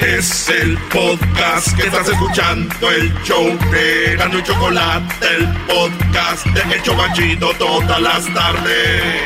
[0.00, 6.74] Es el podcast que estás escuchando, el show de Gano y Chocolate, el podcast de
[6.74, 9.22] El Chocachito todas las tardes.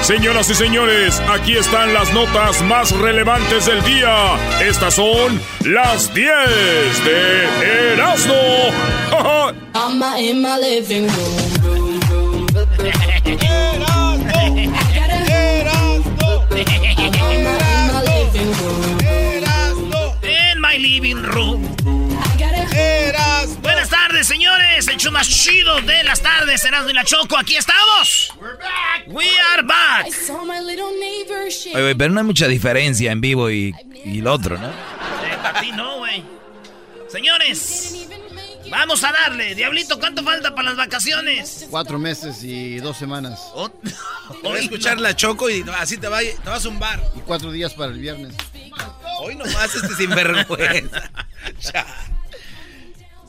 [0.00, 4.36] Señoras y señores, aquí están las notas más relevantes del día.
[4.60, 6.28] Estas son las 10
[7.04, 8.34] de Erasmo.
[10.16, 11.63] En my living room.
[23.62, 24.88] Buenas tardes, señores.
[24.88, 27.36] El show más chido de las tardes, Erasmo y la Choco.
[27.38, 28.32] Aquí estamos.
[29.06, 30.06] We are back.
[31.74, 34.68] Oye, pero no hay mucha diferencia en vivo y, y el otro, ¿no?
[34.68, 36.22] Eh, para ti no, güey.
[37.08, 38.03] Señores,
[38.76, 39.54] vamos a darle.
[39.54, 41.66] Diablito, ¿cuánto falta para las vacaciones?
[41.70, 43.40] Cuatro meses y dos semanas.
[44.42, 47.02] Voy a escuchar la choco y así te, va, te vas a un bar.
[47.16, 48.34] Y cuatro días para el viernes.
[49.20, 51.10] Hoy nomás este sinvergüenza.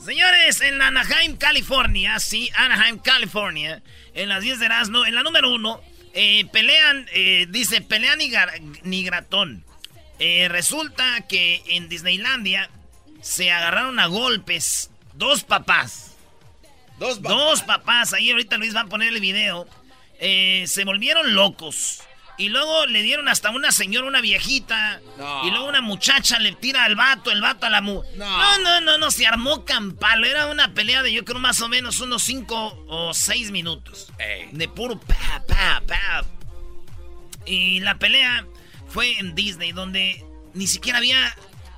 [0.04, 3.82] Señores, en Anaheim, California, sí, Anaheim, California,
[4.14, 5.80] en las 10 de Erasmo, en la número uno,
[6.14, 9.64] eh, pelean, eh, dice, pelean ni, gar- ni gratón.
[10.20, 12.70] Eh, resulta que en Disneylandia
[13.20, 16.16] se agarraron a golpes dos papás.
[16.98, 17.36] Dos papás.
[17.36, 19.66] Dos papás, ahí ahorita Luis va a poner el video.
[20.18, 22.02] Eh, se volvieron locos.
[22.38, 25.00] Y luego le dieron hasta una señora, una viejita.
[25.16, 25.46] No.
[25.46, 28.02] Y luego una muchacha le tira al vato, el vato a la mu.
[28.16, 28.38] No.
[28.38, 30.26] No, no, no, no, se armó campalo.
[30.26, 34.12] Era una pelea de yo creo más o menos unos cinco o seis minutos.
[34.18, 34.48] Ey.
[34.52, 36.24] De puro pa, pa, pa.
[37.46, 38.46] Y la pelea
[38.88, 41.34] fue en Disney, donde ni siquiera había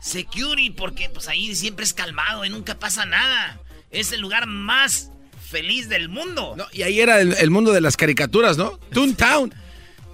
[0.08, 3.60] security, porque pues ahí siempre es calmado y nunca pasa nada.
[3.90, 5.10] Es el lugar más
[5.48, 6.54] feliz del mundo.
[6.56, 8.78] No, y ahí era el, el mundo de las caricaturas, ¿no?
[8.92, 9.54] Toontown.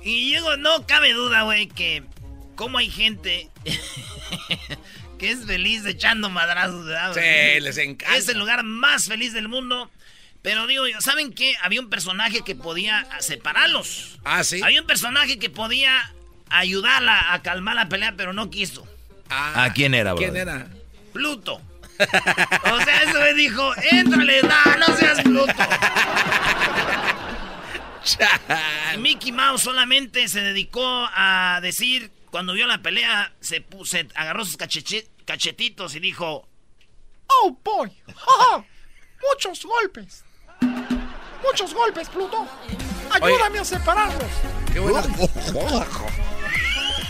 [0.03, 2.03] Y llego, no cabe duda, güey, que
[2.55, 3.51] como hay gente
[5.19, 7.15] que es feliz echando madrazos, ¿verdad?
[7.15, 8.17] Sí, les encanta.
[8.17, 9.91] Es el lugar más feliz del mundo.
[10.43, 11.55] Pero digo yo, ¿saben qué?
[11.63, 14.19] Había un personaje que podía separarlos.
[14.25, 14.61] Ah, sí.
[14.63, 16.13] Había un personaje que podía
[16.51, 18.87] ayudarla a calmar la pelea, pero no quiso.
[19.55, 20.23] ¿A quién era, bro?
[20.23, 20.67] ¿Quién era?
[21.13, 21.61] Pluto.
[21.97, 25.53] O sea, eso me dijo, éntrale, no, no seas Pluto.
[28.95, 30.85] Y Mickey Mouse solamente se dedicó
[31.15, 36.49] a decir, cuando vio la pelea, se, pu- se agarró sus cachetitos y dijo,
[37.29, 37.91] Oh boy.
[39.33, 40.25] Muchos golpes.
[41.43, 42.47] Muchos golpes, Pluto.
[43.11, 44.31] Ayúdame a separarlos.
[44.73, 45.03] Qué bueno.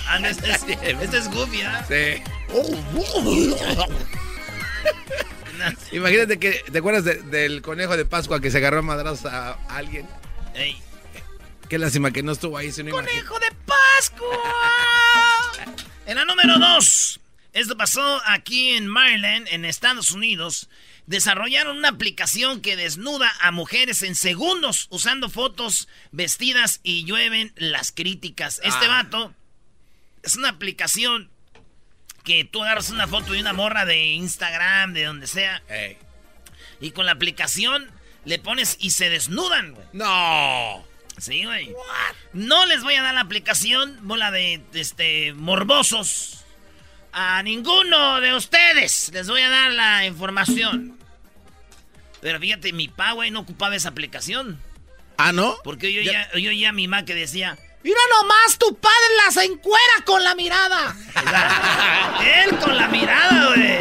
[0.07, 0.63] ah, no, este, es,
[1.01, 1.85] este es Goofy, ¿ah?
[1.89, 2.23] Sí.
[5.93, 9.53] Imagínate que, ¿te acuerdas de- del conejo de Pascua que se agarró a madrazos a
[9.69, 10.07] alguien?
[10.55, 10.81] Ey.
[11.69, 13.25] Qué lástima que no estuvo ahí, sino imagínate.
[13.27, 14.39] ¡Conejo de Pascua!
[16.07, 17.21] En la número 2.
[17.55, 20.69] Esto pasó aquí en Maryland, en Estados Unidos.
[21.07, 27.93] Desarrollaron una aplicación que desnuda a mujeres en segundos usando fotos vestidas y llueven las
[27.93, 28.61] críticas.
[28.65, 29.03] Este Ah.
[29.05, 29.33] vato
[30.25, 31.31] es una aplicación
[32.25, 35.63] que tú agarras una foto de una morra de Instagram, de donde sea,
[36.81, 37.91] y con la aplicación
[38.25, 39.87] le pones y se desnudan, güey.
[39.93, 40.85] No.
[41.19, 41.73] Sí, güey.
[42.33, 46.45] No les voy a dar la aplicación, bola de este morbosos.
[47.13, 50.99] A ninguno de ustedes les voy a dar la información.
[52.21, 54.61] Pero fíjate, mi pa, güey, no ocupaba esa aplicación.
[55.19, 55.57] Ah, ¿no?
[55.63, 59.95] Porque yo ya, yo ya mi ma que decía, Mira nomás, tu padre las encuera
[60.05, 60.97] con la mirada.
[62.45, 63.77] él con la mirada, güey.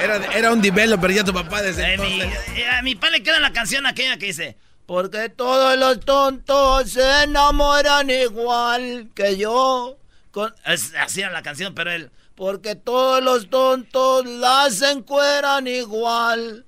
[0.00, 3.22] Era, era un developer ya tu papá desde Eh, mi- eh, a mi pa le
[3.22, 9.96] queda la canción aquella que dice, porque todos los tontos se enamoran igual que yo.
[10.30, 10.54] Con...
[10.64, 16.64] Es, así era la canción, pero él, porque todos los tontos las encueran igual,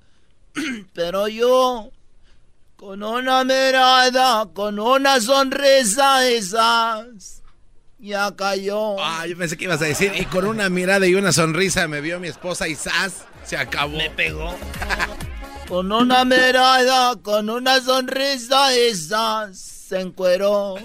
[0.93, 1.91] pero yo,
[2.81, 7.43] con una mirada, con una sonrisa esas,
[7.99, 8.99] ya cayó.
[8.99, 12.01] Ah, yo pensé que ibas a decir, y con una mirada y una sonrisa me
[12.01, 13.25] vio mi esposa y ¡zas!
[13.45, 13.95] Se acabó.
[13.97, 14.57] Me pegó.
[15.67, 20.75] Con una mirada, con una sonrisa esa se encueró.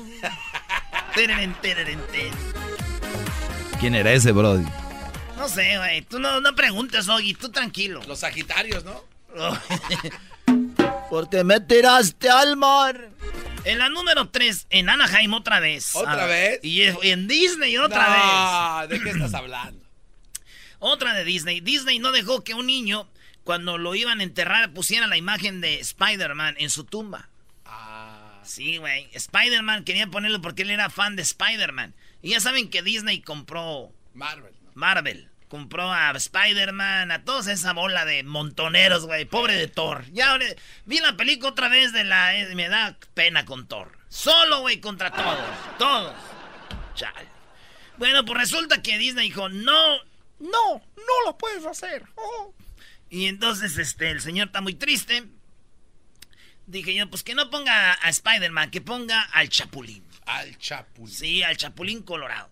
[3.80, 4.64] ¿Quién era ese, Brody?
[5.36, 6.02] No sé, güey.
[6.02, 7.34] Tú no, no preguntes, Oggy.
[7.34, 8.00] Tú tranquilo.
[8.06, 9.02] Los Sagitarios, ¿no?
[11.16, 13.08] Porque me tiraste al mar.
[13.64, 15.96] En la número 3, en Anaheim otra vez.
[15.96, 16.60] ¿Otra Ah, vez?
[16.62, 18.22] Y en Disney otra vez.
[18.22, 19.80] No, ¿de qué estás hablando?
[20.78, 21.60] Otra de Disney.
[21.60, 23.08] Disney no dejó que un niño,
[23.44, 27.30] cuando lo iban a enterrar, pusiera la imagen de Spider-Man en su tumba.
[28.42, 29.08] Sí, güey.
[29.14, 31.94] Spider-Man quería ponerlo porque él era fan de Spider-Man.
[32.20, 33.90] Y ya saben que Disney compró...
[34.12, 34.52] Marvel.
[34.74, 35.30] Marvel.
[35.48, 39.24] Compró a Spider-Man, a toda esa bola de montoneros, güey.
[39.26, 40.04] Pobre de Thor.
[40.10, 40.36] Ya
[40.84, 42.36] vi la película otra vez de la...
[42.36, 43.96] eh, me da pena con Thor.
[44.08, 45.38] Solo, güey, contra todos.
[45.78, 46.14] Todos.
[46.94, 47.28] Chale.
[47.96, 49.98] Bueno, pues resulta que Disney dijo, no,
[50.40, 52.04] no, no lo puedes hacer.
[52.16, 52.52] Oh.
[53.08, 55.24] Y entonces, este, el señor está muy triste.
[56.66, 60.04] Dije yo, pues que no ponga a Spider-Man, que ponga al Chapulín.
[60.26, 61.14] Al Chapulín.
[61.14, 62.50] Sí, al Chapulín Colorado.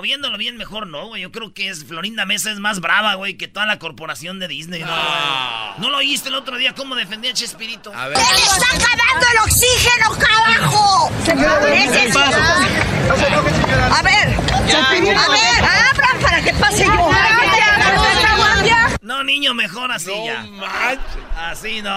[0.00, 1.20] O viéndolo bien, mejor no, güey.
[1.20, 4.48] Yo creo que es Florinda Mesa es más brava, güey, que toda la corporación de
[4.48, 4.88] Disney, ¿no?
[4.90, 5.74] Ah.
[5.76, 7.92] ¿No lo oíste el otro día cómo defendía a Chespirito?
[7.94, 8.16] A ver.
[8.16, 11.10] ¡Está acabando el oxígeno, carajo!
[13.94, 14.28] A ver,
[14.74, 17.10] a ver, abran para que pase yo.
[19.02, 20.42] No, niño, mejor así No ya.
[20.44, 21.04] manches.
[21.36, 21.90] Así no.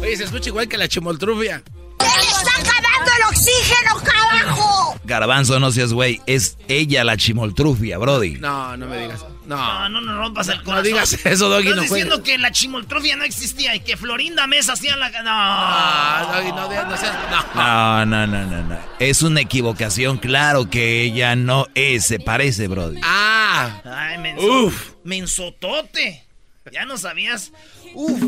[0.00, 1.60] Oye, se escucha igual que la chimoltrufia.
[1.98, 2.52] ¡Está
[3.00, 4.94] acabando el oxígeno, carajo!
[5.04, 6.20] Garbanzo, no seas güey.
[6.26, 8.32] Es ella la chimoltrufia, Brody.
[8.38, 9.24] No, no me digas.
[9.46, 9.88] No, No.
[9.88, 10.84] no nos rompas el No corazón.
[10.84, 14.74] digas eso, Doggy, Estás no diciendo que la chimoltrofia no existía y que Florinda Mesa
[14.74, 15.08] hacía la...
[15.08, 15.30] No.
[15.30, 17.14] Ah, Doggy, no, no, no seas.
[17.30, 17.54] No.
[17.54, 18.78] No, no, no, no, no.
[18.98, 20.18] Es una equivocación.
[20.18, 23.00] Claro que ella no es, se parece, Brody.
[23.02, 23.80] Ah.
[23.84, 24.90] Ay, menso, Uf.
[25.04, 26.24] mensotote.
[26.70, 27.52] Ya no sabías.
[27.94, 28.20] Uf.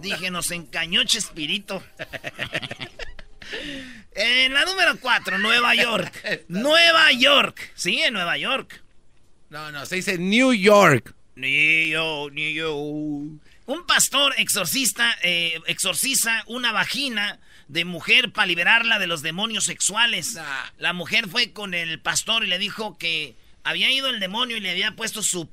[0.00, 1.80] Dije, nos encañó Chespirito.
[4.14, 6.44] en la número 4, Nueva York.
[6.48, 7.72] Nueva York.
[7.74, 8.82] Sí, en Nueva York.
[9.50, 11.14] No, no, se dice New York.
[11.34, 12.74] Ni yo, ni yo.
[12.76, 17.38] Un pastor exorcista eh, exorciza una vagina
[17.68, 20.34] de mujer para liberarla de los demonios sexuales.
[20.34, 20.64] Nah.
[20.78, 24.60] La mujer fue con el pastor y le dijo que había ido el demonio y
[24.60, 25.46] le había puesto sus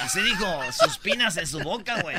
[0.00, 2.16] así dijo, sus pinas en su boca, güey.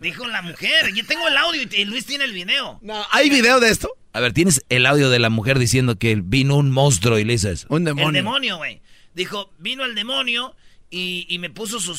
[0.00, 0.92] Dijo la mujer.
[0.94, 2.78] Yo tengo el audio y, y Luis tiene el video.
[2.82, 3.90] No, ¿hay video de esto?
[4.12, 7.34] A ver, ¿tienes el audio de la mujer diciendo que vino un monstruo y le
[7.34, 7.66] eso?
[7.68, 8.08] Un demonio.
[8.08, 8.80] El demonio, güey.
[9.14, 10.54] Dijo, vino el demonio
[10.90, 11.94] y, y me puso su,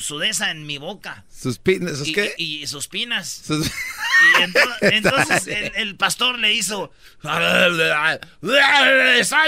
[0.00, 1.24] su de esa en mi boca.
[1.30, 1.98] ¿Sus pinas?
[1.98, 2.34] ¿Sus y, qué?
[2.38, 3.42] y- y sus pinas.
[3.46, 6.92] Sus- Y ento- entonces el, el pastor le hizo,
[7.22, 7.76] sal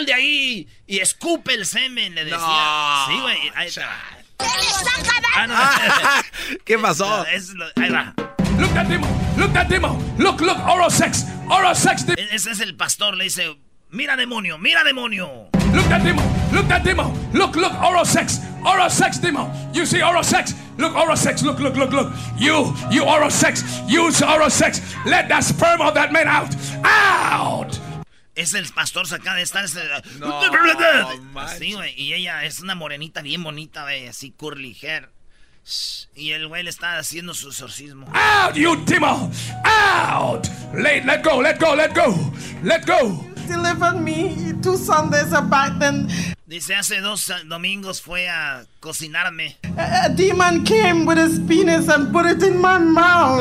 [0.07, 2.39] de ahí y escupe el semen, le decía.
[2.39, 3.07] No.
[3.09, 3.39] Sí, güey.
[5.35, 5.55] Ah, no.
[5.57, 6.23] Ah,
[6.65, 7.07] ¿Qué pasó?
[7.09, 8.15] No, es lo- ahí va.
[8.59, 9.35] Look that demo.
[9.37, 10.15] Look that demo.
[10.19, 11.25] Look, look, oral sex.
[11.49, 12.05] Oral sex.
[12.09, 13.57] E- Ese es el pastor, le dice,
[13.91, 15.49] mira demonio, mira demonio.
[15.73, 16.23] Look that demo.
[16.53, 17.15] Look that demo.
[17.33, 18.41] Look, look, oral sex.
[18.65, 19.51] Oral sex demo.
[19.73, 20.55] You see oral sex.
[20.77, 21.43] Look, oral sex.
[21.43, 22.13] Look, look, look, look.
[22.37, 23.81] You, you oral sex.
[23.89, 24.81] Use oral sex.
[25.07, 26.55] Let that sperm of that man out.
[26.85, 27.79] Out.
[28.35, 29.65] Es el pastor saca de estar...
[30.19, 30.41] No,
[31.41, 31.95] Así, güey.
[31.97, 35.11] Y ella es una morenita bien bonita, güey, así curly hair.
[36.15, 38.07] Y el güey le está haciendo su exorcismo.
[38.15, 39.31] Out, you demo.
[39.65, 40.49] Out.
[40.75, 41.41] Let, let go.
[41.41, 41.75] Let go.
[41.75, 42.15] Let go.
[42.63, 43.32] Let go.
[43.47, 46.09] Delivered me two Sundays back then.
[46.47, 49.57] Dice, hace dos domingos fue a cocinarme.
[49.77, 53.41] A, a demon came with his penis and put it in my mouth.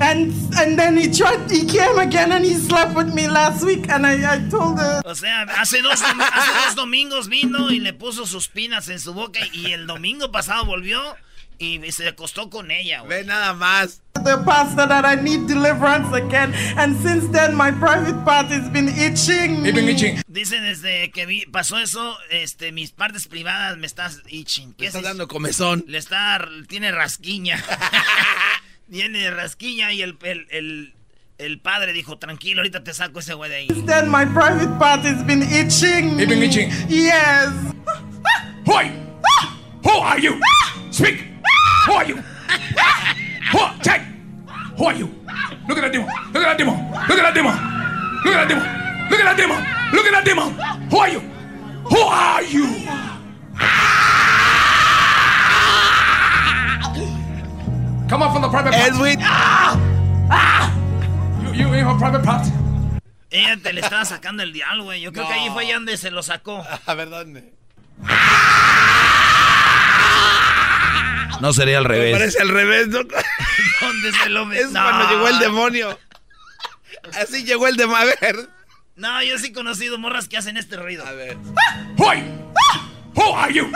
[0.00, 3.88] And and then he tried he came again and he slept with me last week
[3.90, 7.92] and I, I told her O sea, hace dos, hace dos domingos vino y le
[7.92, 11.16] puso sus pinas en su boca y el domingo pasado volvió
[11.58, 13.20] y se acostó con ella, güey.
[13.20, 14.02] Ve nada más.
[14.26, 16.52] The pastor that I need deliverance again.
[16.76, 19.62] And since then my private part has been itching.
[19.62, 20.20] Been itching.
[20.28, 24.72] Dice desde que vi- pasó eso, este, mis partes privadas me estás itching.
[24.74, 25.08] ¿Qué Me es estás eso?
[25.08, 25.84] dando comezón.
[25.86, 27.62] Le está, tiene rasquiña.
[28.90, 30.94] tiene rasquiña y el, el, el,
[31.38, 33.66] el padre dijo, tranquilo, ahorita te saco ese güey de ahí.
[33.68, 36.18] Since then my private part has been itching.
[36.18, 36.70] He been itching.
[36.88, 37.50] Yes.
[38.66, 38.92] Who are you?
[39.84, 40.40] Who are you?
[40.90, 41.24] Speak.
[41.86, 42.16] Who are you?
[43.52, 43.60] Who?
[43.82, 44.02] Check.
[44.76, 45.06] Who are you?
[45.68, 46.06] Look at that demo.
[46.32, 46.72] Look at that demo.
[47.08, 47.50] Look at that demo.
[48.24, 48.62] Look at that demo.
[49.10, 49.54] Look at that demo.
[49.92, 50.42] Look at that demo.
[50.90, 51.20] Who are you?
[51.88, 52.66] Who are you?
[58.08, 58.92] Come on from the private part.
[58.92, 59.18] Edwin.
[61.42, 62.46] You, you in her private part.
[63.30, 65.00] Ella te le estaba sacando el diablo, güey.
[65.00, 66.64] Yo creo que ahí fue ya donde se lo sacó.
[66.86, 67.52] A ver, ¿dónde?
[71.40, 72.12] No sería al Me revés.
[72.18, 72.98] parece al revés, ¿no?
[73.80, 74.72] ¿Dónde se lo Es metió?
[74.72, 75.98] cuando llegó el demonio.
[77.14, 77.98] Así llegó el demonio.
[77.98, 78.48] A ver.
[78.96, 81.06] No, yo sí he conocido morras que hacen este ruido.
[81.06, 81.36] A ver.
[81.98, 82.52] Are you?
[83.14, 83.70] Who are you?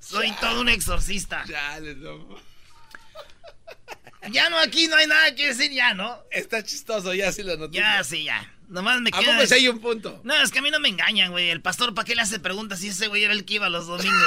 [0.00, 1.44] Soy todo un exorcista.
[1.46, 2.36] Chale, no.
[4.30, 6.18] Ya no, aquí no hay nada que decir, ya, ¿no?
[6.30, 7.78] Está chistoso, ya sí lo noté.
[7.78, 8.50] Ya, sí, ya.
[8.68, 9.36] Nomás me queda.
[9.36, 10.20] ¿A poco hay un punto?
[10.24, 11.50] No, es que a mí no me engañan, güey.
[11.50, 13.86] El pastor, ¿para qué le hace preguntas si ese güey era el que iba los
[13.86, 14.26] domingos?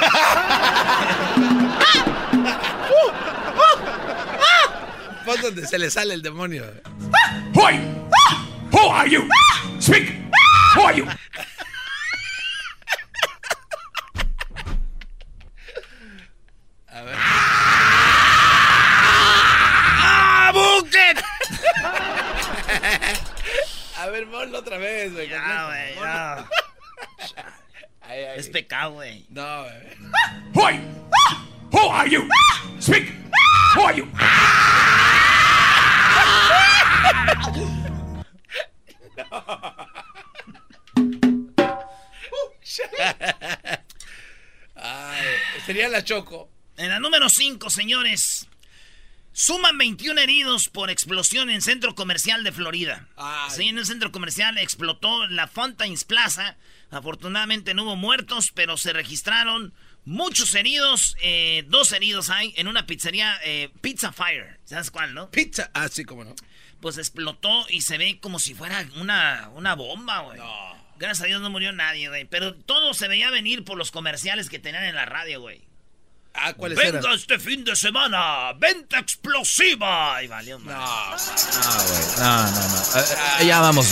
[5.24, 6.64] Pues donde se le sale el demonio.
[7.54, 7.84] Who are you?
[8.72, 9.28] Who are you?
[9.78, 10.14] Speak.
[10.74, 11.06] Who are you?
[16.88, 17.14] A ver.
[20.02, 20.50] ¡Ah!
[20.52, 21.22] ¡Bucket!
[24.00, 25.28] A ver, ponlo otra vez, güey.
[25.28, 26.48] Ya, güey, ya.
[28.36, 29.26] Es pecado, güey.
[29.28, 29.64] No,
[30.54, 30.54] güey.
[30.54, 30.84] Who are you?
[31.70, 32.26] Who are you?
[32.80, 33.12] Speak.
[33.76, 34.08] Who are you?
[44.76, 45.26] Ay,
[45.66, 46.48] sería la Choco.
[46.78, 48.48] En la número 5, señores.
[49.32, 53.08] Suman 21 heridos por explosión en centro comercial de Florida.
[53.16, 53.50] Ay.
[53.50, 56.56] Sí, en el centro comercial explotó la Fountains Plaza.
[56.90, 59.72] Afortunadamente no hubo muertos, pero se registraron
[60.04, 61.16] muchos heridos.
[61.22, 64.58] eh, dos heridos hay en una pizzería, eh, Pizza Fire.
[64.64, 65.30] ¿Sabes cuál, no?
[65.30, 65.70] Pizza.
[65.74, 66.34] Ah, sí, cómo no.
[66.80, 70.40] Pues explotó y se ve como si fuera una, una bomba, güey.
[70.98, 72.24] Gracias a Dios no murió nadie, güey.
[72.24, 75.69] Pero todo se veía venir por los comerciales que tenían en la radio, güey.
[76.32, 77.12] Ah, ¿cuáles Venga eran?
[77.12, 80.22] este fin de semana, venta explosiva.
[80.22, 80.64] Y valió No.
[80.72, 81.32] más.
[81.54, 82.02] No, güey.
[82.18, 83.00] No, no, no.
[83.00, 83.04] Eh,
[83.40, 83.86] eh, ya vamos.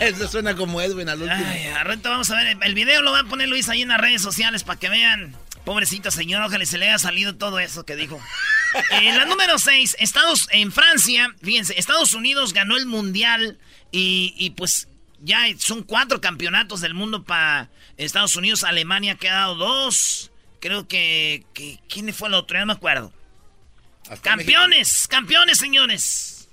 [0.00, 1.44] Eso suena como Edwin al último.
[1.46, 2.56] Ay, a rato vamos a ver.
[2.62, 5.34] El video lo va a poner Luis ahí en las redes sociales para que vean.
[5.64, 8.20] Pobrecita señora, ojalá se le haya salido todo eso que dijo.
[8.90, 13.58] En la número 6, Estados, en Francia, fíjense, Estados Unidos ganó el mundial
[13.90, 14.88] y, y pues
[15.20, 18.64] ya son cuatro campeonatos del mundo para Estados Unidos.
[18.64, 20.30] Alemania ha quedado dos.
[20.60, 21.78] Creo que, que.
[21.88, 22.56] ¿Quién fue el otro?
[22.56, 23.12] Ya no me acuerdo.
[24.08, 26.48] Hasta Campeones, campeones, señores.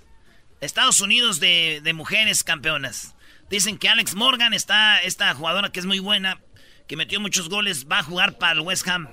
[0.59, 3.15] Estados Unidos de, de mujeres campeonas.
[3.49, 6.41] Dicen que Alex Morgan está, esta jugadora que es muy buena,
[6.87, 9.09] que metió muchos goles, va a jugar para el West Ham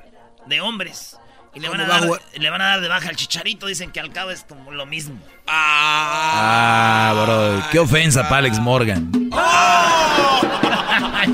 [0.46, 1.18] de hombres.
[1.54, 3.16] Y le van, a ¿Cómo va a dar, le van a dar de baja al
[3.16, 3.66] chicharito.
[3.66, 5.20] Dicen que al cabo es como lo mismo.
[5.46, 7.62] Ah, bro.
[7.70, 9.12] Qué ofensa para Alex Morgan.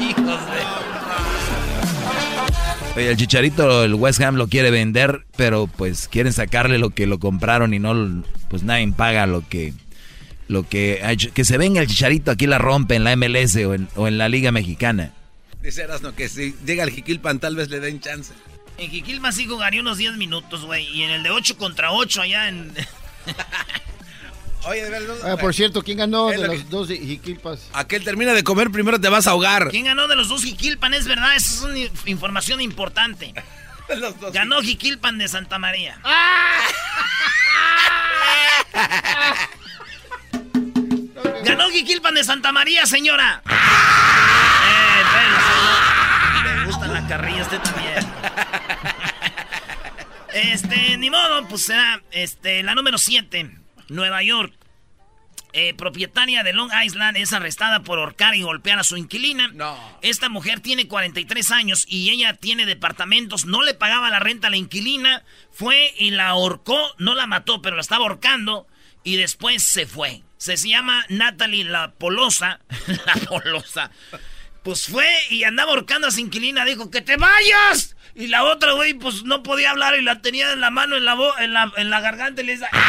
[0.00, 0.60] Hijos de.
[2.96, 7.06] Oye, el chicharito, el West Ham lo quiere vender, pero pues quieren sacarle lo que
[7.06, 9.72] lo compraron y no, pues nadie paga lo que,
[10.48, 11.32] lo que, ha hecho.
[11.32, 14.18] que se venga el chicharito aquí la rompe en la MLS o en, o en
[14.18, 15.12] la Liga Mexicana.
[15.62, 18.32] Dice Erasno que si llega al Jiquilpan tal vez le den chance.
[18.78, 20.86] En Jiquilpan sí jugaría unos 10 minutos, güey.
[20.86, 22.72] Y en el de 8 contra 8 allá en...
[24.64, 25.16] Oye, de verdad.
[25.24, 27.68] Ah, por cierto, ¿quién ganó de lo los dos jiquilpas?
[27.72, 29.70] Aquel termina de comer, primero te vas a ahogar.
[29.70, 30.92] ¿Quién ganó de los dos Jiquilpan?
[30.92, 33.32] Es verdad, esa es una información importante.
[33.96, 34.32] Los dos.
[34.32, 35.98] Ganó Jiquilpan de Santa María.
[41.44, 43.42] Ganó Jiquilpan de Santa María, señora.
[43.44, 45.34] Eh, pero,
[47.10, 48.06] Carrilla usted también.
[50.32, 53.50] Este, ni modo, pues será este, la número 7,
[53.88, 54.54] Nueva York.
[55.52, 59.48] Eh, propietaria de Long Island es arrestada por ahorcar y golpear a su inquilina.
[59.48, 59.76] No.
[60.02, 64.50] Esta mujer tiene 43 años y ella tiene departamentos, no le pagaba la renta a
[64.50, 68.68] la inquilina, fue y la ahorcó, no la mató, pero la estaba ahorcando
[69.02, 70.22] y después se fue.
[70.36, 72.60] Se llama Natalie La Polosa.
[73.04, 73.90] la Polosa.
[74.62, 77.96] Pues fue y andaba ahorcando a su inquilina, dijo, ¡que te vayas!
[78.14, 81.04] Y la otra, güey, pues no podía hablar y la tenía en la mano, en
[81.06, 82.68] la, bo- en la, en la garganta y le decía...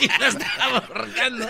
[0.00, 1.48] y la estaba ahorcando.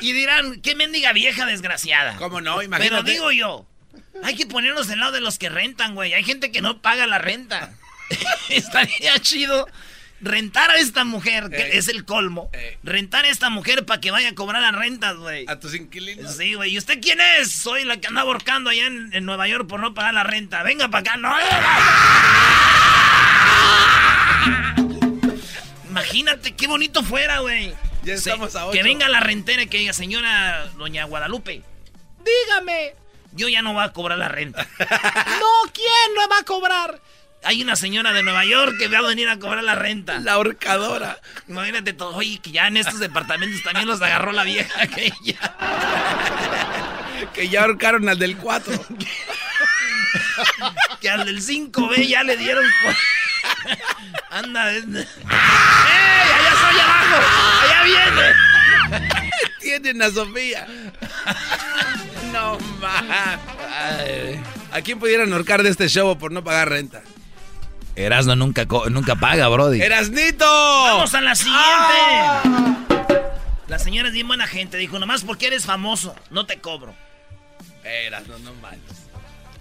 [0.00, 2.16] Y dirán, qué mendiga vieja desgraciada.
[2.16, 2.56] ¿Cómo no?
[2.56, 3.10] Pero Imagínate.
[3.10, 3.66] digo yo,
[4.24, 6.14] hay que ponernos del lado de los que rentan, güey.
[6.14, 7.72] Hay gente que no paga la renta.
[8.48, 9.68] Estaría chido
[10.22, 11.78] rentar a esta mujer, que Ey.
[11.78, 12.48] es el colmo.
[12.52, 12.76] Ey.
[12.82, 15.44] Rentar a esta mujer para que vaya a cobrar las rentas, güey.
[15.48, 16.36] A tus inquilinos.
[16.36, 16.72] Sí, güey.
[16.72, 17.52] ¿Y usted quién es?
[17.52, 20.62] Soy la que anda ahorcando allá en, en Nueva York por no pagar la renta.
[20.62, 21.16] Venga para acá.
[21.16, 21.34] ¡No!
[25.90, 27.74] Imagínate qué bonito fuera, güey.
[28.02, 28.72] Ya estamos a ocho.
[28.72, 31.62] Que venga la rentera y que diga, señora doña Guadalupe,
[32.24, 32.94] dígame.
[33.34, 34.66] Yo ya no voy a cobrar la renta.
[34.78, 37.00] no, ¿quién no va a cobrar?
[37.44, 40.20] Hay una señora de Nueva York que va a venir a cobrar la renta.
[40.20, 41.18] La ahorcadora.
[41.48, 45.56] Imagínate todo, oye, que ya en estos departamentos también los agarró la vieja que ya.
[47.34, 48.86] Que ya ahorcaron al del 4.
[51.00, 52.64] Que al del 5B ya le dieron.
[54.30, 54.70] Anda.
[54.72, 55.04] es- ¡Ey!
[55.26, 57.16] ¡Allá soy abajo!
[57.64, 58.34] ¡Allá viene!
[59.60, 60.66] Tienen a Sofía.
[62.32, 63.38] No más.
[64.72, 67.02] ¿A quién pudieran ahorcar de este show por no pagar renta?
[67.94, 69.80] Erasno nunca, nunca paga, Brody.
[69.82, 70.44] ¡Erasnito!
[70.46, 71.62] Vamos a la siguiente.
[73.68, 74.76] La señora es bien buena gente.
[74.76, 76.94] Dijo, nomás porque eres famoso, no te cobro.
[77.84, 78.98] Eras, no, no manches.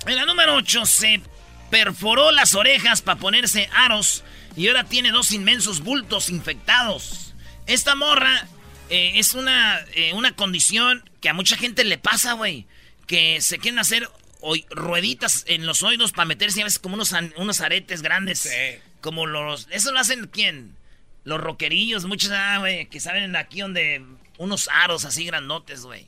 [0.05, 1.21] En la número 8 se
[1.69, 4.23] perforó las orejas para ponerse aros
[4.55, 7.33] y ahora tiene dos inmensos bultos infectados.
[7.67, 8.47] Esta morra
[8.89, 12.65] eh, es una, eh, una condición que a mucha gente le pasa, güey.
[13.07, 14.09] Que se quieren hacer
[14.69, 18.49] rueditas en los oídos para meterse a veces como unos, unos aretes grandes.
[19.01, 19.67] Como los...
[19.71, 20.75] ¿Eso lo hacen quién?
[21.23, 24.03] Los roquerillos, muchos, ah, güey, que saben aquí donde...
[24.37, 26.07] Unos aros así grandotes, güey.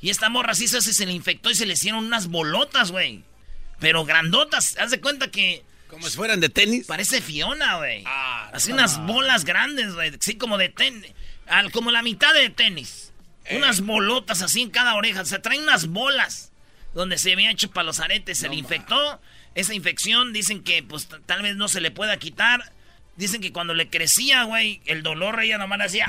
[0.00, 3.24] Y esta morra sí se, se le infectó y se le hicieron unas bolotas, güey.
[3.80, 4.76] Pero grandotas.
[4.78, 5.64] Haz de cuenta que...
[5.88, 6.86] Como si fueran de tenis.
[6.86, 8.04] Parece Fiona, güey.
[8.06, 10.12] Ah, así unas bolas grandes, güey.
[10.20, 11.12] Sí, como de tenis.
[11.72, 13.12] Como la mitad de tenis.
[13.44, 13.56] Eh.
[13.56, 15.24] Unas bolotas así en cada oreja.
[15.24, 16.52] Se traen unas bolas
[16.94, 18.38] donde se había hecho para los aretes.
[18.38, 19.20] Se le infectó.
[19.54, 22.72] Esa infección dicen que pues tal vez no se le pueda quitar.
[23.16, 26.06] Dicen que cuando le crecía, güey, el dolor ella nomás le hacía...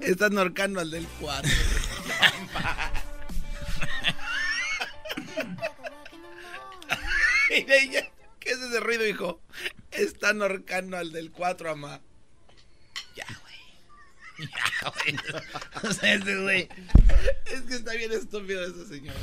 [0.00, 1.48] Están ahorcando al del cuarto.
[7.48, 9.40] ¿Qué es ese ruido, hijo?
[9.90, 12.00] Están ahorcando al del 4, mamá.
[13.14, 13.26] Ya.
[14.38, 15.16] Ya, güey.
[15.82, 16.68] O sea, ese güey.
[17.46, 19.18] Es que está bien estúpido esa señora.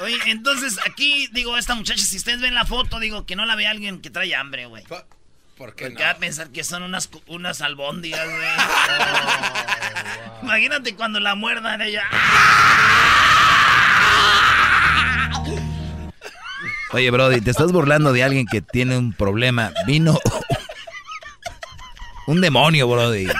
[0.00, 3.56] Oye, entonces aquí, digo, esta muchacha, si ustedes ven la foto, digo, que no la
[3.56, 4.84] ve alguien que trae hambre, güey.
[4.84, 8.38] ¿Por qué Porque va a pensar que son unas, unas albóndigas, güey.
[10.40, 12.04] Oh, Imagínate cuando la muerdan ella.
[16.92, 19.72] Oye, Brody, te estás burlando de alguien que tiene un problema.
[19.86, 20.18] Vino
[22.28, 23.26] un demonio, Brody.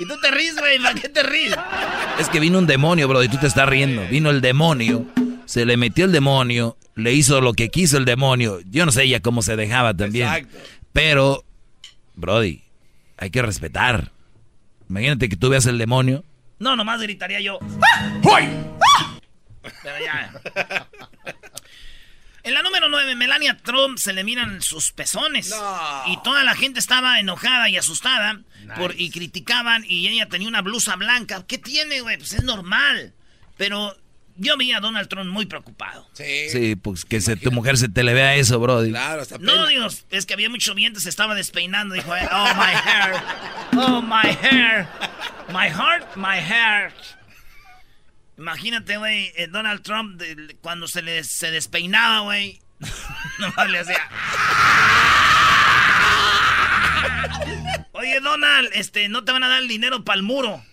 [0.00, 0.78] Y tú te ríes, güey.
[0.78, 1.54] ¿Para qué te ríes?
[2.18, 3.28] Es que vino un demonio, Brody.
[3.28, 4.02] Tú te estás riendo.
[4.08, 5.04] Vino el demonio.
[5.44, 6.78] Se le metió el demonio.
[6.94, 8.60] Le hizo lo que quiso el demonio.
[8.70, 10.26] Yo no sé ella cómo se dejaba también.
[10.26, 10.56] Exacto.
[10.94, 11.44] Pero,
[12.14, 12.64] Brody,
[13.18, 14.10] hay que respetar.
[14.88, 16.24] Imagínate que tú veas el demonio.
[16.58, 17.58] No, nomás gritaría yo.
[18.24, 18.48] ¡Hoy!
[19.82, 20.32] Pero ya.
[22.42, 25.54] En la número 9, Melania Trump se le miran sus pezones.
[26.06, 28.40] Y toda la gente estaba enojada y asustada
[28.76, 31.44] por, y criticaban y ella tenía una blusa blanca.
[31.46, 32.16] ¿Qué tiene, güey?
[32.16, 33.12] Pues es normal.
[33.56, 33.96] Pero
[34.36, 36.08] yo vi a Donald Trump muy preocupado.
[36.14, 36.48] Sí.
[36.50, 38.82] Sí, pues que se, tu mujer se te le vea eso, bro.
[38.84, 41.94] Claro, está No, Dios, es que había mucho viento, se estaba despeinando.
[41.94, 43.22] Dijo, oh, my hair.
[43.76, 44.88] Oh, my hair.
[45.52, 46.92] My heart, my hair.
[48.40, 50.22] Imagínate, güey, eh, Donald Trump
[50.62, 52.58] cuando se le se despeinaba, güey.
[53.38, 54.08] no le hacía.
[57.92, 60.64] Oye, Donald, este, no te van a dar el dinero para el muro.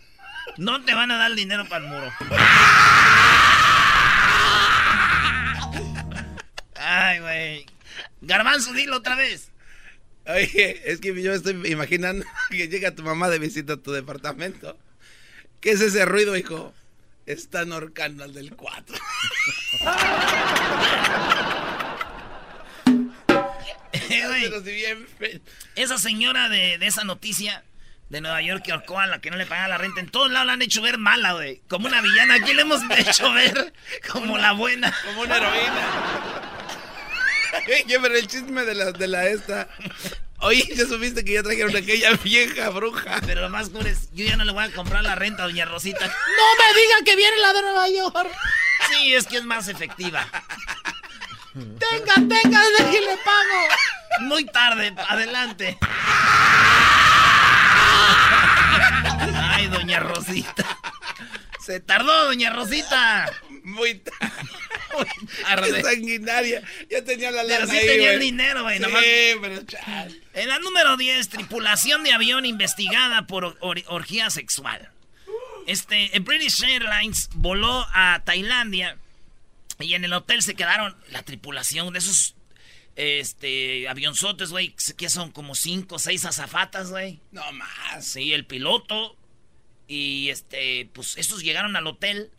[0.56, 2.10] No te van a dar el dinero para el muro.
[6.75, 7.65] Ay, güey.
[8.21, 9.51] Garbanzo, dilo otra vez.
[10.25, 14.80] Oye, es que yo estoy imaginando que llega tu mamá de visita a tu departamento.
[15.60, 16.73] ¿Qué es ese ruido, hijo?
[17.27, 18.97] Están ahorcando al del 4.
[25.75, 27.65] esa señora de, esa noticia
[28.09, 30.31] de Nueva York que ahorcó a la que no le pagaba la renta, en todos
[30.31, 31.61] lados la han hecho ver mala, güey.
[31.67, 32.35] Como una villana.
[32.35, 33.73] Aquí le hemos hecho ver
[34.09, 34.95] como la buena.
[35.03, 36.21] Como una heroína.
[38.01, 39.67] pero el chisme de la, de la esta
[40.39, 43.19] Oye, ya supiste que ya trajeron aquella vieja bruja.
[43.26, 45.47] Pero lo más duro es, yo ya no le voy a comprar la renta a
[45.47, 46.06] Doña Rosita.
[46.06, 48.30] No me digan que viene la de Nueva York.
[48.89, 50.26] Sí, es que es más efectiva.
[51.54, 53.67] Tenga, tenga, déjale pago.
[54.21, 55.78] Muy tarde, adelante.
[59.52, 60.65] Ay, Doña Rosita.
[61.60, 63.26] Se tardó, Doña Rosita.
[63.67, 63.95] Muy
[65.43, 65.82] tarde.
[65.84, 66.63] sanguinaria.
[66.89, 68.77] Ya tenía la lana Pero sí tenía el dinero, güey.
[68.77, 68.86] Sí,
[69.41, 69.62] pero
[70.34, 74.89] En la número 10, tripulación de avión investigada por orgía sexual.
[75.65, 78.97] Este, British Airlines voló a Tailandia
[79.80, 82.36] y en el hotel se quedaron la tripulación de esos
[82.95, 87.19] este avionzotes, güey, que son como cinco o seis azafatas, güey.
[87.32, 88.06] No más.
[88.06, 89.17] Sí, el piloto
[89.89, 92.32] y este, pues estos llegaron al hotel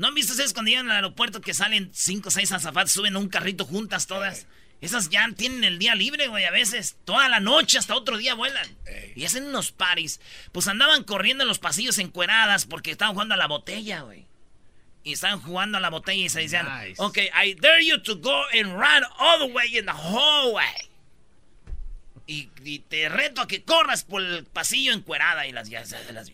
[0.00, 3.16] ¿No han visto ustedes cuando llegan al aeropuerto que salen cinco o seis azafatas, suben
[3.16, 4.46] a un carrito juntas todas?
[4.80, 6.96] Esas ya tienen el día libre, güey, a veces.
[7.04, 8.66] Toda la noche hasta otro día vuelan.
[9.14, 10.18] Y hacen unos paris.
[10.52, 14.26] Pues andaban corriendo en los pasillos encueradas porque estaban jugando a la botella, güey.
[15.04, 18.44] Y estaban jugando a la botella y se decían, ok, I dare you to go
[18.58, 20.64] and run all the way in the hallway.
[22.26, 26.14] Y, te reto a que corras por el pasillo encuerada y las ya se las
[26.14, 26.30] las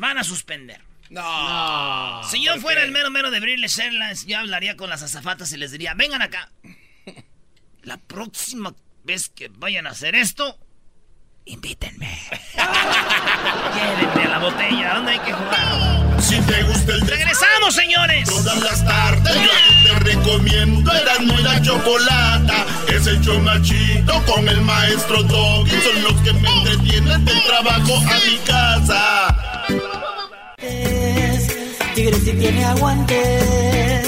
[0.00, 0.82] van a suspender.
[1.10, 2.22] No.
[2.24, 5.56] Si yo fuera el mero mero de British Airlines, yo hablaría con las azafatas y
[5.56, 6.50] les diría, vengan acá.
[7.82, 10.58] La próxima vez que vayan a hacer esto,
[11.44, 12.08] invítenme.
[12.54, 16.22] Llévenme a la botella, ¿dónde hay que jugar?
[16.22, 18.28] Si te gusta el ¡Regresamos, señores!
[18.28, 19.50] Todas las tardes yo
[19.92, 25.70] te recomiendo Erasmo y la Chocolata Es el show más chido con el maestro Doggy
[25.70, 29.34] Son los que me entretienen del trabajo a mi casa
[31.94, 34.02] Tigre si tiene aguante,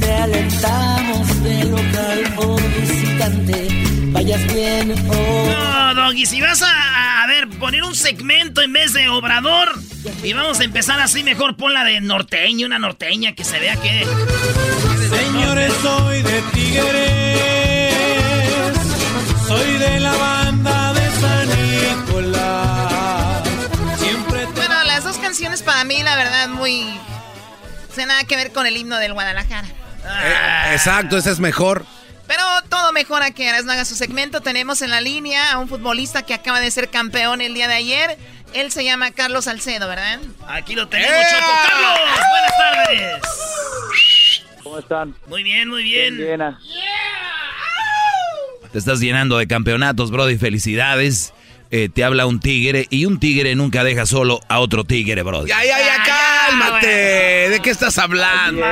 [0.00, 3.68] te alentamos de local o visitante.
[4.12, 5.92] Vayas bien o.
[5.92, 9.68] No, Doggy, si vas a, a ver, poner un segmento en vez de obrador
[10.22, 14.06] y vamos a empezar así, mejor ponla de norteño, una norteña que se vea que.
[15.10, 17.57] Señores, soy de Tigres,
[26.68, 26.84] muy.
[26.84, 29.66] No tiene nada que ver con el himno del Guadalajara.
[29.66, 31.84] Eh, exacto, ese es mejor.
[32.26, 34.40] Pero todo mejora que no haga su segmento.
[34.40, 37.74] Tenemos en la línea a un futbolista que acaba de ser campeón el día de
[37.74, 38.18] ayer.
[38.52, 40.20] Él se llama Carlos Salcedo, ¿verdad?
[40.46, 41.52] Aquí lo tenemos, Choco.
[41.68, 42.00] ¡Carlos!
[42.30, 43.22] Buenas tardes.
[44.62, 45.14] ¿Cómo están?
[45.26, 46.16] Muy bien, muy bien.
[46.16, 46.60] Llena.
[48.72, 50.36] Te estás llenando de campeonatos, Brody.
[50.36, 51.32] Felicidades.
[51.70, 55.48] Eh, te habla un tigre y un tigre nunca deja solo a otro tigre, Brody.
[55.48, 56.86] Ya, ya, ya, cálmate.
[57.50, 58.64] ¿De qué estás hablando?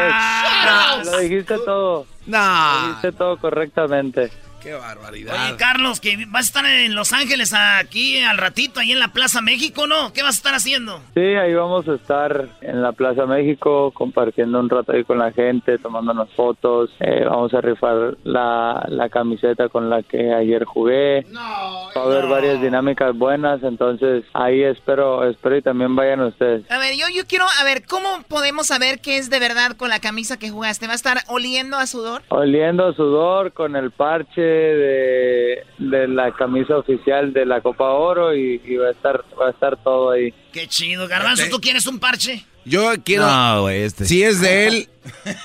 [1.05, 2.07] Lo dijiste todo.
[2.27, 2.81] No.
[2.81, 4.31] Lo dijiste todo correctamente.
[4.67, 5.33] Qué barbaridad.
[5.33, 9.13] Oye, Carlos, que vas a estar en Los Ángeles aquí al ratito, ahí en la
[9.13, 10.13] Plaza México, ¿no?
[10.13, 11.03] ¿Qué vas a estar haciendo?
[11.15, 15.31] Sí, ahí vamos a estar en la Plaza México compartiendo un rato ahí con la
[15.31, 16.91] gente, tomándonos fotos.
[16.99, 21.25] Eh, vamos a rifar la, la camiseta con la que ayer jugué.
[21.33, 26.69] Va a haber varias dinámicas buenas, entonces ahí espero, espero y también vayan ustedes.
[26.73, 29.91] A ver, yo, yo quiero, a ver, ¿cómo podemos saber qué es de verdad con
[29.91, 30.89] la camisa que jugaste?
[30.89, 32.23] ¿Va a estar oliendo a sudor?
[32.31, 38.35] Oliendo a sudor con el parche de, de la camisa oficial de la Copa Oro
[38.35, 40.33] y, y va a estar va a estar todo ahí.
[40.53, 42.45] Qué chido, Garbanzo, ¿tú quieres un parche?
[42.65, 43.27] Yo quiero.
[43.27, 44.05] No, güey, este.
[44.05, 44.89] Si es de él,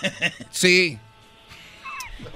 [0.50, 0.98] sí.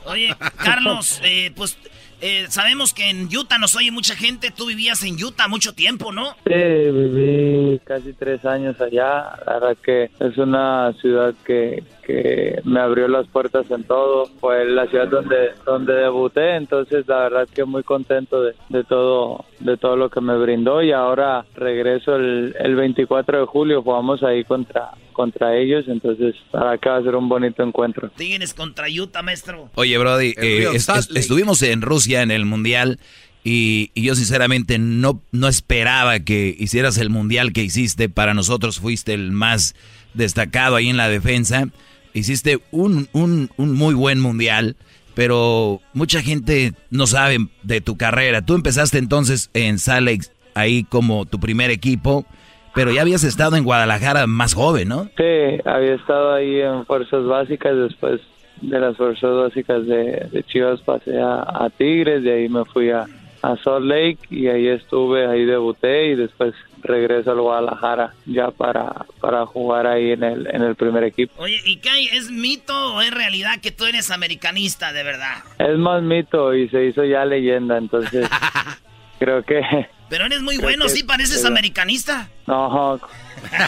[0.06, 1.78] Oye, Carlos, eh, pues
[2.22, 4.52] eh, sabemos que en Utah nos oye mucha gente.
[4.52, 6.36] Tú vivías en Utah mucho tiempo, ¿no?
[6.46, 9.36] Sí, viví casi tres años allá.
[9.46, 14.28] La verdad que es una ciudad que, que me abrió las puertas en todo.
[14.40, 19.46] Fue la ciudad donde, donde debuté, entonces la verdad que muy contento de, de todo
[19.60, 23.82] de todo lo que me brindó y ahora regreso el, el 24 de julio.
[23.82, 28.10] Jugamos ahí contra contra ellos, entonces para acá va a ser un bonito encuentro.
[28.10, 29.70] Tigres contra Utah, maestro.
[29.76, 31.20] Oye, Brody, eh, Lake.
[31.20, 33.00] estuvimos en Rusia en el Mundial
[33.44, 38.10] y, y yo sinceramente no, no esperaba que hicieras el Mundial que hiciste.
[38.10, 39.76] Para nosotros fuiste el más
[40.14, 41.70] destacado ahí en la defensa.
[42.16, 44.76] Hiciste un, un, un muy buen Mundial,
[45.16, 48.42] pero mucha gente no sabe de tu carrera.
[48.42, 52.26] Tú empezaste entonces en Lake ahí como tu primer equipo,
[52.74, 55.10] pero ya habías estado en Guadalajara más joven, ¿no?
[55.18, 58.22] Sí, había estado ahí en fuerzas básicas, después
[58.62, 62.90] de las fuerzas básicas de, de Chivas pasé a, a Tigres, de ahí me fui
[62.92, 63.06] a,
[63.52, 69.06] a Salt Lake y ahí estuve, ahí debuté y después regreso al Guadalajara ya para,
[69.20, 71.34] para jugar ahí en el, en el primer equipo.
[71.38, 72.06] Oye, ¿y qué hay?
[72.08, 75.38] ¿Es mito o es realidad que tú eres americanista de verdad?
[75.60, 78.28] Es más mito y se hizo ya leyenda, entonces
[79.20, 79.62] creo que
[80.10, 82.30] Pero eres muy bueno, que- sí, pareces pero- americanista.
[82.48, 83.00] no,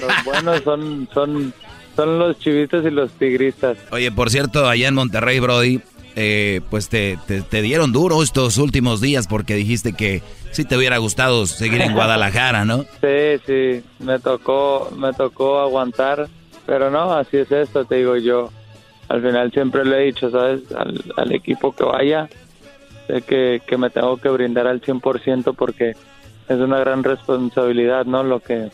[0.01, 1.53] los buenos son, son,
[1.95, 3.77] son los chivitos y los tigristas.
[3.91, 5.81] Oye, por cierto, allá en Monterrey, Brody,
[6.19, 10.97] eh, pues te, te- dieron duro estos últimos días porque dijiste que sí te hubiera
[10.97, 12.85] gustado seguir en Guadalajara, ¿no?
[13.01, 16.27] Sí, sí, me tocó, me tocó aguantar,
[16.65, 18.49] pero no, así es esto, te digo yo.
[19.09, 20.61] Al final siempre le he dicho, ¿sabes?
[20.75, 22.27] Al, al equipo que vaya,
[23.05, 25.91] sé que, que me tengo que brindar al 100% porque
[26.49, 28.23] es una gran responsabilidad, ¿no?
[28.23, 28.69] Lo que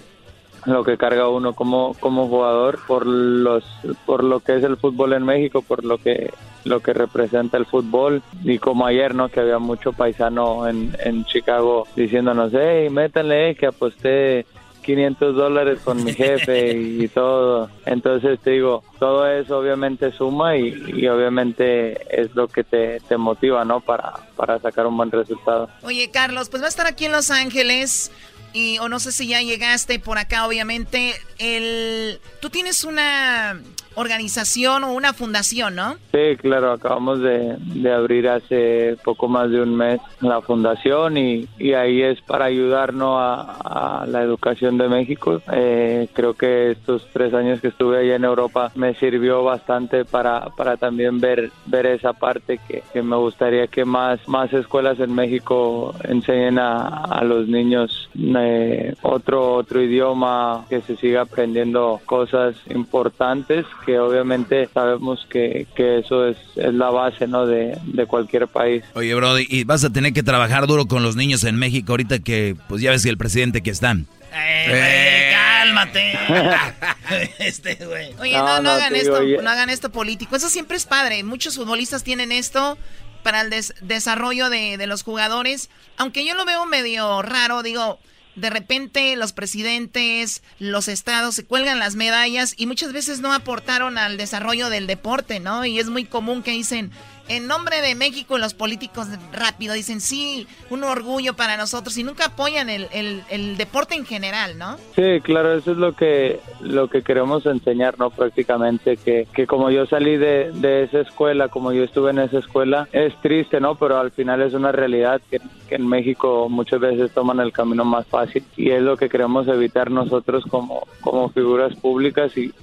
[0.66, 3.66] lo que carga uno como como jugador por los
[4.06, 6.32] por lo que es el fútbol en México, por lo que
[6.66, 9.30] lo que representa el fútbol y como ayer, ¿no?
[9.30, 14.46] Que había mucho paisano en, en Chicago diciéndonos, hey, métanle que aposté
[14.84, 17.70] 500 dólares con mi jefe y, todo.
[17.86, 23.18] Entonces te digo, todo eso obviamente suma y, y obviamente es lo que te, te
[23.18, 23.80] motiva, ¿no?
[23.80, 25.70] Para, para sacar un buen resultado.
[25.82, 28.12] Oye, Carlos, pues va a estar aquí en Los Ángeles.
[28.56, 31.16] Y, o no sé si ya llegaste por acá, obviamente.
[31.40, 33.60] El, Tú tienes una
[33.96, 35.96] organización o una fundación, ¿no?
[36.12, 37.58] Sí, claro, acabamos de,
[37.94, 43.18] abrir hace poco más de un mes la fundación y, y ahí es para ayudarnos
[43.20, 45.42] a, a la educación de México.
[45.52, 50.50] Eh, creo que estos tres años que estuve allá en Europa me sirvió bastante para,
[50.58, 55.14] para también ver, ver esa parte que, que me gustaría que más, más escuelas en
[55.14, 62.56] México enseñen a, a los niños eh, otro, otro idioma, que se siga aprendiendo cosas
[62.70, 67.46] importantes que obviamente sabemos que, que eso es, es la base ¿no?
[67.46, 68.84] de, de cualquier país.
[68.94, 72.20] Oye, Brody, y vas a tener que trabajar duro con los niños en México ahorita
[72.20, 74.08] que, pues ya ves que el presidente que están.
[74.34, 76.14] Eh, güey, cálmate.
[77.40, 78.14] este, güey.
[78.20, 80.36] Oye, no, no, hagan esto, no hagan esto político.
[80.36, 81.24] Eso siempre es padre.
[81.24, 82.78] Muchos futbolistas tienen esto
[83.22, 85.70] para el des desarrollo de, de los jugadores.
[85.98, 88.00] Aunque yo lo veo medio raro, digo,
[88.36, 93.98] de repente los presidentes, los estados se cuelgan las medallas y muchas veces no aportaron
[93.98, 95.66] al desarrollo del deporte, ¿no?
[95.66, 96.92] Y es muy común que dicen,
[97.28, 102.26] en nombre de México, los políticos rápido dicen, sí, un orgullo para nosotros y nunca
[102.26, 104.78] apoyan el, el, deporte en general, ¿no?
[104.96, 108.10] Sí, claro, eso es lo que lo que queremos enseñar, ¿no?
[108.10, 112.40] Prácticamente que, que como yo salí de, de esa escuela, como yo estuve en esa
[112.40, 113.76] escuela, es triste, ¿no?
[113.76, 117.86] Pero al final es una realidad que, que en México muchas veces toman el camino
[117.86, 122.54] más fácil y es lo que queremos evitar nosotros como, como figuras públicas y,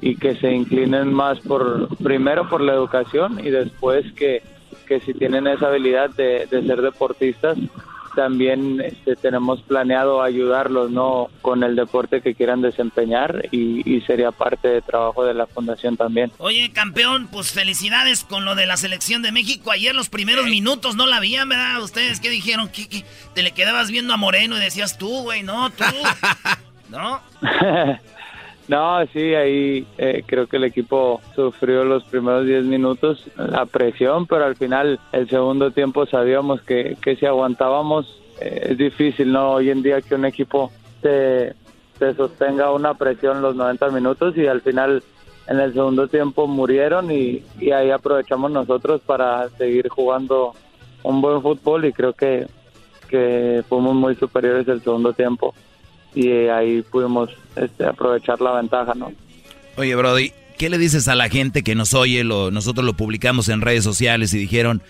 [0.00, 4.42] y que se inclinen más por primero por la educación y después que,
[4.86, 7.58] que si tienen esa habilidad de, de ser deportistas
[8.14, 14.32] también este, tenemos planeado ayudarlos no con el deporte que quieran desempeñar y, y, sería
[14.32, 16.32] parte de trabajo de la fundación también.
[16.38, 19.70] Oye campeón pues felicidades con lo de la selección de México.
[19.70, 23.04] Ayer los primeros minutos no la veían verdad ustedes qué dijeron ¿Qué, qué?
[23.34, 25.84] te le quedabas viendo a Moreno y decías tú güey no tú.
[26.90, 27.20] No
[28.70, 34.28] No, sí, ahí eh, creo que el equipo sufrió los primeros 10 minutos la presión,
[34.28, 39.54] pero al final el segundo tiempo sabíamos que, que si aguantábamos eh, es difícil, ¿no?
[39.54, 40.70] Hoy en día que un equipo
[41.02, 41.52] te
[42.16, 45.02] sostenga una presión los 90 minutos y al final
[45.48, 50.54] en el segundo tiempo murieron y, y ahí aprovechamos nosotros para seguir jugando
[51.02, 52.46] un buen fútbol y creo que,
[53.08, 55.56] que fuimos muy superiores el segundo tiempo
[56.14, 59.12] y ahí pudimos este, aprovechar la ventaja, ¿no?
[59.76, 62.24] Oye, Brody, ¿qué le dices a la gente que nos oye?
[62.24, 64.82] Lo, nosotros lo publicamos en redes sociales y dijeron,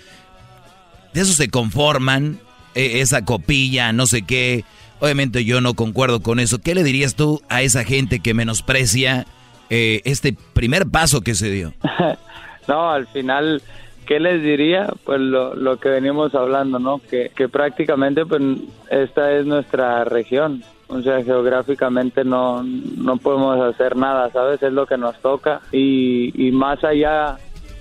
[1.13, 2.41] de eso se conforman,
[2.75, 4.65] eh, esa copilla, no sé qué.
[5.01, 6.59] Obviamente yo no concuerdo con eso.
[6.59, 9.27] ¿Qué le dirías tú a esa gente que menosprecia
[9.71, 11.73] eh, este primer paso que se dio?
[12.69, 13.63] no, al final...
[14.07, 14.89] ¿Qué les diría?
[15.05, 16.99] Pues lo, lo que venimos hablando, ¿no?
[16.99, 18.43] Que, que prácticamente pues
[18.91, 24.63] esta es nuestra región, o sea, geográficamente no, no podemos hacer nada, ¿sabes?
[24.63, 27.37] Es lo que nos toca y, y más allá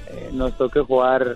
[0.09, 1.35] eh, nos toque jugar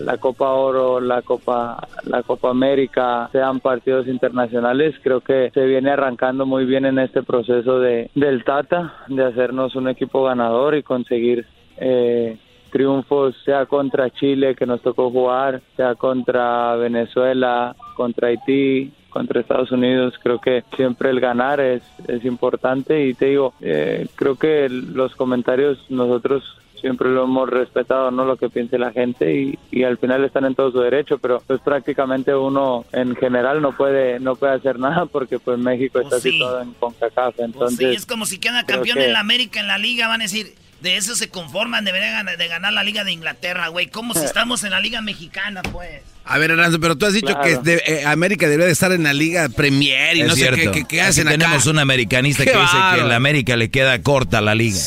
[0.00, 5.90] la Copa Oro, la Copa, la Copa América, sean partidos internacionales, creo que se viene
[5.90, 10.82] arrancando muy bien en este proceso de del Tata, de hacernos un equipo ganador y
[10.82, 12.38] conseguir eh,
[12.70, 19.70] triunfos, sea contra Chile que nos tocó jugar, sea contra Venezuela, contra Haití, contra Estados
[19.72, 20.14] Unidos.
[20.22, 25.14] Creo que siempre el ganar es, es importante y te digo, eh, creo que los
[25.14, 26.42] comentarios nosotros
[26.80, 28.26] siempre lo hemos respetado, ¿no?
[28.26, 31.42] Lo que piense la gente y, y, al final están en todo su derecho, pero
[31.46, 36.10] pues prácticamente uno en general no puede no puede hacer nada porque pues México está
[36.16, 36.32] Pues sí.
[36.32, 37.78] situado en CONCACAF, entonces...
[37.78, 40.20] Pues sí, es como si queda campeón que- en la América, en la Liga, van
[40.20, 43.86] a decir, de eso se conforman, deberían de ganar la Liga de Inglaterra, güey.
[43.86, 46.02] Como si estamos en la Liga Mexicana, pues.
[46.26, 47.42] A ver, Erasmo, pero tú has dicho Claro.
[47.42, 50.56] que de- eh, América debería de estar en la Liga Premier y Es no cierto.
[50.56, 51.36] sé qué, qué, qué Aquí hacen acá.
[51.38, 54.78] tenemos un americanista Qué que dice que en la América le queda corta la liga.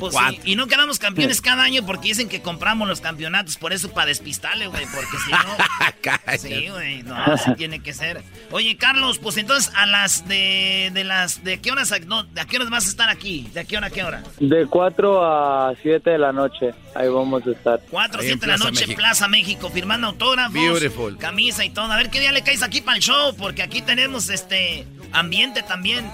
[0.00, 3.72] Pues sí, Y no quedamos campeones cada año porque dicen que compramos los campeonatos, por
[3.72, 6.38] eso para despistarle, güey, porque si no...
[6.38, 8.22] sí, güey, no, así tiene que ser.
[8.50, 11.42] Oye, Carlos, pues entonces a las de, de las...
[11.42, 11.92] ¿De qué horas?
[12.06, 13.48] No, ¿De a qué horas vas a estar aquí?
[13.54, 14.22] ¿De a qué hora a qué hora?
[14.40, 15.24] De 4
[15.70, 17.80] a 7 de la noche, ahí vamos a estar.
[17.90, 21.16] 4 o 7 de la noche, Plaza México, firmando autógrafos, Beautiful.
[21.18, 21.90] camisa y todo.
[21.90, 25.62] A ver qué día le caes aquí para el show, porque aquí tenemos este ambiente
[25.62, 26.10] también.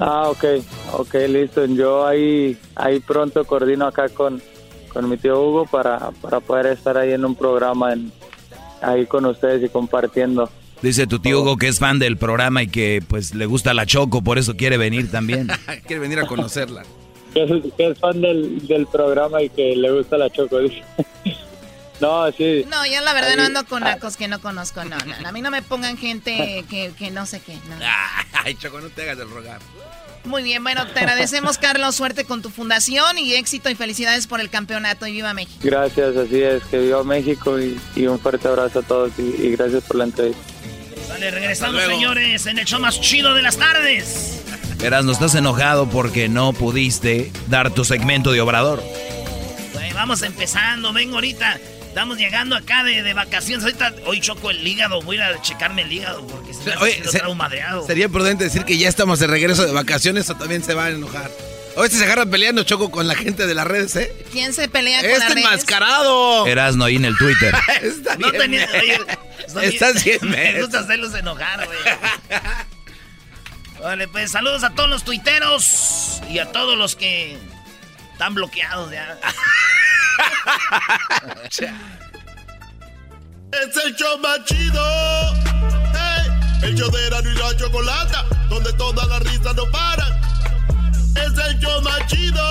[0.00, 0.44] Ah, ok,
[0.92, 1.64] ok, listo.
[1.66, 4.42] Yo ahí, ahí pronto coordino acá con,
[4.92, 8.12] con mi tío Hugo para, para poder estar ahí en un programa en,
[8.82, 10.50] ahí con ustedes y compartiendo.
[10.82, 13.86] Dice tu tío Hugo que es fan del programa y que pues le gusta la
[13.86, 15.48] Choco, por eso quiere venir también.
[15.86, 16.82] Quiere venir a conocerla.
[17.32, 20.58] Que es, que es fan del, del programa y que le gusta la choco.
[20.58, 20.82] dice.
[22.04, 22.64] No, sí.
[22.68, 25.28] No, yo la verdad Ahí- no ando con nacos que no conozco, no, no.
[25.28, 27.76] A mí no me pongan gente que, que no sé qué, no.
[28.32, 29.60] Ay, Choco, no te hagas del rogar.
[30.24, 31.94] Muy bien, bueno, te agradecemos, Carlos.
[31.94, 35.06] Suerte con tu fundación y éxito y felicidades por el campeonato.
[35.06, 35.60] Y viva México.
[35.62, 39.96] Gracias, así es, que viva México y, un fuerte abrazo a todos y, gracias por
[39.96, 40.42] la entrevista.
[41.08, 44.40] Vale, regresamos, señores, en el show más chido de las tardes.
[44.78, 48.82] Verás, no estás enojado porque no pudiste dar tu segmento de obrador.
[49.94, 51.58] vamos empezando, vengo ahorita.
[51.94, 53.64] Estamos llegando acá de, vacaciones.
[53.64, 55.00] Ahorita hoy choco el hígado.
[55.02, 57.00] Voy a ir a checarme el hígado porque se me Oye,
[57.36, 57.86] madreado.
[57.86, 60.90] Sería prudente decir que ya estamos de regreso de vacaciones o también se va a
[60.90, 61.30] enojar.
[61.76, 64.12] Hoy se agarra peleando Choco con la gente de las redes, ¿eh?
[64.32, 65.44] ¿Quién se pelea con este las redes?
[65.44, 66.46] enmascarado!
[66.48, 67.54] Erasno ahí en el Twitter.
[67.80, 68.68] Está no tenía...
[69.62, 71.78] Estás bien, Me gusta hacerlos enojar, güey.
[73.80, 77.38] Vale, pues saludos a todos los tuiteros y a todos los que
[78.14, 79.16] están bloqueados ya.
[83.52, 84.82] es el show más chido.
[86.62, 90.12] el show de y la chocolata, donde todas las risas no paran.
[91.16, 92.42] Es el show más chido.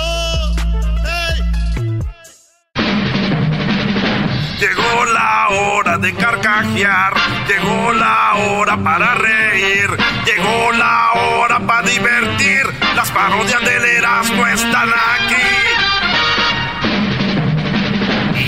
[4.58, 7.12] Llegó la hora de carcajear,
[7.46, 9.90] llegó la hora para reír,
[10.24, 12.62] llegó la hora para divertir.
[12.96, 15.83] Las parodias del Erasmo están aquí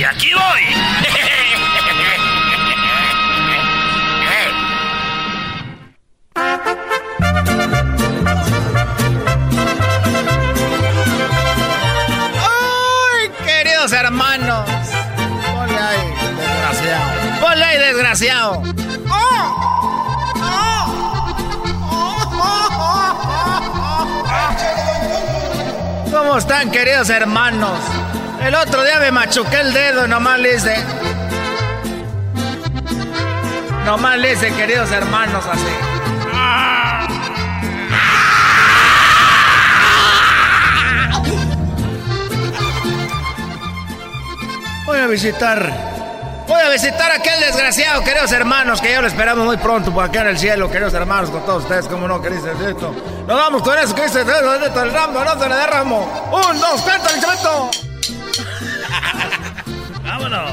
[0.08, 0.62] aquí voy.
[12.38, 14.68] ¡Ay, queridos hermanos!
[15.56, 15.74] Ponle
[16.40, 17.40] desgraciado.
[17.40, 18.62] Ponle desgraciado.
[26.12, 27.78] ¿Cómo están, queridos hermanos?
[28.46, 30.76] El otro día me machuqué el dedo, nomás le hice.
[33.84, 35.64] Nomás le hice, queridos hermanos, así.
[44.84, 45.72] Voy a visitar.
[46.46, 50.04] Voy a visitar a aquel desgraciado, queridos hermanos, que ya lo esperamos muy pronto por
[50.04, 52.94] acá en el cielo, queridos hermanos, con todos ustedes, como no, queridos esto.
[53.26, 56.30] Nos vamos con eso, que dice el ramo, no se le derramo.
[56.48, 57.95] Un, dos, cuenta el.
[60.02, 60.52] Vámonos.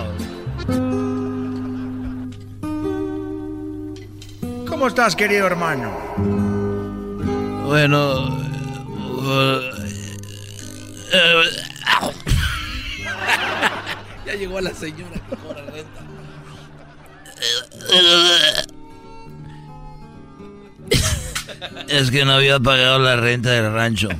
[4.68, 5.90] ¿Cómo estás, querido hermano?
[7.66, 8.44] Bueno...
[9.26, 9.62] Uh,
[14.26, 16.02] ya llegó la señora que cobra renta.
[21.88, 24.10] Es que no había pagado la renta del rancho.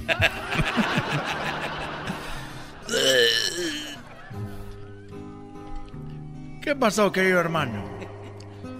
[6.64, 7.84] ¿Qué pasó, querido hermano?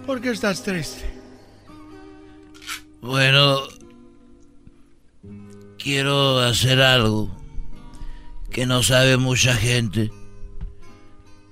[0.06, 1.04] ¿Por qué estás triste?
[3.02, 3.60] Bueno,
[5.76, 7.30] quiero hacer algo
[8.50, 10.10] que no sabe mucha gente.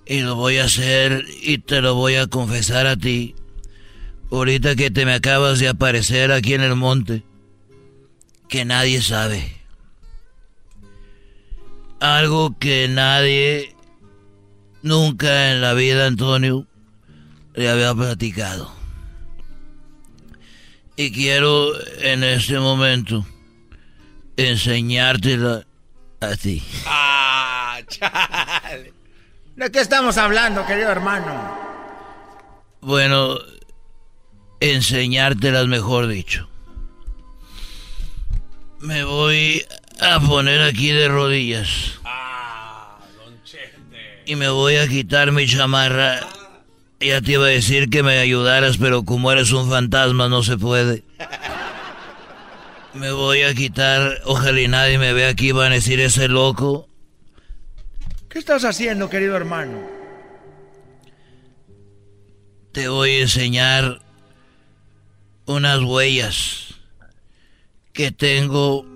[0.06, 3.34] Y lo voy a hacer y te lo voy a confesar a ti.
[4.30, 7.24] Ahorita que te me acabas de aparecer aquí en el monte.
[8.48, 9.52] Que nadie sabe.
[12.00, 13.76] Algo que nadie
[14.82, 16.66] Nunca en la vida, Antonio,
[17.54, 18.72] le había platicado.
[20.96, 23.24] Y quiero en este momento
[24.36, 25.64] enseñártela
[26.20, 26.62] a ti.
[26.86, 28.92] Ah, chale.
[29.54, 31.56] ¿De qué estamos hablando, querido hermano?
[32.80, 33.38] Bueno,
[34.58, 36.48] enseñártelas mejor dicho.
[38.80, 39.64] Me voy
[40.00, 42.00] a poner aquí de rodillas.
[42.04, 42.31] Ah
[44.32, 46.20] y me voy a quitar mi chamarra.
[47.00, 50.56] Ya te iba a decir que me ayudaras, pero como eres un fantasma no se
[50.56, 51.04] puede.
[52.94, 56.88] Me voy a quitar, ojalá y nadie me vea aquí, van a decir ese loco.
[58.30, 59.86] ¿Qué estás haciendo, querido hermano?
[62.72, 64.00] Te voy a enseñar
[65.44, 66.74] unas huellas
[67.92, 68.86] que tengo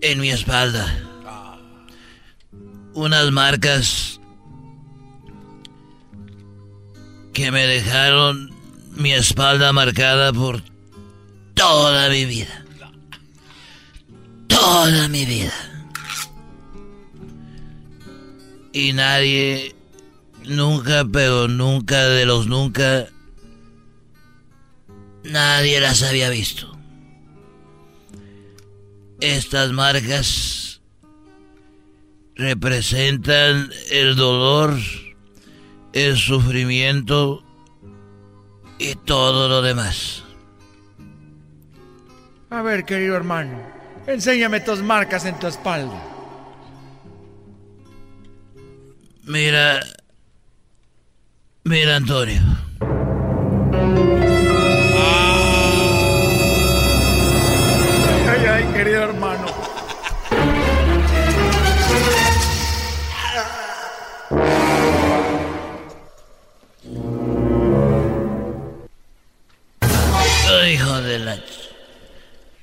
[0.00, 1.10] en mi espalda
[2.94, 4.20] unas marcas
[7.32, 8.52] que me dejaron
[8.92, 10.62] mi espalda marcada por
[11.54, 12.64] toda mi vida.
[14.48, 15.52] Toda mi vida.
[18.74, 19.74] Y nadie,
[20.44, 23.08] nunca, pero nunca de los nunca,
[25.24, 26.70] nadie las había visto.
[29.20, 30.61] Estas marcas
[32.36, 34.76] representan el dolor,
[35.92, 37.44] el sufrimiento
[38.78, 40.24] y todo lo demás.
[42.50, 43.58] A ver, querido hermano,
[44.06, 46.00] enséñame tus marcas en tu espalda.
[49.24, 49.80] Mira.
[51.64, 52.42] Mira, Antonio.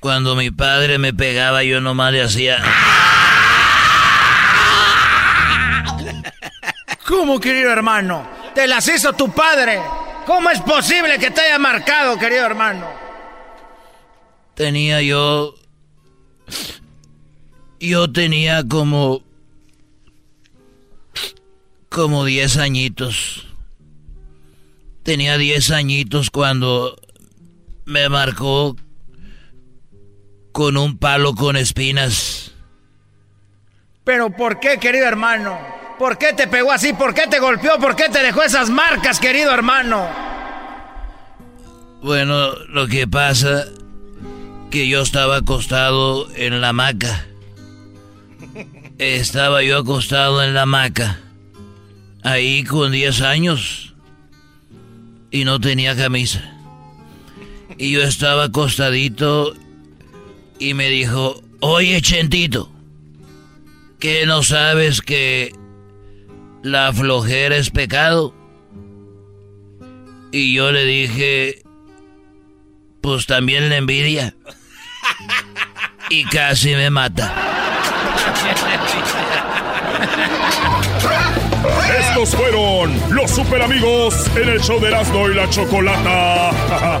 [0.00, 2.58] Cuando mi padre me pegaba, yo nomás le hacía...
[7.06, 8.26] ¿Cómo, querido hermano?
[8.54, 9.78] Te las hizo tu padre.
[10.24, 12.88] ¿Cómo es posible que te haya marcado, querido hermano?
[14.54, 15.54] Tenía yo...
[17.78, 19.22] Yo tenía como...
[21.90, 23.48] Como 10 añitos.
[25.02, 26.96] Tenía 10 añitos cuando
[27.84, 28.76] me marcó
[30.60, 32.52] con un palo con espinas.
[34.04, 35.58] ¿Pero por qué, querido hermano?
[35.98, 36.92] ¿Por qué te pegó así?
[36.92, 37.78] ¿Por qué te golpeó?
[37.78, 40.06] ¿Por qué te dejó esas marcas, querido hermano?
[42.02, 43.64] Bueno, lo que pasa
[44.70, 47.24] que yo estaba acostado en la hamaca.
[48.98, 51.20] Estaba yo acostado en la hamaca.
[52.22, 53.94] Ahí con 10 años.
[55.30, 56.52] Y no tenía camisa.
[57.78, 59.54] Y yo estaba acostadito
[60.60, 62.70] y me dijo, oye Chentito,
[63.98, 65.52] ¿que no sabes que
[66.62, 68.34] la flojera es pecado?
[70.30, 71.62] Y yo le dije,
[73.00, 74.36] pues también la envidia.
[76.10, 77.34] Y casi me mata.
[82.00, 87.00] Estos fueron los super amigos en el show de y la Chocolata.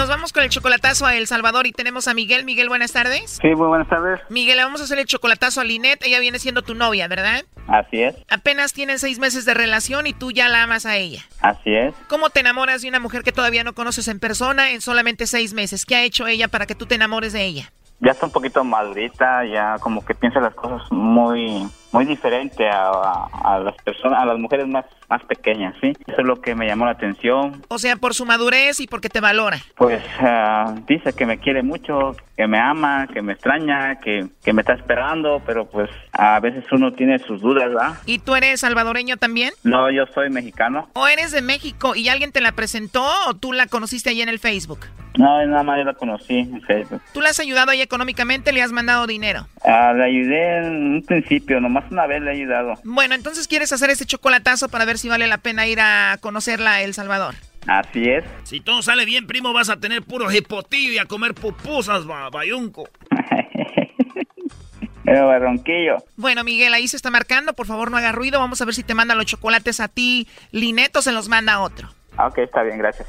[0.00, 2.46] Nos vamos con el chocolatazo a El Salvador y tenemos a Miguel.
[2.46, 3.38] Miguel, buenas tardes.
[3.42, 4.18] Sí, muy buenas tardes.
[4.30, 6.02] Miguel, le vamos a hacer el chocolatazo a Linet.
[6.02, 7.44] Ella viene siendo tu novia, ¿verdad?
[7.68, 11.22] Así es, Apenas tienen seis meses de relación y tú ya la amas a ella.
[11.42, 11.92] así es.
[12.08, 15.52] ¿Cómo te enamoras de una mujer que todavía no conoces en persona en solamente seis
[15.52, 15.84] meses?
[15.84, 17.70] ¿Qué ha hecho ella para que tú te enamores de ella?
[18.00, 22.88] Ya está un poquito madurita, ya como que piensa las cosas muy muy diferente a,
[22.88, 25.92] a- a las personas, a las mujeres más más pequeñas, ¿sí?
[26.06, 27.62] Eso es lo que me llamó la atención.
[27.68, 29.58] O sea, por su madurez y porque te valora.
[29.76, 34.52] Pues ah, dice que me quiere mucho, que me ama, que me extraña, que, que
[34.52, 37.94] me está esperando, pero pues a veces uno tiene sus dudas, ¿verdad?
[38.06, 39.52] ¿Y tú eres salvadoreño también?
[39.64, 40.88] No, yo soy mexicano.
[40.94, 44.28] ¿O eres de México y alguien te la presentó o tú la conociste ahí en
[44.28, 44.86] el Facebook?
[45.18, 47.02] No, nada más yo la conocí en Facebook.
[47.12, 48.52] ¿Tú la has ayudado ahí económicamente?
[48.52, 49.46] ¿Le has mandado dinero?
[49.64, 52.74] Ah, le ayudé en un principio, nomás una vez le he ayudado.
[52.84, 56.74] Bueno, entonces quieres hacer ese chocolatazo para ver si vale la pena ir a conocerla
[56.74, 57.34] a El Salvador.
[57.66, 58.24] Así es.
[58.44, 62.30] Si todo sale bien, primo, vas a tener puro hipotillo y a comer pupusas, ba-
[62.30, 62.88] bayunco.
[65.04, 65.96] Pero barronquillo.
[66.16, 67.52] Bueno, Miguel, ahí se está marcando.
[67.54, 68.38] Por favor, no haga ruido.
[68.38, 70.28] Vamos a ver si te manda los chocolates a ti.
[70.52, 71.88] Lineto se los manda a otro.
[72.16, 73.08] Ah, Ok, está bien, gracias.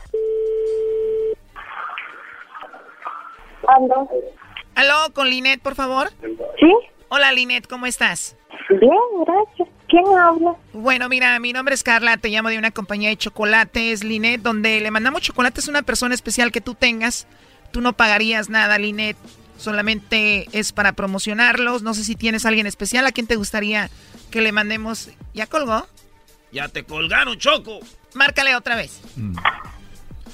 [3.67, 4.09] ¿Aló?
[4.75, 6.09] Aló, con Linet, por favor.
[6.59, 6.73] ¿Sí?
[7.09, 8.35] Hola, Linet, ¿cómo estás?
[8.69, 8.91] Bien,
[9.25, 9.69] gracias.
[9.91, 10.55] ¿Quién habla?
[10.71, 14.79] Bueno, mira, mi nombre es Carla, te llamo de una compañía de chocolates, Linet, donde
[14.79, 17.27] le mandamos chocolates a una persona especial que tú tengas.
[17.71, 19.17] Tú no pagarías nada, Linet.
[19.57, 21.83] Solamente es para promocionarlos.
[21.83, 23.89] No sé si tienes a alguien especial a quien te gustaría
[24.31, 25.09] que le mandemos.
[25.33, 25.85] ¿Ya colgó?
[26.53, 27.79] Ya te colgaron, Choco.
[28.13, 29.01] Márcale otra vez.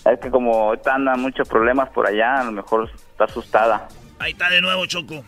[0.05, 3.87] Es que como ahorita andan muchos problemas por allá, a lo mejor está asustada.
[4.19, 5.23] Ahí está de nuevo, Choco.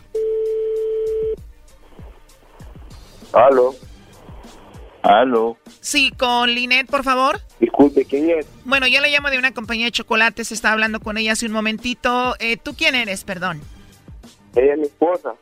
[3.34, 3.74] Aló.
[5.04, 5.58] Aló.
[5.82, 7.39] Sí, con Linet, por favor.
[7.60, 8.45] Disculpe, ¿quién es?
[8.66, 11.52] Bueno, yo le llamo de una compañía de chocolates, estaba hablando con ella hace un
[11.52, 12.36] momentito.
[12.39, 13.62] Eh, ¿Tú quién eres, perdón?
[14.56, 15.34] Ella es mi esposa.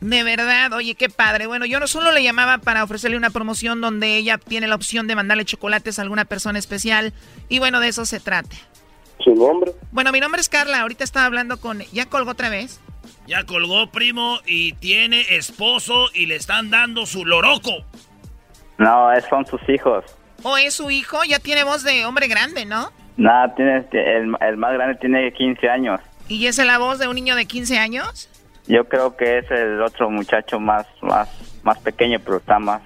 [0.00, 1.46] De verdad, oye, qué padre.
[1.46, 5.06] Bueno, yo no solo le llamaba para ofrecerle una promoción donde ella tiene la opción
[5.06, 7.12] de mandarle chocolates a alguna persona especial.
[7.48, 8.56] Y bueno, de eso se trata.
[9.18, 9.72] ¿Su nombre?
[9.92, 10.80] Bueno, mi nombre es Carla.
[10.80, 11.80] Ahorita estaba hablando con...
[11.92, 12.80] ¿Ya colgó otra vez?
[13.26, 17.84] Ya colgó, primo, y tiene esposo y le están dando su loroco.
[18.80, 20.04] No, es- son sus hijos.
[20.42, 21.22] ¿O es su hijo?
[21.24, 22.90] Ya tiene voz de hombre grande, ¿no?
[23.18, 26.00] Nada, tiene, el, el más grande tiene 15 años.
[26.28, 28.28] ¿Y es la voz de un niño de 15 años?
[28.66, 31.28] Yo creo que es el otro muchacho más, más,
[31.62, 32.80] más pequeño, pero está más,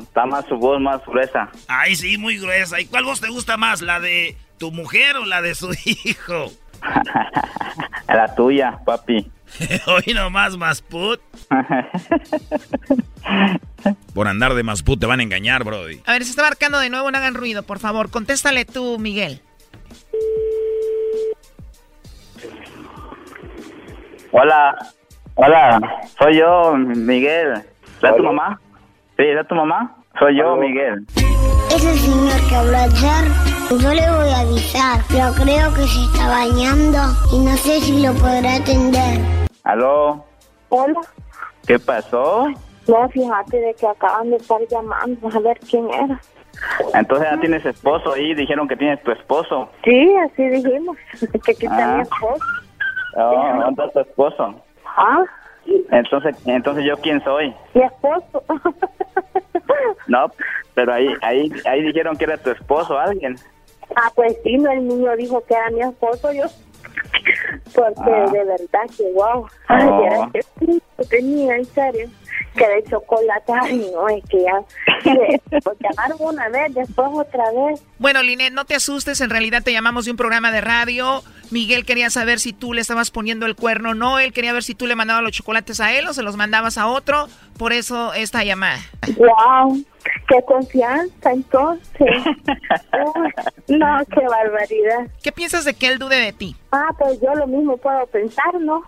[0.00, 1.48] está más su voz más gruesa.
[1.66, 2.80] Ay, sí, muy gruesa.
[2.80, 6.46] ¿Y cuál voz te gusta más, la de tu mujer o la de su hijo?
[8.08, 9.30] La tuya, papi.
[9.86, 11.20] Hoy nomás, más put.
[14.14, 16.00] Por andar de Masput te van a engañar, Brody.
[16.06, 18.10] A ver, se está marcando de nuevo, no hagan ruido, por favor.
[18.10, 19.40] Contéstale tú, Miguel.
[24.32, 24.76] Hola,
[25.34, 25.80] hola,
[26.18, 27.62] soy yo, Miguel.
[28.02, 28.60] ¿Es tu mamá?
[29.16, 29.96] Sí, ¿es tu mamá?
[30.18, 31.04] Soy yo, Miguel.
[31.74, 33.24] Ese señor que habló ayer,
[33.70, 36.98] yo le voy a avisar, pero creo que se está bañando
[37.32, 39.18] y no sé si lo podrá atender.
[39.64, 40.24] ¿Aló?
[40.70, 41.00] Hola.
[41.66, 42.46] ¿Qué pasó?
[42.88, 46.20] No, fíjate de que acaban de estar llamando a ver quién era.
[46.94, 49.68] Entonces ya tienes esposo ahí, dijeron que tienes tu esposo.
[49.84, 51.96] Sí, así dijimos, que aquí está Ah.
[51.96, 52.44] mi esposo.
[53.18, 54.54] Oh, ¿Dónde está tu esposo?
[54.96, 55.24] Ah,
[55.90, 57.52] Entonces, entonces yo quién soy?
[57.74, 58.42] mi esposo.
[60.08, 60.30] No,
[60.74, 63.36] pero ahí, ahí, ahí dijeron que era tu esposo alguien.
[63.96, 66.44] ah, pues sí, no, el niño dijo que era mi esposo yo.
[67.74, 68.30] Porque Ah.
[68.32, 69.46] de verdad que wow.
[69.68, 70.04] Ay, Oh.
[70.06, 72.08] era que tenía, en serio.
[72.56, 74.62] Que de chocolate, ay, no, es que ya.
[75.62, 77.82] Pues llamaron una vez, después otra vez.
[77.98, 81.22] Bueno, Linet, no te asustes, en realidad te llamamos de un programa de radio.
[81.50, 84.18] Miguel quería saber si tú le estabas poniendo el cuerno o no.
[84.18, 86.78] Él quería ver si tú le mandabas los chocolates a él o se los mandabas
[86.78, 87.28] a otro.
[87.56, 88.78] Por eso esta llamada.
[89.16, 89.82] Wow,
[90.28, 91.86] qué confianza entonces.
[91.98, 93.32] Uy,
[93.78, 95.06] no, qué barbaridad.
[95.22, 96.56] ¿Qué piensas de que él dude de ti?
[96.72, 98.82] Ah, pues yo lo mismo puedo pensar, ¿no?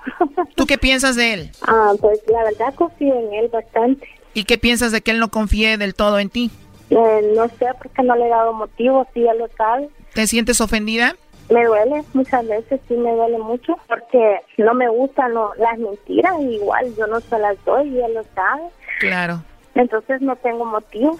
[0.57, 1.51] ¿Tú qué piensas de él?
[1.63, 4.09] Ah, pues la verdad confío en él bastante.
[4.34, 6.51] ¿Y qué piensas de que él no confíe del todo en ti?
[6.91, 9.89] Eh, no sé por qué no le he dado motivo, si él lo sabe.
[10.14, 11.14] ¿Te sientes ofendida?
[11.51, 16.95] Me duele, muchas veces sí me duele mucho, porque no me gustan las mentiras, igual
[16.97, 18.62] yo no se las doy y él lo sabe.
[19.01, 19.43] Claro.
[19.74, 21.16] Entonces no tengo motivo.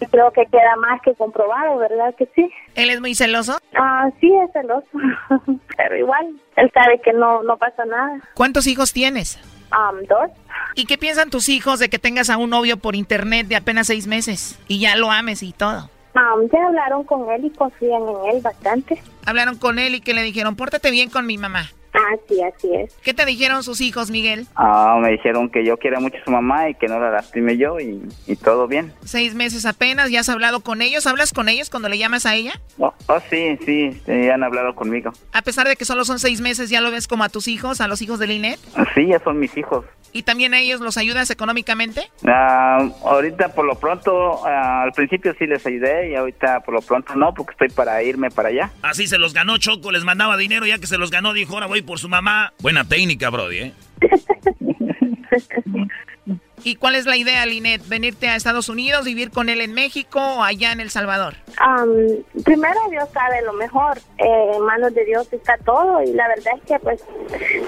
[0.00, 2.50] Y creo que queda más que comprobado, ¿verdad que sí?
[2.74, 3.58] ¿Él es muy celoso?
[3.74, 4.86] Ah, sí, es celoso.
[5.76, 8.20] Pero igual, él sabe que no, no pasa nada.
[8.34, 9.40] ¿Cuántos hijos tienes?
[9.72, 10.30] Um, dos.
[10.74, 13.88] ¿Y qué piensan tus hijos de que tengas a un novio por internet de apenas
[13.88, 15.90] seis meses y ya lo ames y todo?
[16.14, 19.02] Um, ya hablaron con él y confían en él bastante.
[19.26, 21.70] Hablaron con él y que le dijeron, pórtate bien con mi mamá.
[21.98, 22.94] Ah, sí, así es.
[23.02, 24.46] ¿Qué te dijeron sus hijos, Miguel?
[24.54, 27.56] Ah, me dijeron que yo quiero mucho a su mamá y que no la lastime
[27.56, 28.92] yo y, y todo bien.
[29.04, 31.06] Seis meses apenas, ¿ya has hablado con ellos?
[31.06, 32.60] ¿Hablas con ellos cuando le llamas a ella?
[32.78, 35.12] Oh, oh, sí, sí, sí, han hablado conmigo.
[35.32, 37.80] A pesar de que solo son seis meses, ¿ya lo ves como a tus hijos,
[37.80, 38.60] a los hijos de Linet?
[38.94, 39.86] Sí, ya son mis hijos.
[40.12, 42.10] ¿Y también a ellos los ayudas económicamente?
[42.26, 46.80] Ah, ahorita por lo pronto, ah, al principio sí les ayudé y ahorita por lo
[46.80, 48.70] pronto no, porque estoy para irme para allá.
[48.82, 51.66] Así se los ganó Choco, les mandaba dinero, ya que se los ganó, dijo, ahora
[51.66, 52.52] voy por su mamá.
[52.60, 53.72] Buena técnica, Brody, ¿eh?
[56.64, 57.86] ¿Y cuál es la idea, Linet?
[57.86, 61.34] ¿Venirte a Estados Unidos, vivir con él en México o allá en El Salvador?
[61.60, 66.26] Um, primero Dios sabe lo mejor, eh, en manos de Dios está todo y la
[66.28, 67.04] verdad es que pues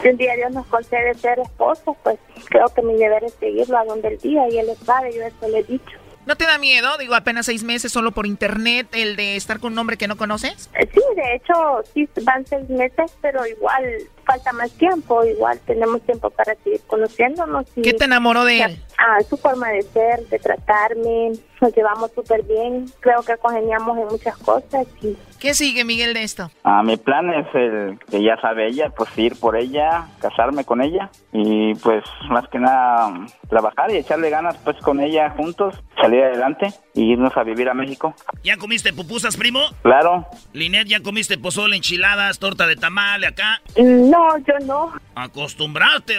[0.03, 3.79] si un día Dios nos concede ser esposos, pues creo que mi deber es seguirlo
[3.79, 5.99] a donde el día y él lo sabe, yo eso le he dicho.
[6.27, 6.99] ¿No te da miedo?
[6.99, 10.19] Digo, apenas seis meses solo por internet, el de estar con un hombre que no
[10.19, 10.69] conoces.
[10.79, 11.55] Sí, de hecho
[11.95, 13.83] sí van seis meses, pero igual
[14.29, 17.65] falta más tiempo, igual tenemos tiempo para seguir conociéndonos.
[17.77, 18.83] Y, ¿Qué te enamoró de él?
[18.99, 24.07] Ah, su forma de ser, de tratarme, nos llevamos súper bien, creo que congeniamos en
[24.07, 26.51] muchas cosas y ¿Qué sigue, Miguel, de esto?
[26.65, 30.83] Ah, mi plan es el que ya sabe ella, pues ir por ella, casarme con
[30.83, 36.25] ella y pues más que nada trabajar y echarle ganas pues con ella juntos, salir
[36.25, 38.15] adelante y irnos a vivir a México.
[38.43, 39.61] ¿Ya comiste pupusas, primo?
[39.83, 40.27] Claro.
[40.53, 43.63] Linet, ¿ya comiste pozole, enchiladas, torta de tamal acá?
[43.77, 44.93] No, yo no.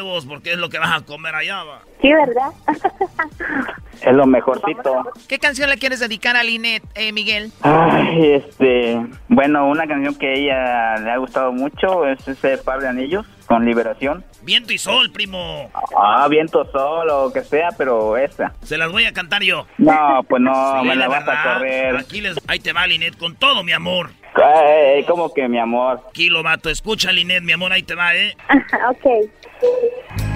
[0.02, 1.82] Vos, porque es lo que vas a comer allá, va.
[2.02, 2.52] Sí, ¿verdad?
[4.02, 5.12] Es lo mejorcito.
[5.28, 7.52] ¿Qué canción le quieres dedicar a Linet, eh, Miguel?
[7.64, 8.98] Ay, este,
[9.28, 13.26] bueno, una canción que a ella le ha gustado mucho es ese par de anillos
[13.46, 14.24] con liberación.
[14.44, 15.70] Viento y sol, primo.
[15.98, 18.54] Ah, viento sol o que sea, pero esa.
[18.64, 19.68] Se las voy a cantar yo.
[19.78, 21.54] No, pues no, Sí, me la vas a verdad.
[21.56, 21.98] correr.
[21.98, 22.38] Aquí les...
[22.48, 24.12] Ahí te va, Linet, con todo, mi amor.
[24.34, 26.02] Ay, como que mi amor.
[26.08, 26.70] Aquí lo mato.
[26.70, 28.34] Escucha, Linet, mi amor, ahí te va, ¿eh?
[28.90, 30.29] ok.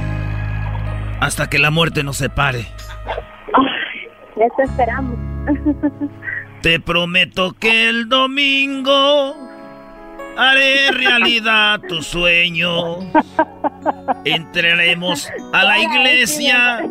[1.24, 2.67] Hasta que la muerte nos separe.
[4.36, 5.17] Eso esperamos.
[6.61, 9.34] Te prometo que el domingo
[10.38, 12.97] haré realidad tu sueño.
[14.26, 16.82] Entraremos a la iglesia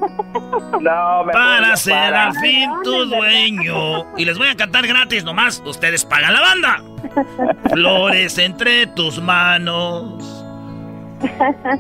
[1.31, 4.17] para ser al fin tu dueño.
[4.17, 5.63] Y les voy a cantar gratis nomás.
[5.67, 6.83] Ustedes pagan la banda.
[7.69, 10.43] Flores entre tus manos.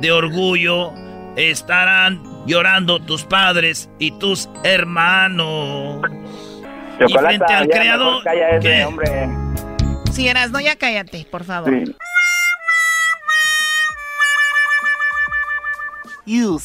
[0.00, 0.92] De orgullo
[1.34, 6.02] estarán llorando tus padres y tus hermanos.
[7.06, 8.22] y frente al creador.
[8.60, 8.84] ¿qué?
[8.84, 9.28] hombre.
[10.12, 11.72] Si eras, no, ya cállate, por favor.
[16.24, 16.58] You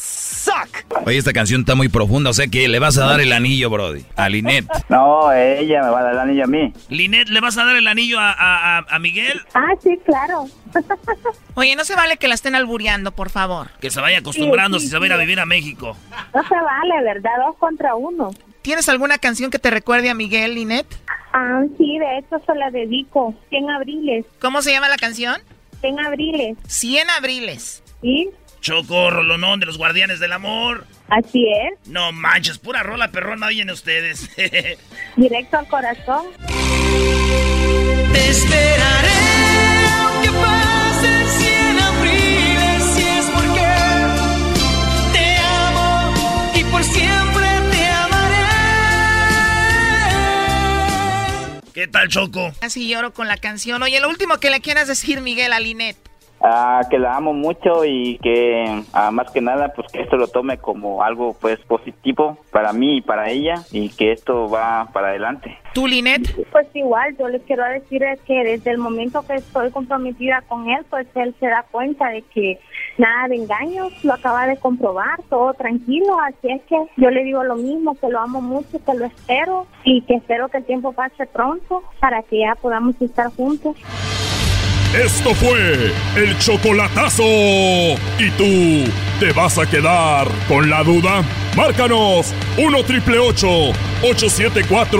[0.48, 1.06] suck.
[1.06, 3.70] Oye, esta canción está muy profunda, o sea que le vas a dar el anillo,
[3.70, 4.66] Brody, a Linet.
[4.88, 6.72] No, ella me va a dar el anillo a mí.
[6.88, 9.40] Linet, ¿le vas a dar el anillo a, a, Miguel?
[9.54, 10.46] Ah, sí, claro.
[11.54, 13.70] Oye, no se vale que la estén albureando, por favor.
[13.80, 15.96] Que se vaya acostumbrando si se va a ir a vivir a México.
[16.34, 17.30] No se vale, ¿verdad?
[17.46, 18.30] Dos contra uno.
[18.62, 20.86] ¿Tienes alguna canción que te recuerde a Miguel, Linet?
[21.32, 23.34] Ah, sí, de hecho se la dedico.
[23.50, 24.26] 100 abriles.
[24.40, 25.40] ¿Cómo se llama la canción?
[25.80, 26.56] 100 abriles.
[26.66, 27.82] 100 abriles.
[28.02, 28.30] ¿Sí?
[28.60, 30.86] Choco, rolonón de los guardianes del amor.
[31.08, 31.88] Así es.
[31.88, 34.30] No manches, pura rola perrona oyen ustedes.
[35.16, 36.26] Directo al corazón.
[38.12, 39.08] Te esperaré
[40.02, 43.66] aunque pasen cien abriles si es porque
[45.12, 48.46] te amo y por siempre te amaré.
[51.72, 52.52] ¿Qué tal, Choco?
[52.60, 53.82] Así lloro con la canción.
[53.82, 55.96] Oye, lo último que le quieras decir, Miguel, a Linet.
[56.40, 60.28] Ah, que la amo mucho y que ah, más que nada pues que esto lo
[60.28, 65.08] tome como algo pues positivo para mí y para ella y que esto va para
[65.08, 65.58] adelante.
[65.74, 66.22] ¿Tú, Linet?
[66.52, 70.84] Pues igual, yo les quiero decir que desde el momento que estoy comprometida con él,
[70.88, 72.58] pues él se da cuenta de que
[72.98, 77.42] nada de engaños, lo acaba de comprobar, todo tranquilo, así es que yo le digo
[77.44, 80.92] lo mismo, que lo amo mucho, que lo espero y que espero que el tiempo
[80.92, 83.76] pase pronto para que ya podamos estar juntos.
[84.94, 87.22] Esto fue el chocolatazo.
[88.18, 91.22] ¿Y tú te vas a quedar con la duda?
[91.54, 94.98] Márcanos 1 triple 874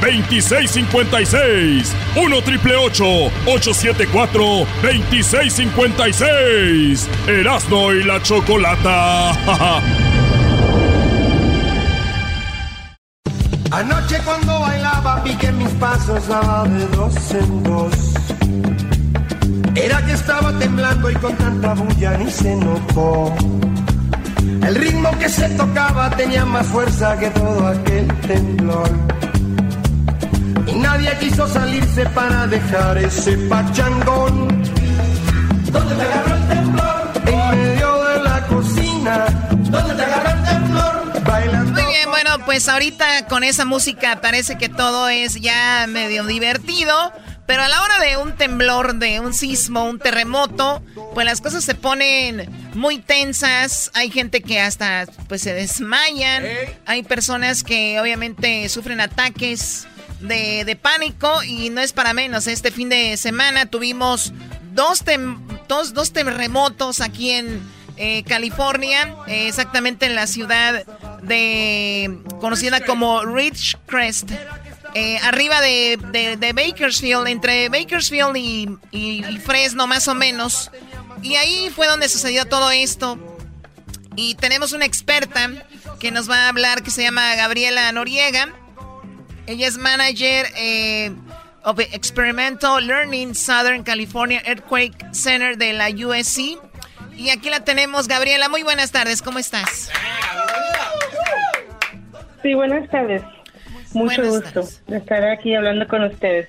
[0.00, 1.94] 2656.
[2.16, 4.42] 1 triple 874
[4.82, 7.08] 2656.
[7.28, 9.82] Erasno y la chocolata.
[13.70, 17.92] Anoche cuando bailaba piqué mis pasos daba de dos en dos.
[19.80, 23.32] Era que estaba temblando y con tanta bulla ni se notó.
[24.66, 28.90] El ritmo que se tocaba tenía más fuerza que todo aquel temblor.
[30.66, 34.48] Y nadie quiso salirse para dejar ese pachangón.
[35.70, 37.10] ¿Dónde te agarró el temblor?
[37.26, 39.26] En medio de la cocina.
[39.70, 41.22] ¿Dónde te agarró el temblor?
[41.24, 41.72] Bailando.
[41.72, 47.12] Muy bien, bueno, pues ahorita con esa música parece que todo es ya medio divertido.
[47.48, 50.82] Pero a la hora de un temblor, de un sismo, un terremoto,
[51.14, 53.90] pues las cosas se ponen muy tensas.
[53.94, 56.44] Hay gente que hasta pues se desmayan.
[56.84, 59.88] Hay personas que obviamente sufren ataques
[60.20, 62.46] de, pánico y no es para menos.
[62.46, 64.34] Este fin de semana tuvimos
[64.74, 65.02] dos,
[65.66, 67.62] dos, terremotos aquí en
[67.96, 70.84] eh, California, eh, exactamente en la ciudad
[71.22, 74.32] de conocida como Ridgecrest.
[74.94, 80.70] Eh, arriba de, Bakersfield, entre Bakersfield y, Fresno más o menos.
[81.22, 83.18] Y ahí fue donde sucedió todo esto.
[84.16, 85.50] Y tenemos una experta
[86.00, 88.48] que nos va a hablar que se llama Gabriela Noriega.
[89.46, 91.12] Ella es manager eh,
[91.64, 96.58] of Experimental Learning Southern California Earthquake Center de la USC.
[97.16, 98.48] Y aquí la tenemos, Gabriela.
[98.48, 99.90] Muy buenas tardes, ¿cómo estás?
[102.42, 103.22] Sí, buenas tardes.
[103.94, 106.48] Mucho gusto de estar aquí hablando con ustedes.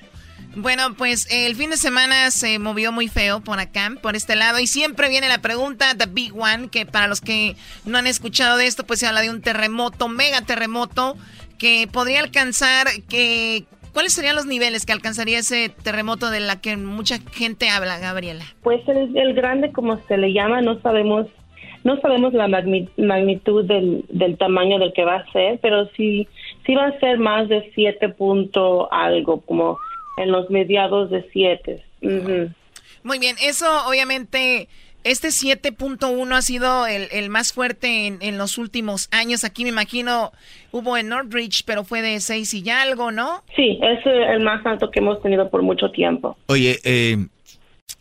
[0.55, 4.59] Bueno, pues el fin de semana se movió muy feo por acá, por este lado,
[4.59, 8.57] y siempre viene la pregunta, The Big One, que para los que no han escuchado
[8.57, 11.15] de esto, pues se habla de un terremoto, mega terremoto,
[11.59, 16.77] que podría alcanzar, que ¿cuáles serían los niveles que alcanzaría ese terremoto de la que
[16.77, 18.43] mucha gente habla, Gabriela?
[18.63, 21.27] Pues el, el grande, como se le llama, no sabemos
[21.83, 26.27] no sabemos la magnitud del, del tamaño del que va a ser, pero sí
[26.69, 29.79] sí va a ser más de siete punto algo, como
[30.17, 31.83] en los mediados de siete.
[31.99, 34.67] Muy bien, eso obviamente,
[35.03, 39.43] este 7.1 ha sido el, el más fuerte en, en, los últimos años.
[39.43, 40.31] Aquí me imagino
[40.71, 43.41] hubo en Northridge, pero fue de 6 y ya algo, ¿no?
[43.55, 46.37] Sí, es el más alto que hemos tenido por mucho tiempo.
[46.47, 47.17] Oye, eh,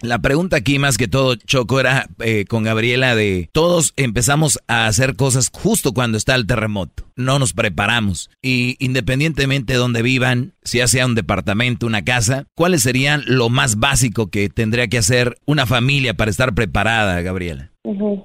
[0.01, 4.87] La pregunta aquí más que todo, Choco, era eh, con Gabriela de todos empezamos a
[4.87, 7.09] hacer cosas justo cuando está el terremoto.
[7.17, 8.31] No nos preparamos.
[8.41, 13.49] Y independientemente de donde vivan, si ya sea un departamento, una casa, ¿cuáles serían lo
[13.49, 17.73] más básico que tendría que hacer una familia para estar preparada, Gabriela?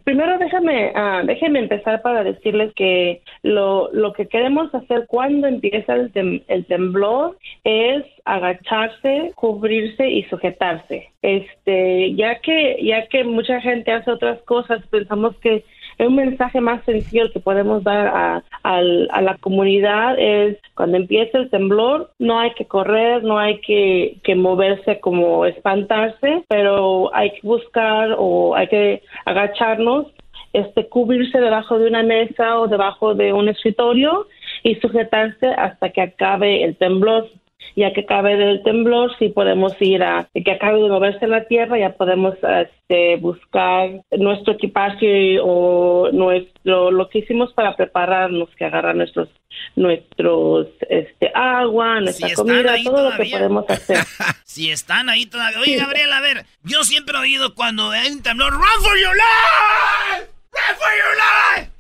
[0.04, 5.94] Primero déjame, ah, déjeme empezar para decirles que lo, lo que queremos hacer cuando empieza
[5.94, 11.10] el, el temblor es agacharse, cubrirse y sujetarse.
[11.22, 15.64] Este, ya que ya que mucha gente hace otras cosas, pensamos que
[16.00, 21.50] un mensaje más sencillo que podemos dar a, a, la comunidad es cuando empieza el
[21.50, 27.48] temblor, no hay que correr, no hay que, que moverse como espantarse, pero hay que
[27.48, 30.08] buscar o hay que agacharnos
[30.54, 34.28] este, cubrirse debajo de una mesa o debajo de un escritorio
[34.62, 37.28] y sujetarse hasta que acabe el temblor
[37.76, 41.78] ya que acabe del temblor, si podemos ir a, que acabe de moverse la tierra,
[41.78, 48.96] ya podemos este, buscar nuestro equipaje o nuestro, lo que hicimos para prepararnos, que agarrar
[48.96, 49.30] nuestros,
[49.76, 53.98] nuestros, este, agua, nuestra comida, todo lo que podemos hacer.
[54.44, 55.60] si están ahí todavía.
[55.60, 59.16] Oye, Gabriel, a ver, yo siempre he oído cuando hay un temblor, run for your
[59.16, 60.30] life!
[60.52, 61.73] Run for your life!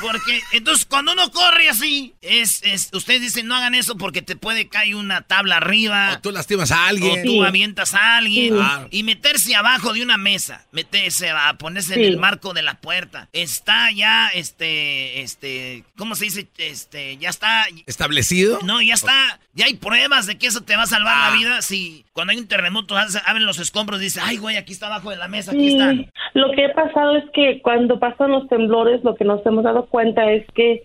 [0.00, 4.36] Porque entonces cuando uno corre así, es, es, ustedes dicen no hagan eso porque te
[4.36, 6.14] puede caer una tabla arriba.
[6.14, 7.20] O tú lastimas a alguien.
[7.20, 8.56] O tú avientas a alguien.
[8.90, 13.28] Y meterse abajo de una mesa, meterse a ponerse en el marco de la puerta.
[13.32, 16.48] Está ya, este, este, ¿cómo se dice?
[16.56, 17.66] Este, ya está.
[17.86, 18.60] ¿Establecido?
[18.64, 21.36] No, ya está, ya hay pruebas de que eso te va a salvar la ah.
[21.36, 21.62] vida.
[21.62, 25.10] Si cuando hay un terremoto abren los escombros y dice, ay güey, aquí está abajo
[25.10, 26.10] de la mesa, aquí están.
[26.34, 29.86] Lo que ha pasado es que cuando pasan los temblores, lo que nos hemos dado
[29.86, 30.82] cuenta es que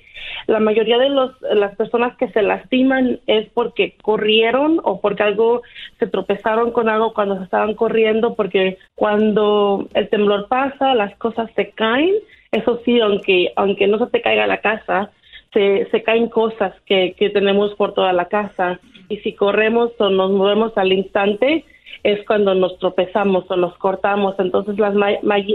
[0.47, 5.61] la mayoría de los, las personas que se lastiman es porque corrieron o porque algo
[5.99, 11.49] se tropezaron con algo cuando se estaban corriendo, porque cuando el temblor pasa, las cosas
[11.55, 12.13] se caen.
[12.51, 15.11] Eso sí, aunque, aunque no se te caiga la casa,
[15.53, 18.79] se, se caen cosas que, que tenemos por toda la casa.
[19.09, 21.65] Y si corremos o nos movemos al instante,
[22.03, 24.35] es cuando nos tropezamos o nos cortamos.
[24.37, 24.93] Entonces, la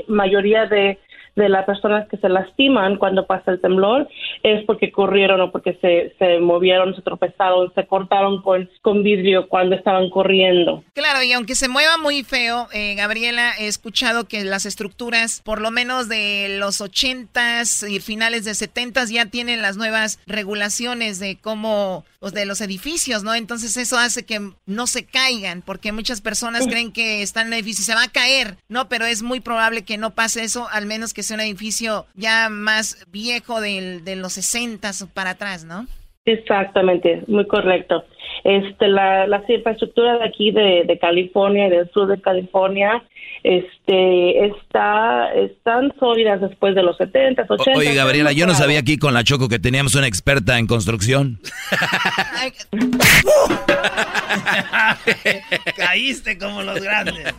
[0.08, 0.98] mayoría de
[1.36, 4.08] de las personas que se lastiman cuando pasa el temblor
[4.42, 9.48] es porque corrieron o porque se, se movieron, se tropezaron, se cortaron con, con vidrio
[9.48, 10.82] cuando estaban corriendo.
[10.94, 15.60] Claro, y aunque se mueva muy feo, eh, Gabriela, he escuchado que las estructuras, por
[15.60, 21.38] lo menos de los 80s y finales de 70s, ya tienen las nuevas regulaciones de
[21.40, 23.34] cómo, pues, de los edificios, ¿no?
[23.34, 27.58] Entonces eso hace que no se caigan, porque muchas personas creen que están en el
[27.60, 28.88] edificio y se va a caer, ¿no?
[28.88, 32.48] Pero es muy probable que no pase eso, al menos que es un edificio ya
[32.48, 35.86] más viejo de, de los 60 para atrás, ¿no?
[36.24, 38.04] Exactamente, muy correcto.
[38.44, 43.02] Este, la, la infraestructura de aquí de, de California y del sur de California
[43.42, 47.78] este, está, están sólidas después de los 70, 80.
[47.78, 51.40] Oye, Gabriela, yo no sabía aquí con la Choco que teníamos una experta en construcción.
[55.76, 57.34] Caíste como los grandes.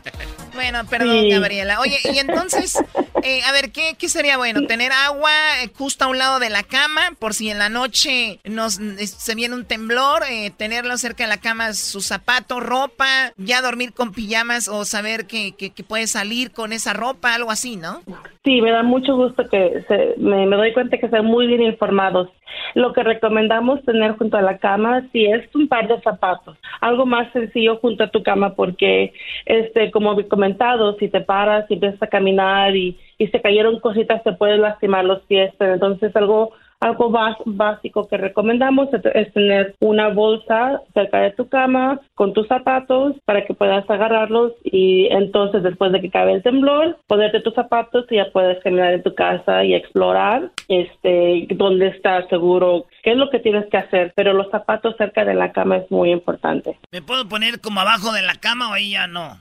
[0.53, 1.79] Bueno, perdón, Gabriela.
[1.79, 2.77] Oye, y entonces,
[3.23, 4.67] eh, a ver, ¿qué, ¿qué, sería bueno?
[4.67, 5.31] ¿Tener agua
[5.61, 9.35] eh, justo a un lado de la cama por si en la noche nos se
[9.35, 10.23] viene un temblor?
[10.29, 15.25] Eh, tenerlo cerca de la cama, sus zapatos, ropa, ya dormir con pijamas o saber
[15.25, 18.03] que, que, puede salir con esa ropa, algo así, ¿no?
[18.43, 19.85] Sí, me da mucho gusto que
[20.17, 22.27] me, me doy cuenta que están muy bien informados.
[22.73, 27.05] Lo que recomendamos tener junto a la cama, si es un par de zapatos, algo
[27.05, 29.13] más sencillo junto a tu cama, porque,
[29.45, 33.79] este, como he comentado, si te paras y empiezas a caminar y, y se cayeron
[33.79, 36.51] cositas, te puedes lastimar los pies, entonces algo
[36.81, 37.11] algo
[37.45, 43.45] básico que recomendamos es tener una bolsa cerca de tu cama con tus zapatos para
[43.45, 48.15] que puedas agarrarlos y entonces después de que cabe el temblor, ponerte tus zapatos y
[48.15, 53.29] ya puedes caminar en tu casa y explorar este dónde estás seguro, qué es lo
[53.29, 56.79] que tienes que hacer, pero los zapatos cerca de la cama es muy importante.
[56.91, 59.37] ¿Me puedo poner como abajo de la cama o ahí ya no?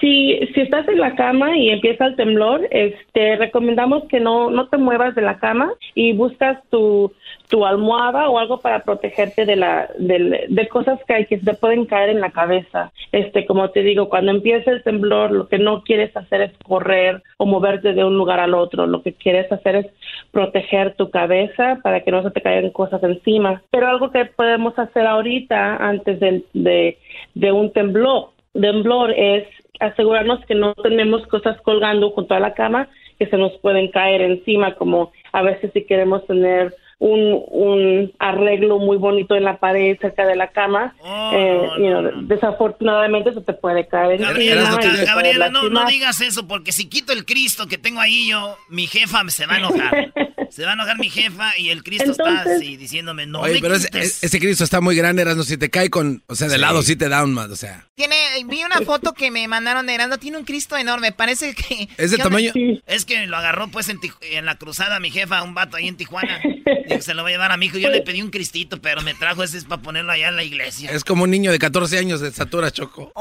[0.00, 4.68] Si, si estás en la cama y empieza el temblor, este, recomendamos que no, no
[4.68, 7.12] te muevas de la cama y buscas tu,
[7.48, 11.86] tu almohada o algo para protegerte de, la, de, cosas que, hay, que te pueden
[11.86, 12.92] caer en la cabeza.
[13.10, 17.22] Este, como te digo, cuando empieza el temblor, lo que no quieres hacer es correr
[17.38, 18.86] o moverte de un lugar al otro.
[18.86, 19.86] Lo que quieres hacer es
[20.30, 23.62] proteger tu cabeza para que no se te caigan cosas encima.
[23.70, 26.98] Pero algo que podemos hacer ahorita antes de,
[27.34, 29.46] de un temblor temblor es
[29.80, 32.88] asegurarnos que no tenemos cosas colgando junto a la cama
[33.18, 38.78] que se nos pueden caer encima, como a veces si queremos tener un, un arreglo
[38.78, 40.94] muy bonito en la pared cerca de la cama.
[41.34, 46.86] Eh, you know, Desafortunadamente eso te puede caer Gabriela, no, no digas eso, porque si
[46.88, 50.12] quito el Cristo que tengo ahí yo, mi jefa se va a enojar.
[50.50, 53.60] se va a enojar mi jefa y el Cristo está así diciéndome, no Oye, me
[53.60, 55.42] pero ese, ese Cristo está muy grande, Erasmo.
[55.42, 56.60] Si te cae con, o sea, de Sí.
[56.60, 57.86] lado sí te da un más, o sea.
[57.94, 58.14] Tiene,
[58.46, 61.88] vi una foto que me mandaron de Erasmo, tiene un Cristo enorme, parece que...
[61.98, 62.52] ¿Es de tamaño?
[62.86, 65.88] Es que lo agarró pues en, Tiju- en la cruzada mi jefa, un vato ahí
[65.88, 66.40] en Tijuana.
[66.88, 67.78] Dijo, se lo va a llevar a mi hijo.
[67.78, 70.44] Yo le pedí un cristito, pero me trajo ese es para ponerlo allá en la
[70.44, 70.90] iglesia.
[70.90, 73.12] Es como un niño de 14 años de estatura, Choco.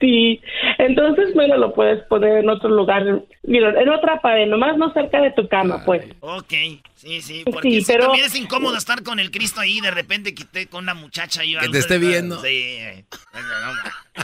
[0.00, 0.40] Sí,
[0.78, 3.02] entonces, bueno, lo puedes poner en otro lugar,
[3.42, 6.04] mira, en otra pared, nomás no cerca de tu cama, pues.
[6.20, 6.52] Ok,
[6.94, 9.90] sí, sí, porque Sí, sí, pero- también es incómodo estar con el Cristo ahí de
[9.90, 12.40] repente que esté con una muchacha y Que te esté viendo.
[12.40, 12.46] Sí.
[12.78, 13.04] eh.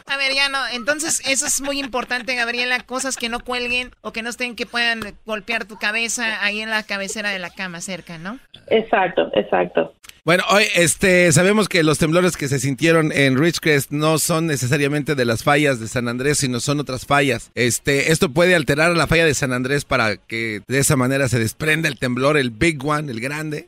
[0.07, 0.59] A ver, ya no.
[0.73, 2.79] Entonces, eso es muy importante, Gabriela.
[2.81, 6.71] Cosas que no cuelguen o que no estén que puedan golpear tu cabeza ahí en
[6.71, 8.39] la cabecera de la cama cerca, ¿no?
[8.69, 9.93] Exacto, exacto.
[10.27, 15.15] Bueno, hoy este, sabemos que los temblores que se sintieron en Ridgecrest no son necesariamente
[15.15, 17.53] de las fallas de San Andrés, sino son otras fallas.
[17.55, 21.39] Este, esto puede alterar la falla de San Andrés para que de esa manera se
[21.39, 23.67] desprenda el temblor, el big one, el grande.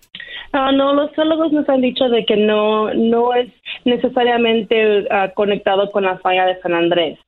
[0.54, 3.48] Ah, no, los geólogos nos han dicho de que no, no es
[3.84, 7.18] necesariamente ah, conectado con la falla de San Andrés.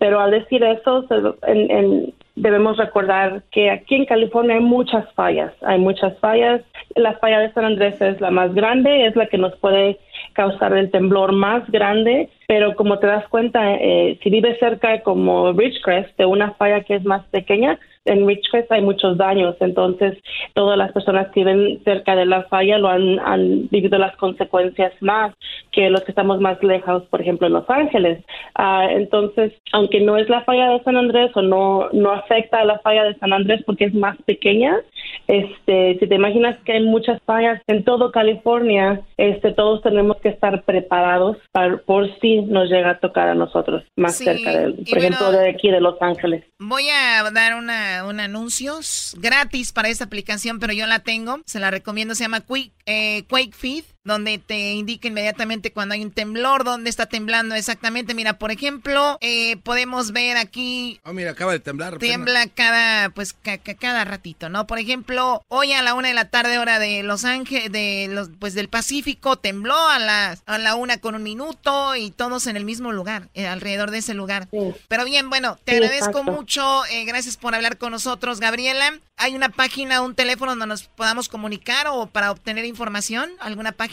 [0.00, 1.06] Pero al decir eso,
[1.46, 5.52] en- en- debemos recordar que aquí en California hay muchas fallas.
[5.62, 6.62] Hay muchas fallas.
[6.94, 9.98] La falla de San Andrés es la más grande, es la que nos puede
[10.32, 12.28] causar el temblor más grande.
[12.48, 16.96] Pero como te das cuenta, eh, si vives cerca como Ridgecrest, de una falla que
[16.96, 20.18] es más pequeña, en Ridgecrest hay muchos daños, entonces
[20.54, 25.34] todas las personas que viven cerca de la falla lo han, vivido las consecuencias más
[25.70, 28.24] que los que estamos más lejos, por ejemplo en Los Ángeles.
[28.54, 32.64] Ah, entonces, aunque no es la falla de San Andrés o no no afecta a
[32.64, 34.80] la falla de San Andrés porque es más pequeña,
[35.26, 40.28] este, si te imaginas que hay muchas fallas en todo California, este, todos tenemos que
[40.28, 44.72] estar preparados para, por si nos llega a tocar a nosotros más Sí, cerca, de,
[44.88, 46.44] por ejemplo, bueno- de aquí de Los Ángeles.
[46.58, 48.74] Voy a dar una, un anuncio
[49.18, 51.38] gratis para esta aplicación, pero yo la tengo.
[51.46, 52.14] Se la recomiendo.
[52.14, 56.90] Se llama Quick, eh, Quake Feed, donde te indica inmediatamente cuando hay un temblor, dónde
[56.90, 58.14] está temblando exactamente.
[58.14, 61.98] Mira, por ejemplo, eh, podemos ver aquí Oh, mira, acaba de temblar.
[61.98, 64.66] tiembla cada pues ca- ca- cada ratito, ¿no?
[64.66, 68.30] Por ejemplo, hoy a la una de la tarde hora de Los Ángeles, de los
[68.40, 72.56] pues del Pacífico tembló a las a la una con un minuto y todos en
[72.56, 74.48] el mismo lugar, eh, alrededor de ese lugar.
[74.88, 76.32] Pero bien, bueno, te Sí, agradezco exacto.
[76.32, 78.98] mucho, eh, gracias por hablar con nosotros, Gabriela.
[79.16, 83.30] ¿Hay una página, un teléfono donde nos podamos comunicar o para obtener información?
[83.38, 83.91] ¿Alguna página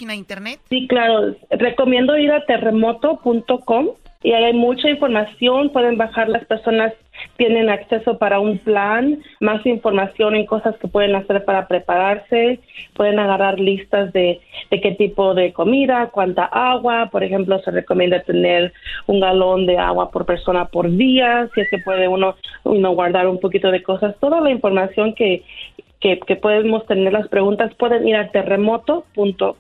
[0.69, 1.35] Sí, claro.
[1.49, 3.89] Recomiendo ir a terremoto.com
[4.21, 5.69] y ahí hay mucha información.
[5.69, 6.93] Pueden bajar las personas,
[7.37, 12.59] tienen acceso para un plan, más información en cosas que pueden hacer para prepararse.
[12.95, 17.07] Pueden agarrar listas de, de qué tipo de comida, cuánta agua.
[17.09, 18.73] Por ejemplo, se recomienda tener
[19.07, 21.49] un galón de agua por persona por día.
[21.55, 22.35] Si es que puede uno,
[22.65, 24.17] uno guardar un poquito de cosas.
[24.19, 25.43] Toda la información que,
[26.01, 29.55] que, que podemos tener las preguntas pueden ir a terremoto.com.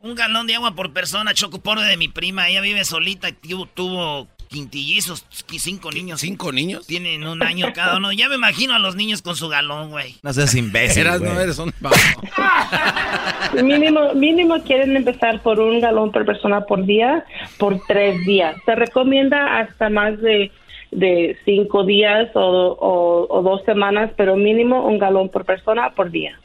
[0.00, 2.48] Un galón de agua por persona, Choco, pobre de mi prima.
[2.48, 6.20] Ella vive solita y tuvo, tuvo quintillizos, qu- cinco niños.
[6.20, 6.86] ¿Cinco niños?
[6.86, 8.10] Tienen un año cada uno.
[8.12, 10.16] Ya me imagino a los niños con su galón, güey.
[10.22, 11.02] No seas imbécil.
[11.02, 11.32] Eras, güey.
[11.32, 11.72] no eres un
[13.62, 17.24] Mínimo, mínimo quieren empezar por un galón por persona por día
[17.58, 18.56] por tres días.
[18.64, 20.50] Se recomienda hasta más de,
[20.90, 26.10] de cinco días o, o- o dos semanas, pero mínimo un galón por persona por
[26.10, 26.38] día.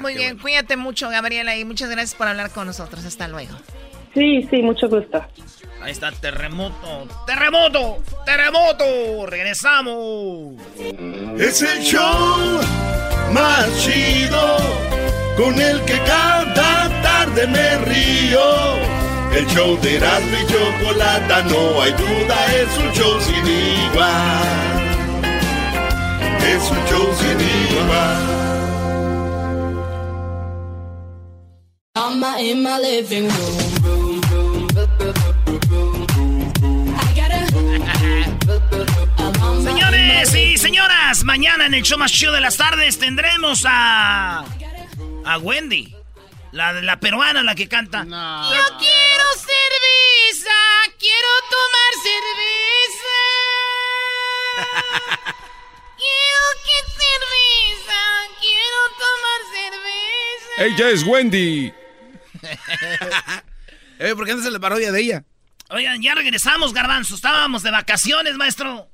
[0.00, 3.04] Muy bien, cuídate mucho, Gabriela, y muchas gracias por hablar con nosotros.
[3.04, 3.54] Hasta luego.
[4.14, 5.24] Sí, sí, mucho gusto.
[5.82, 7.06] Ahí está, terremoto.
[7.26, 8.02] ¡Terremoto!
[8.24, 9.26] ¡Terremoto!
[9.26, 10.54] ¡Regresamos!
[11.38, 12.60] Es el show
[13.32, 14.56] más chido
[15.36, 18.40] con el que cada tarde me río.
[19.36, 24.76] El show de Erasmo y Chocolata, no hay duda, es un show sin igual.
[26.40, 27.38] Es un show sin
[27.76, 28.55] igual.
[31.98, 34.70] I'm in my living room.
[36.94, 37.46] I gotta.
[39.62, 44.44] Señores y señoras, mañana en el show más chido de las tardes tendremos a.
[45.24, 45.94] a Wendy.
[46.52, 48.04] La, la peruana, la que canta.
[48.04, 50.54] Yo quiero cerveza,
[50.98, 53.16] quiero tomar cerveza.
[55.96, 58.00] quiero que cerveza,
[58.38, 60.52] quiero tomar cerveza.
[60.58, 61.72] Ella es Wendy.
[63.98, 65.24] eh, ¿Por qué no se la parodia de ella?
[65.70, 67.14] Oigan, ya regresamos, Garbanzo.
[67.14, 68.88] Estábamos de vacaciones, maestro.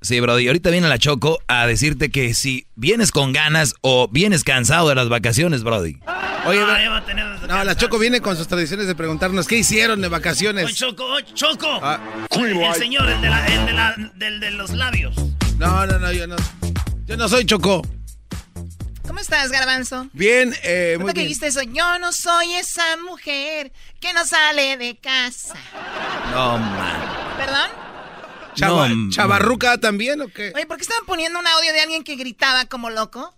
[0.00, 4.44] Sí, Brody, ahorita viene la Choco a decirte que si vienes con ganas o vienes
[4.44, 5.98] cansado de las vacaciones, Brody.
[6.46, 8.94] Oye, Ah, ya va a tener las no, la Choco viene con sus tradiciones de
[8.94, 10.66] preguntarnos qué hicieron de vacaciones.
[10.66, 11.80] Oye, Choco, oye, Choco.
[11.82, 11.98] Ah.
[12.30, 15.16] El señor, el de, la, el de, la, del de los labios.
[15.58, 16.36] No, no, no, yo no.
[17.06, 17.82] Yo no soy Choco.
[19.08, 20.08] ¿Cómo estás, Garbanzo?
[20.12, 21.26] Bien, eh, muy ¿Cómo que bien.
[21.28, 21.62] dijiste eso?
[21.62, 25.54] Yo no soy esa mujer que no sale de casa.
[26.30, 27.00] No, man.
[27.38, 27.70] ¿Perdón?
[28.54, 30.52] Chava- No, ¿Chavarruca también o qué?
[30.54, 33.34] Oye, ¿por qué estaban poniendo un audio de alguien que gritaba como loco?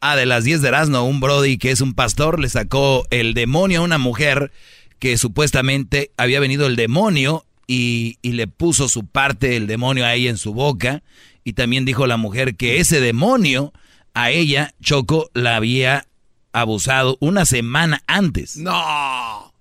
[0.00, 3.34] Ah, de las 10 de Erasmo, un Brody que es un pastor le sacó el
[3.34, 4.52] demonio a una mujer
[5.00, 10.14] que supuestamente había venido el demonio y, y le puso su parte del demonio a
[10.14, 11.02] ella en su boca.
[11.42, 13.72] Y también dijo la mujer que ese demonio
[14.14, 16.06] a ella, Choco, la había
[16.52, 18.56] abusado una semana antes.
[18.56, 18.72] No.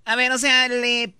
[0.05, 1.13] A ver, o sea, le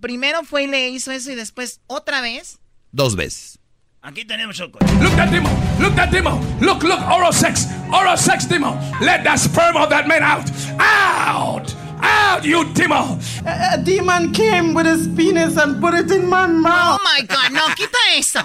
[0.00, 2.58] primero fue y le hizo eso y después otra vez.
[2.92, 3.58] Dos veces.
[4.02, 4.78] Aquí tenemos Choco.
[5.00, 5.52] Look that demon.
[5.80, 6.38] Look that demon.
[6.60, 7.66] Look, look, oral sex.
[7.92, 8.78] Oral sex demon.
[9.00, 10.48] Let that sperm of that man out.
[10.78, 11.74] Out.
[12.02, 13.18] Out, you demon.
[13.46, 17.00] A, a demon came with his penis and put it in my mouth.
[17.00, 18.40] Oh my god, no, quita eso.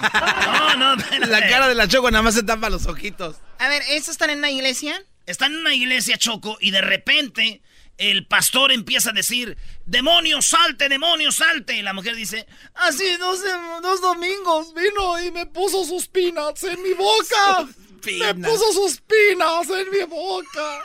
[0.78, 3.36] No, no, La cara de la Choco nada más se tapa los ojitos.
[3.58, 5.02] A ver, ¿estos están en una iglesia?
[5.26, 7.62] Están en una iglesia, Choco, y de repente
[7.98, 11.76] el pastor empieza a decir, demonio, salte, demonio, salte.
[11.76, 13.40] Y la mujer dice, Así dos,
[13.82, 17.68] dos domingos vino y me puso sus peanuts en mi boca.
[18.06, 18.48] Me peanuts.
[18.50, 20.82] puso sus peanuts en mi boca.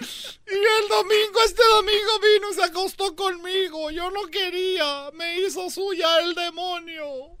[0.00, 3.90] Y el domingo, este domingo vino y se acostó conmigo.
[3.90, 5.10] Yo no quería.
[5.14, 7.38] Me hizo suya el demonio.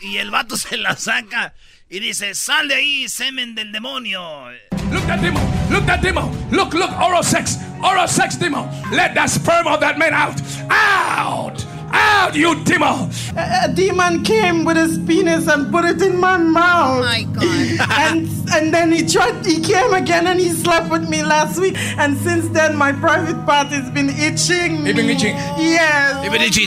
[0.00, 1.54] y el vato se la saca
[1.88, 4.50] y dice, sal de ahí, semen del demonio.
[4.92, 5.42] Look that demon.
[5.70, 6.30] Look that demon.
[6.50, 7.58] Look, look, oral sex.
[7.82, 8.68] Oral sex demon.
[8.92, 10.40] Let that sperm of that man out.
[10.70, 11.64] Out.
[11.94, 13.10] Out, you demon.
[13.36, 16.98] A, a demon came with his penis and put it in my mouth.
[16.98, 17.90] Oh my god.
[18.10, 21.76] and and then he tried he came again and he slept with me last week
[21.98, 25.36] and since then my private part has been itching It's been itching.
[25.58, 26.14] yes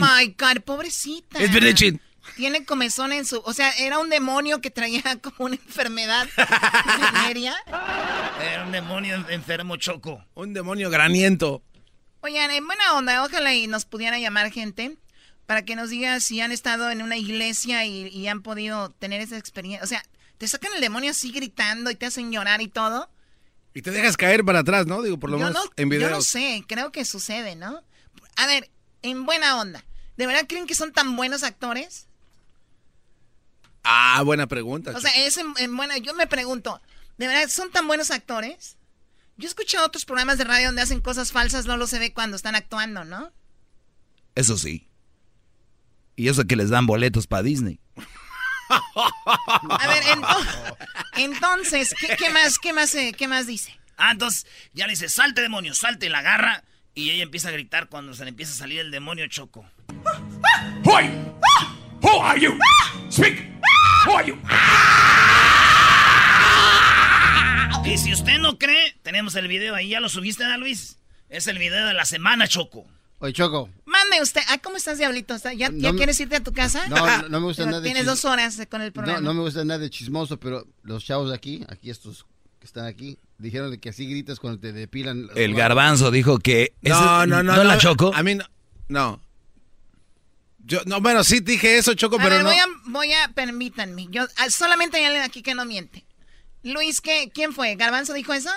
[0.00, 1.38] my god, pobrecita.
[1.38, 2.00] Es Benechin.
[2.36, 3.42] Tiene comezón en su...
[3.44, 6.26] O sea, era un demonio que traía como una enfermedad.
[8.40, 10.24] Era un demonio enfermo, Choco.
[10.34, 11.62] Un demonio graniento.
[12.20, 14.96] Oigan, en buena onda, ojalá y nos pudiera llamar gente
[15.48, 19.22] para que nos diga si han estado en una iglesia y, y han podido tener
[19.22, 19.82] esa experiencia.
[19.82, 20.04] O sea,
[20.36, 23.08] te sacan el demonio así gritando y te hacen llorar y todo.
[23.72, 25.00] Y te dejas caer para atrás, ¿no?
[25.00, 26.10] Digo, por lo yo, menos no, en yo videos.
[26.10, 27.82] no sé, creo que sucede, ¿no?
[28.36, 28.68] A ver,
[29.00, 29.82] en buena onda,
[30.18, 32.08] ¿de verdad creen que son tan buenos actores?
[33.84, 34.92] Ah, buena pregunta.
[34.94, 35.96] O sea, es en, en buena.
[35.96, 36.78] Yo me pregunto,
[37.16, 38.76] ¿de verdad son tan buenos actores?
[39.38, 42.12] Yo he escuchado otros programas de radio donde hacen cosas falsas, no lo se ve
[42.12, 43.32] cuando están actuando, ¿no?
[44.34, 44.87] Eso sí.
[46.18, 47.78] Y eso que les dan boletos para Disney.
[48.68, 50.76] A ver, ento-
[51.16, 53.78] entonces, ¿qué, qué más, qué más, eh, qué más dice?
[53.96, 56.64] Ah, entonces ya le dice, salte demonio, salte, y la agarra.
[56.92, 59.64] Y ella empieza a gritar cuando se le empieza a salir el demonio Choco.
[60.84, 61.34] Who are you?
[62.02, 62.58] Who are you?
[63.10, 63.48] Speak.
[64.04, 64.36] Who are you?
[67.84, 70.98] Y si usted no cree, tenemos el video ahí, ya lo subiste, ¿verdad, Luis?
[71.28, 72.86] Es el video de la semana, Choco.
[73.20, 73.70] Oye, Choco.
[74.08, 74.40] Mande usted.
[74.48, 75.34] Ah, ¿cómo estás, Diablito?
[75.34, 76.86] ¿Está- ¿Ya, No ya me- quieres irte a tu casa?
[76.88, 79.20] No, no, no me gusta nada de Tienes dos horas con el programa.
[79.20, 82.26] No, no me gusta nada de chismoso, pero los chavos de aquí, aquí estos
[82.60, 85.28] que están aquí, dijeron de que así gritas cuando te depilan.
[85.36, 86.74] El garbanzo dijo que...
[86.82, 87.54] ese- No, no, no.
[87.56, 88.12] ¿No la Choco?
[88.14, 88.44] A mí no.
[88.88, 89.20] No.
[90.64, 92.50] Yo, no, bueno, sí dije eso, Choco, A pero ver, no.
[92.50, 94.08] voy a, voy a, permítanme.
[94.10, 96.04] Yo, ah, solamente hay alguien aquí que no miente.
[96.62, 97.74] Luis, ¿qué, ¿quién fue?
[97.76, 98.50] ¿Garbanzo dijo eso?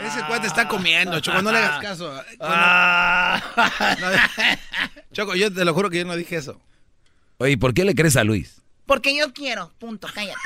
[0.00, 2.24] Ese cuate está comiendo, Choco, no le hagas caso.
[2.40, 3.42] Ah.
[4.00, 4.08] No,
[5.12, 6.60] Choco, yo te lo juro que yo no dije eso.
[7.38, 8.62] Oye, ¿por qué le crees a Luis?
[8.86, 9.72] Porque yo quiero.
[9.78, 10.40] Punto, cállate.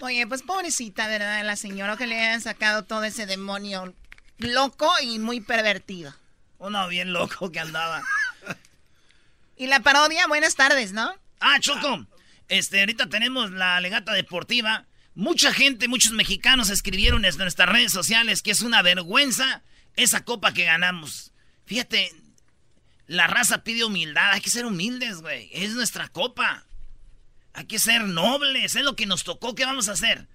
[0.00, 1.44] Oye, pues pobrecita, ¿verdad?
[1.44, 3.94] La señora que le hayan sacado todo ese demonio
[4.38, 6.14] loco y muy pervertido.
[6.58, 8.02] Uno bien loco que andaba.
[9.56, 11.12] Y la parodia, buenas tardes, ¿no?
[11.40, 12.06] Ah, Choco.
[12.48, 14.86] Este, ahorita tenemos la legata deportiva.
[15.20, 19.62] Mucha gente, muchos mexicanos escribieron en nuestras redes sociales que es una vergüenza
[19.94, 21.34] esa copa que ganamos.
[21.66, 22.10] Fíjate,
[23.06, 24.32] la raza pide humildad.
[24.32, 25.50] Hay que ser humildes, güey.
[25.52, 26.64] Es nuestra copa.
[27.52, 28.74] Hay que ser nobles.
[28.74, 29.54] Es lo que nos tocó.
[29.54, 30.26] ¿Qué vamos a hacer?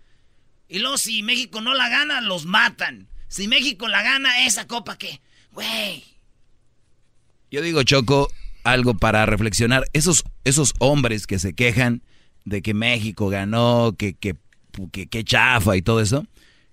[0.70, 3.08] Y luego, si México no la gana, los matan.
[3.28, 5.20] Si México la gana, esa copa, ¿qué?
[5.52, 6.04] Güey.
[7.50, 8.32] Yo digo, Choco,
[8.64, 9.86] algo para reflexionar.
[9.94, 12.04] Esos, esos hombres que se quejan
[12.44, 14.36] de que México ganó, que, que,
[14.92, 16.26] que, que chafa y todo eso,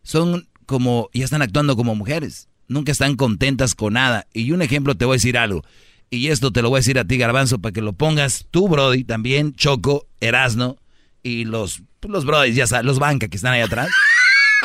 [0.02, 2.48] son como, ya están actuando como mujeres.
[2.68, 4.26] Nunca están contentas con nada.
[4.32, 5.64] Y un ejemplo, te voy a decir algo.
[6.10, 8.68] Y esto te lo voy a decir a ti, Garbanzo, para que lo pongas tú,
[8.68, 10.76] Brody, también, Choco, Erasno
[11.22, 13.88] y los, los Brody, ya sabes, los banca que están ahí atrás.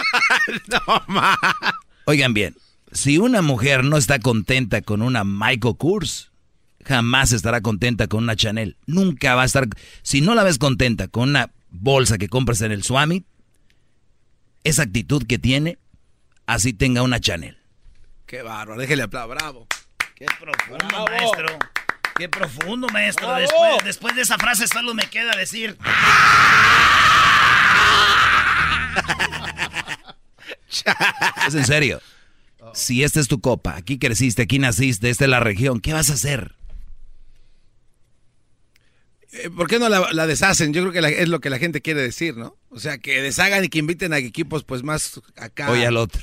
[0.68, 1.38] no, ma.
[2.06, 2.56] Oigan bien,
[2.92, 6.32] si una mujer no está contenta con una Michael Kors,
[6.84, 8.78] jamás estará contenta con una Chanel.
[8.86, 9.68] Nunca va a estar.
[10.02, 13.26] Si no la ves contenta con una bolsa que compras en el Swami,
[14.64, 15.78] esa actitud que tiene,
[16.46, 17.58] así tenga una Chanel.
[18.26, 19.68] Qué bárbaro, déjele aplaudir, bravo.
[20.16, 21.60] Qué profundo, maestro.
[22.18, 23.34] Qué profundo, maestro.
[23.36, 25.78] Después, después de esa frase solo me queda decir.
[31.48, 32.02] Es en serio.
[32.74, 36.10] Si esta es tu copa, aquí creciste, aquí naciste, esta es la región, ¿qué vas
[36.10, 36.57] a hacer?
[39.34, 40.74] Eh, ¿Por qué no la, la deshacen?
[40.74, 42.56] Yo creo que la- es lo que la gente quiere decir, ¿no?
[42.70, 45.70] O sea, que deshagan y que inviten a equipos pues más acá.
[45.72, 46.22] Oye al otro.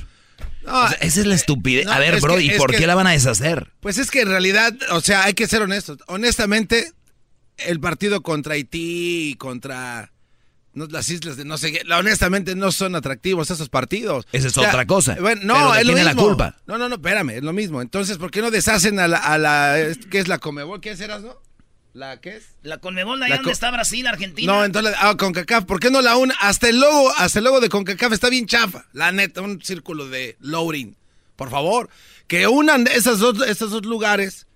[0.65, 1.85] No, O sea, esa es la estupidez.
[1.85, 3.73] no, a ver, es bro, que- ¿y por que- qué la van a deshacer?
[3.81, 5.99] Pues es que en realidad, o sea, hay que ser honestos.
[6.07, 6.93] Honestamente,
[7.59, 10.11] el partido contra Haití y contra
[10.73, 14.27] no, las islas de no sé qué, honestamente no son atractivos esos partidos.
[14.33, 15.17] Esa es O sea, otra cosa.
[15.21, 16.29] Bueno, no, Pero ¿de es lo es la mismo.
[16.29, 16.57] culpa?
[16.67, 17.81] No, no, no, espérame, es lo mismo.
[17.83, 19.77] Entonces, ¿por qué no deshacen a la, a la
[20.11, 20.81] ¿qué es la Comebol?
[20.81, 21.37] ¿Qué serás, no?
[21.95, 22.57] ¿La qué es?
[22.65, 24.53] La Conmebol, ahí La donde está Brasil, Argentina.
[24.53, 26.35] No, entonces, ah, CONCACAF, ¿por qué no la una?
[26.41, 28.85] Hasta el logo, hasta el logo de CONCACAF está bien chafa.
[28.93, 30.97] La neta, un círculo de loading.
[31.37, 31.89] Por favor,
[32.27, 34.49] que unan esas dos, esos dos lugares,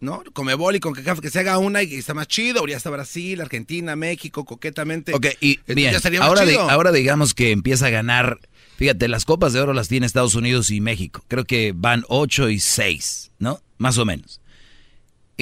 [0.00, 0.22] ¿no?
[0.34, 2.66] Comebol y CONCACAF, que se haga una y que está más chido.
[2.66, 5.14] Ya está Brasil, Argentina, México, coquetamente.
[5.14, 8.38] Ok, y bien, ya estaría más ahora, ahora digamos que empieza a ganar.
[8.76, 11.24] Fíjate, las copas de oro las tiene Estados Unidos y México.
[11.28, 13.62] Creo que van 8 y 6, ¿no?
[13.78, 14.41] Más o menos.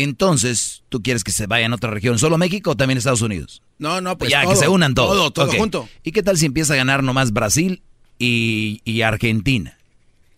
[0.02, 2.18] Entonces, ¿tú quieres que se vayan a otra región?
[2.18, 3.62] ¿Solo México o también Estados Unidos?
[3.78, 5.10] No, no, pues ya, todo, que se unan todos.
[5.16, 5.88] Todo, todo junto.
[6.04, 7.82] ¿Y qué tal si empieza a ganar nomás Brasil
[8.18, 9.76] y, y Argentina?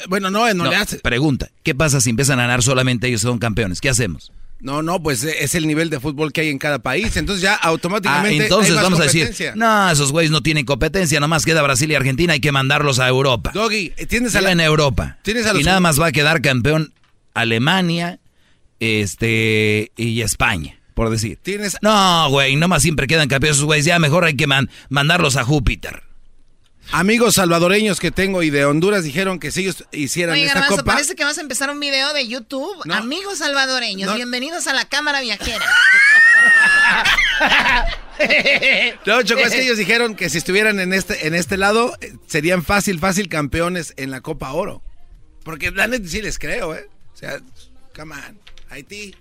[0.08, 0.98] Bueno, no, no, No, le hace.
[0.98, 3.80] Pregunta, ¿qué pasa si empiezan a ganar solamente ellos son campeones?
[3.80, 4.32] ¿Qué hacemos?
[4.60, 7.16] No, no, pues eh, es el nivel de fútbol que hay en cada país.
[7.16, 8.44] Entonces ya Ah, automáticamente.
[8.44, 11.90] entonces hay más vamos a decir, no, esos güeyes no tienen competencia, nomás queda Brasil
[11.90, 13.50] y Argentina, hay que mandarlos a Europa.
[13.54, 15.18] Doggy, eh, tienes a la- en Europa.
[15.22, 16.92] tienes a y los- nada más va a quedar campeón
[17.34, 18.20] Alemania,
[18.82, 21.38] este, y España, por decir.
[21.42, 25.36] Tienes- No, güey, nomás siempre quedan campeones esos güeyes, ya mejor hay que man- mandarlos
[25.36, 26.02] a Júpiter.
[26.90, 30.82] Amigos salvadoreños que tengo y de Honduras dijeron que si ellos hicieran Oye, esta Garbanzo,
[30.82, 30.94] copa.
[30.94, 32.76] parece que vas a empezar un video de YouTube.
[32.90, 34.16] Amigos salvadoreños, No.
[34.16, 35.64] bienvenidos a la cámara viajera.
[39.06, 42.12] No, Choco, es que ellos dijeron que si estuvieran en este, en este lado, eh,
[42.26, 44.80] serían fácil, fácil campeones en la Copa Oro.
[45.44, 46.88] Porque la neta sí les creo, ¿eh?
[47.12, 47.40] O sea,
[47.96, 48.38] come on,
[48.72, 49.14] Haití.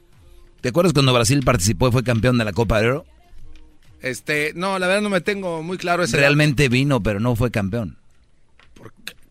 [0.61, 3.05] ¿Te acuerdas cuando Brasil participó y fue campeón de la Copa de Oro?
[4.01, 7.51] Este, no, la verdad no me tengo muy claro ese Realmente vino, pero no fue
[7.51, 7.97] campeón.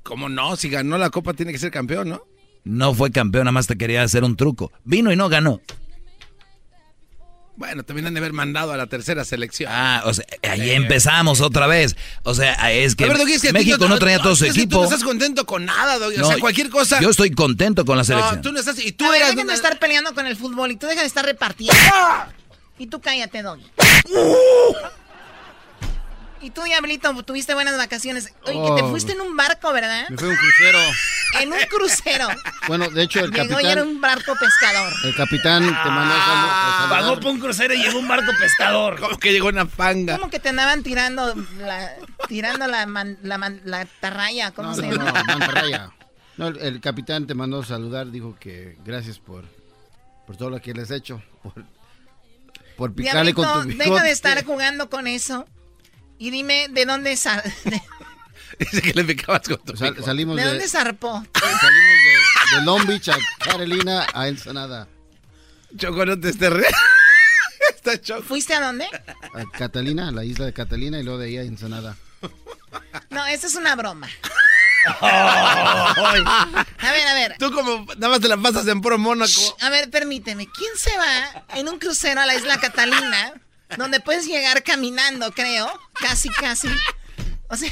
[0.03, 0.57] ¿Cómo no?
[0.57, 2.23] Si ganó la Copa tiene que ser campeón, ¿no?
[2.65, 4.71] No fue campeón, nada más te quería hacer un truco.
[4.85, 5.63] Vino y no ganó.
[7.61, 9.71] Bueno, también han de haber mandado a la tercera selección.
[9.71, 11.95] Ah, o sea, ahí empezamos otra vez.
[12.23, 14.79] O sea, es que A ver, es México no traía todo su Tú equipo.
[14.79, 16.17] no estás contento con nada, Doggy.
[16.17, 16.99] o No, sea, cualquier cosa.
[17.03, 18.37] Yo estoy contento con la selección.
[18.37, 18.79] No, tú no estás.
[18.79, 19.33] Y tú a ver, eras.
[19.33, 21.75] dejen de estar peleando con el fútbol y tú deja de estar repartiendo.
[22.79, 23.67] Y tú cállate, Doggy.
[26.43, 28.33] Y tú, Diablito, tuviste buenas vacaciones.
[28.47, 28.91] Oye, que te Oh.
[28.91, 30.09] fuiste en un barco, ¿verdad?
[30.09, 30.79] Me fue un crucero.
[31.41, 32.29] En un crucero.
[32.67, 34.93] Bueno, de hecho, el Llegó y era capitán, un barco pescador.
[35.05, 37.01] el capitán te mandó a salu- a saludar.
[37.01, 38.99] Pagó por un crucero y llegó un barco pescador.
[38.99, 40.17] Como que llegó una panga.
[40.19, 41.95] ¿Cómo que te andaban tirando la,
[42.27, 44.51] tirando la, man- la, man- la tarraya?
[44.53, 45.23] ¿Cómo No, se no, no, llama?
[45.25, 45.91] mantarraya.
[46.39, 49.45] No, el, el capitán te mandó a saludar, dijo que gracias por,
[50.27, 51.53] por todo lo que les he hecho, por,
[52.79, 54.03] por picarle Diablito, con tu deja bigote.
[54.05, 55.47] de estar jugando con eso.
[56.21, 57.83] Y dime, ¿de dónde, sa- de,
[58.59, 61.25] Dice que le picabas con tu Sal- salimos ¿de de, dónde zarpó?
[61.35, 61.95] salimos
[62.53, 64.87] de, de Long Beach a Carolina a Ensenada.
[65.77, 66.67] Choco, no te estés re...
[67.75, 68.23] Está choco.
[68.23, 68.85] ¿Fuiste a dónde?
[68.85, 71.97] A Catalina, a la isla de Catalina y luego de ahí a Ensenada.
[73.09, 74.09] No, esta es una broma.
[74.87, 77.37] A ver, a ver.
[77.39, 79.57] Tú como nada más te la pasas en puro Mónaco.
[79.61, 80.47] A ver, permíteme.
[80.51, 83.33] ¿Quién se va en un crucero a la isla Catalina?
[83.77, 85.71] Donde puedes llegar caminando, creo.
[85.95, 86.69] Casi, casi.
[87.49, 87.71] O sea,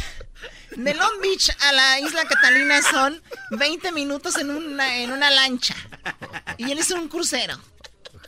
[0.76, 5.74] de Long Beach a la isla Catalina son 20 minutos en una, en una lancha.
[6.56, 7.58] Y él es un crucero.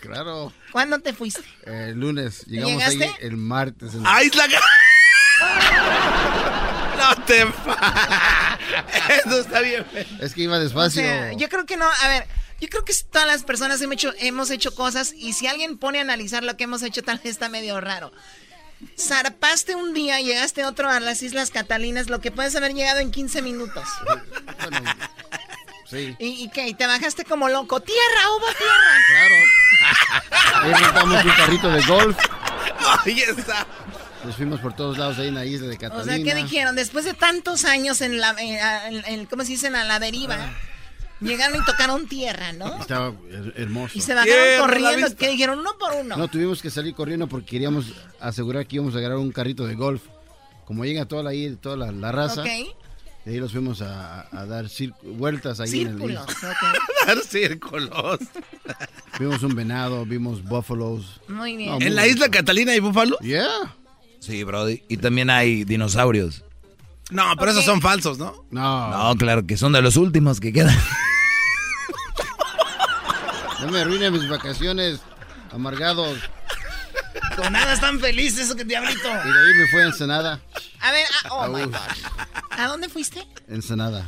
[0.00, 0.52] Claro.
[0.72, 1.42] ¿Cuándo te fuiste?
[1.64, 3.26] El lunes, llegamos ahí ¿Llegaste?
[3.26, 3.94] el martes.
[3.94, 4.46] en- ¡Ay, la
[6.96, 8.58] No te fa-
[9.24, 9.86] Eso está bien.
[10.20, 11.02] Es que iba O despacio.
[11.02, 12.26] sea, yo creo que no, a ver,
[12.60, 15.98] yo creo que todas las personas hemos hecho, hemos hecho cosas y si alguien pone
[15.98, 18.12] a analizar lo que hemos hecho, tal vez está medio raro.
[18.98, 23.10] Zarpaste un día, llegaste otro a las Islas Catalinas, lo que puedes haber llegado en
[23.10, 23.84] 15 minutos.
[25.88, 26.14] Sí.
[26.20, 26.68] ¿Y, y qué?
[26.68, 27.80] ¿Y te bajaste como loco?
[27.80, 28.96] ¡Tierra, hubo tierra!
[29.08, 30.64] Claro.
[30.64, 32.16] Ahí rentamos un carrito de golf.
[33.04, 33.66] Ahí está.
[34.24, 36.14] Nos fuimos por todos lados ahí en la isla de O Catalina.
[36.16, 36.76] sea, ¿qué dijeron?
[36.76, 39.66] Después de tantos años en la, en- en- en- ¿cómo se dice?
[39.66, 40.36] En la deriva,
[41.20, 42.80] llegaron y tocaron tierra, ¿no?
[42.80, 43.96] Estaba her- hermoso.
[43.96, 45.16] Y se bajaron corriendo.
[45.16, 45.58] ¿Qué dijeron?
[45.60, 46.16] Uno por uno.
[46.16, 49.74] No, tuvimos que salir corriendo porque queríamos asegurar que íbamos a agarrar un carrito de
[49.74, 50.02] golf.
[50.64, 51.30] Como llega toda la,
[51.60, 52.46] toda la, la raza, Ok.
[53.24, 54.66] de ahí los fuimos a, a dar
[55.02, 56.26] vueltas ahí en el Círculos.
[56.28, 56.50] isla.
[56.50, 56.78] ok.
[57.06, 58.18] Dar círculos.
[59.18, 61.20] Vimos un venado, vimos búfalos.
[61.28, 61.70] Muy bien.
[61.70, 63.18] No, muy ¿En la isla Catalina hay búfalo?
[63.18, 63.74] Yeah.
[64.20, 64.82] Sí, Brody.
[64.88, 66.44] Y también hay dinosaurios.
[67.10, 68.44] No, pero esos son falsos, ¿no?
[68.50, 68.90] No.
[68.90, 70.76] No, claro que son de los últimos que quedan.
[73.60, 75.00] No me arruinen mis vacaciones,
[75.52, 76.18] amargados.
[77.36, 79.08] Con nada están felices, eso que diablito.
[79.08, 80.40] Y de ahí me fue a Ensenada.
[80.80, 81.70] A ver, ah, oh my Au.
[81.70, 81.76] God.
[82.50, 83.26] ¿A dónde fuiste?
[83.48, 84.06] Ensenada.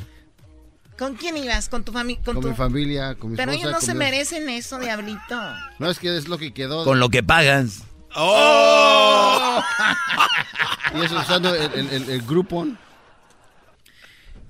[0.98, 1.68] ¿Con quién ibas?
[1.68, 2.22] ¿Con tu familia?
[2.24, 2.48] Con, tu...
[2.48, 3.68] mi familia, con mi Pero esposa.
[3.68, 5.40] ellos no se mi- merecen eso, diablito.
[5.78, 6.84] No, es que es lo que quedó.
[6.84, 7.82] Con lo que pagas.
[8.14, 9.62] ¡Oh!
[10.94, 12.78] Y eso usando el, el, el, el Groupon.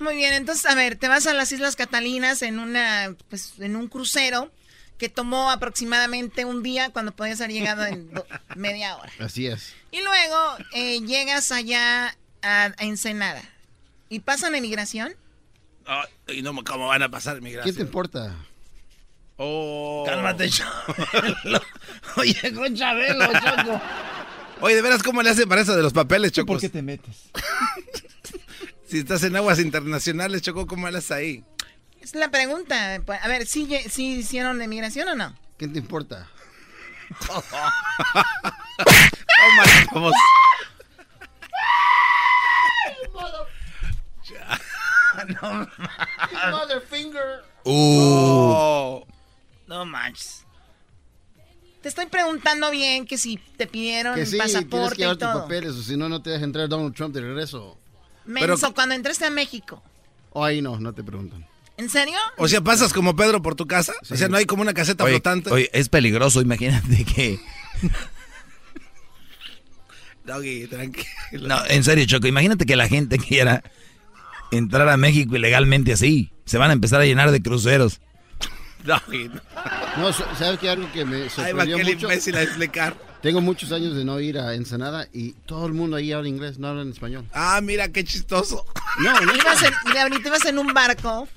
[0.02, 3.76] Muy bien, entonces, a ver, te vas a las Islas Catalinas en una, pues, en
[3.76, 4.50] un crucero
[4.98, 8.10] que tomó aproximadamente un día cuando podías haber llegado en
[8.56, 9.12] media hora.
[9.20, 9.74] Así es.
[9.90, 10.36] Y luego
[10.74, 13.42] eh, llegas allá a, a Ensenada.
[14.08, 15.14] ¿Y pasan emigración?
[15.86, 17.86] Ay, no, ¿cómo van a pasar ¿Qué te migración?
[17.86, 18.34] importa?
[19.36, 20.04] Oh.
[20.06, 21.60] Cálmate, Chabelo.
[22.16, 23.80] Oye, con Chabelo, Choco.
[24.60, 26.46] Oye, ¿de veras cómo le hacen para eso de los papeles, Choco?
[26.48, 27.30] ¿Por qué te metes?
[28.92, 31.44] Si estás en aguas internacionales, Choco, ¿cómo le haces ahí?
[32.02, 33.00] Es la pregunta.
[33.06, 35.34] Pues, A ver, ¿sí, sí hicieron emigración o no?
[35.56, 36.28] ¿Qué te importa?
[39.94, 40.12] Vamos.
[45.40, 45.68] No,
[46.50, 47.44] Motherfinger.
[47.64, 49.06] Oh.
[49.68, 50.44] no manches.
[51.80, 55.16] Te estoy preguntando bien que si te pidieron Que sí, tienes pasaporte que y llevar
[55.16, 55.42] tus todo.
[55.44, 57.78] papeles, o si no, no te deja entrar Donald Trump de regreso.
[58.24, 59.82] Menso, cuando entraste a México.
[60.30, 61.46] O ahí no, no te preguntan.
[61.76, 62.16] ¿En serio?
[62.36, 63.92] O sea, pasas como Pedro por tu casa.
[64.10, 65.50] O sea, no hay como una caseta Oye, flotante.
[65.50, 67.40] oye, es peligroso, imagínate que...
[70.24, 71.48] Doggy, tranquilo.
[71.48, 73.62] No, en serio, Choco, imagínate que la gente quiera
[74.52, 76.30] entrar a México ilegalmente así.
[76.44, 78.00] Se van a empezar a llenar de cruceros.
[78.84, 79.30] Doggy.
[79.96, 80.68] No, ¿sabes qué?
[80.70, 82.06] Algo que me Ay, va sorprendió aquel mucho.
[82.06, 82.96] imbécil a explicar.
[83.22, 86.58] Tengo muchos años de no ir a Ensenada y todo el mundo ahí habla inglés,
[86.58, 87.24] no hablan español.
[87.32, 88.64] Ah, mira qué chistoso.
[88.98, 91.28] No, no, Ibas en, Diablito, ibas en un barco.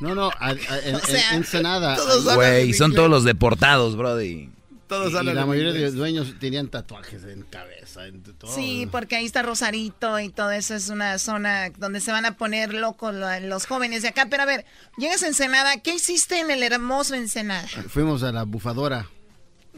[0.00, 1.98] no, no, a- a- en, O sea, en Ensenada.
[2.34, 4.48] Güey, son todos los deportados, brody.
[4.88, 8.22] Todos y, y hablan la en mayoría de los dueños tenían tatuajes en cabeza, en
[8.22, 8.54] todo.
[8.54, 12.38] Sí, porque ahí está Rosarito y todo eso es una zona donde se van a
[12.38, 14.28] poner locos lo- los jóvenes de acá.
[14.30, 14.64] Pero a ver,
[14.96, 17.68] llegas a Ensenada, ¿qué hiciste en el hermoso Ensenada?
[17.90, 19.06] Fuimos a la bufadora.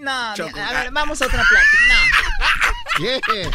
[0.01, 0.59] No, Choco.
[0.59, 3.21] a ver, vamos a otra plática.
[3.31, 3.51] ¿Qué?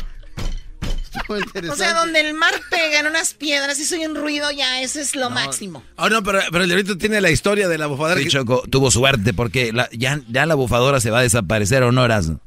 [1.17, 1.39] Estuvo No.
[1.39, 1.69] interesante.
[1.69, 5.01] O sea, donde el mar pega en unas piedras y soy un ruido, ya ese
[5.01, 5.83] es lo máximo.
[5.97, 8.17] Oh, no, pero, pero el diablito tiene la historia de la bufadora.
[8.17, 11.83] Sí, que- Choco, tuvo suerte porque la- ya, ya la bufadora se va a desaparecer,
[11.83, 12.39] ¿o no, Erasmo?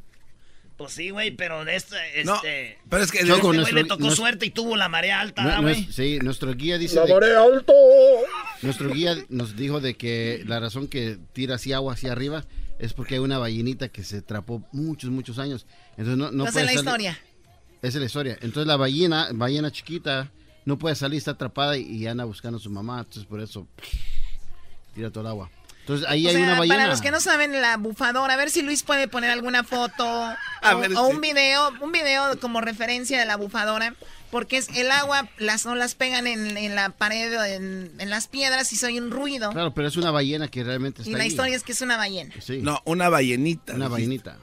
[0.76, 2.78] Pues sí, güey, pero de este, No, este...
[2.88, 5.18] pero es que- este Choco, güey nuestro- le tocó nuestro- suerte y tuvo la marea
[5.20, 5.86] alta, No- ¿verdad, no güey.
[5.88, 6.94] es- sí, nuestro guía dice.
[6.96, 7.72] La de- marea alto.
[8.62, 12.44] Nuestro guía nos dijo de que la razón que tira así agua hacia arriba
[12.78, 15.66] es porque hay una ballenita que se atrapó muchos, muchos años.
[15.96, 17.18] Entonces no, no Esa puede es la salir- historia.
[17.82, 18.32] Esa es la historia.
[18.40, 20.30] Entonces la ballena, ballena chiquita,
[20.64, 22.98] no puede salir, está atrapada y, y anda buscando a su mamá.
[23.00, 23.66] Entonces por eso
[24.94, 25.50] tira todo el agua.
[25.80, 26.76] Entonces ahí O hay sea, una ballena.
[26.76, 30.04] para los que no saben la bufadora, a ver si Luis puede poner alguna foto
[30.72, 33.94] o, ver o si- un video, un video como referencia de la bufadora,
[34.30, 38.28] porque es el agua, las olas pegan en, en la pared, o en, en las
[38.28, 39.50] piedras y soy un ruido.
[39.52, 41.28] Claro, pero es una ballena que realmente está y la ahí.
[41.28, 42.34] historia es que es una ballena.
[42.40, 42.60] Sí.
[42.62, 43.74] No, una ballenita.
[43.74, 44.38] Una ballenita.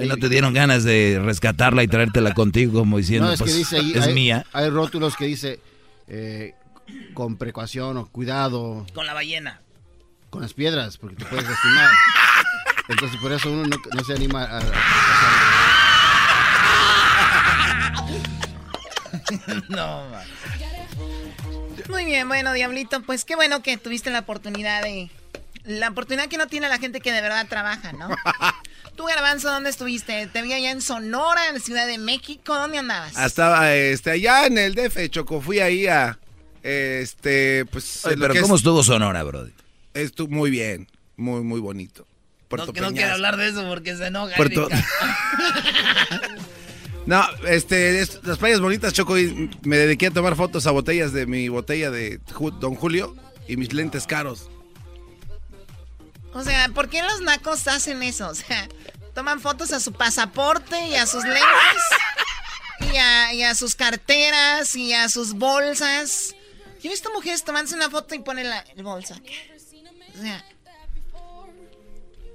[0.00, 3.50] ¿Y no te dieron ganas de rescatarla y traértela contigo como diciendo, No, es pues,
[3.50, 4.46] que dice ahí, es hay, mía?
[4.52, 5.58] hay rótulos que dice
[6.06, 6.54] eh,
[7.14, 9.60] con precaución o cuidado Con la ballena.
[10.30, 11.90] con las piedras, porque te puedes lastimar.
[12.88, 14.62] Entonces por eso uno no, no se anima a, a-
[19.68, 20.26] no, man.
[21.88, 25.10] Muy bien, bueno, Diablito, pues qué bueno que tuviste la oportunidad de...
[25.64, 28.08] La oportunidad que no tiene la gente que de verdad trabaja, ¿no?
[28.96, 30.26] Tú, Garbanzo, ¿dónde estuviste?
[30.26, 32.54] Te vi allá en Sonora, en la Ciudad de México.
[32.54, 33.16] ¿Dónde andabas?
[33.18, 35.40] Estaba este, allá en el DF, Choco.
[35.40, 36.18] Fui ahí a.
[36.62, 38.04] Este, pues.
[38.06, 39.52] Oye, pero ¿cómo es- estuvo Sonora, brody?
[39.94, 40.88] Estuvo muy bien.
[41.16, 42.06] Muy, muy bonito.
[42.48, 43.12] Puerto No, que no Peñasco.
[43.14, 44.34] hablar de eso porque se enoja.
[44.36, 44.68] Puerto-.
[47.08, 49.18] No, este, es- las playas bonitas, Choco.
[49.18, 52.20] Y me dediqué a tomar fotos a botellas de mi botella de
[52.60, 53.16] Don Julio
[53.48, 54.50] y mis lentes caros.
[56.34, 58.28] O sea, ¿por qué los nacos hacen eso?
[58.28, 58.68] O sea,
[59.14, 61.82] toman fotos a su pasaporte y a sus lentes
[62.92, 66.34] y a, y a sus carteras y a sus bolsas.
[66.82, 69.18] Yo he visto mujeres tomándose una foto y ponen la el bolsa.
[70.14, 70.44] O sea,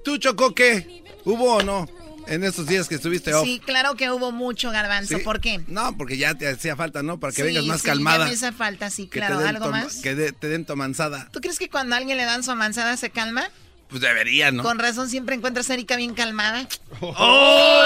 [0.04, 1.04] ¿Tú, Choco, qué?
[1.26, 1.88] ¿Hubo o no?
[2.28, 3.46] En estos días que estuviste off.
[3.46, 5.18] sí, claro que hubo mucho garbanzo.
[5.18, 5.24] ¿Sí?
[5.24, 5.62] ¿Por qué?
[5.68, 7.20] No, porque ya te hacía falta, ¿no?
[7.20, 8.26] Para que Sí, vengas más sí, calmada.
[8.26, 9.40] me hace falta, sí, claro.
[9.40, 9.98] ¿Algo más?
[9.98, 11.30] Que de- te den tu manzada.
[11.32, 13.50] ¿Tú crees que cuando a alguien le dan su avanzada se calma?
[13.90, 14.64] Pues debería, ¿no?
[14.64, 16.68] Con razón siempre encuentras a Erika bien calmada.
[17.02, 17.84] ¡Oh!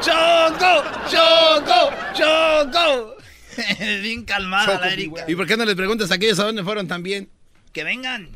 [0.00, 0.84] ¡Choco!
[1.10, 1.90] ¡Choco!
[2.14, 3.16] ¡Choco!
[4.02, 5.24] Bien calmada la Erika.
[5.26, 7.28] ¿Y por qué no les preguntas a aquellos a dónde fueron también?
[7.72, 8.28] Que vengan.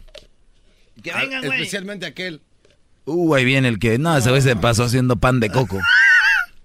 [1.02, 1.58] Que Ah, vengan, güey.
[1.60, 2.40] Especialmente aquel.
[3.04, 3.98] Uh, ahí viene el que.
[3.98, 5.78] No, ese güey se pasó haciendo pan de coco.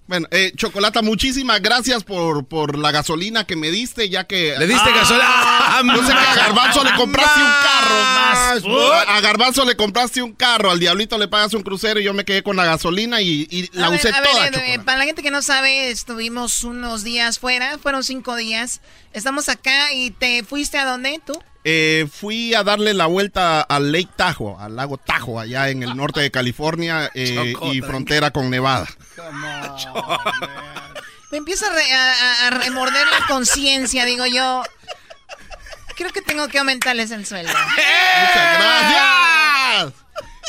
[0.07, 4.55] Bueno, eh, Chocolata, muchísimas gracias por, por la gasolina que me diste, ya que...
[4.57, 5.25] ¿Le diste gasolina?
[5.27, 7.95] ¡Ah, Yo sé que a Garbanzo le compraste un carro.
[7.95, 9.05] Más.
[9.05, 12.13] A, a Garbanzo le compraste un carro, al Diablito le pagas un crucero y yo
[12.13, 14.79] me quedé con la gasolina y, y la A ver, usé a ver, toda, eh,
[14.79, 18.79] para la gente que no sabe, estuvimos unos días fuera, fueron cinco días.
[19.11, 21.33] Estamos acá y te fuiste a dónde tú?
[21.69, 25.97] Eh, fui a darle la vuelta al Lake Tahoe, al lago Tahoe, allá en el
[25.97, 28.87] norte de California eh, y frontera con Nevada.
[31.31, 34.63] Me empieza a, re- a- a- a remorder la conciencia, digo yo.
[35.97, 37.51] Creo que tengo que aumentarles el sueldo.
[37.51, 39.93] Muchas gracias.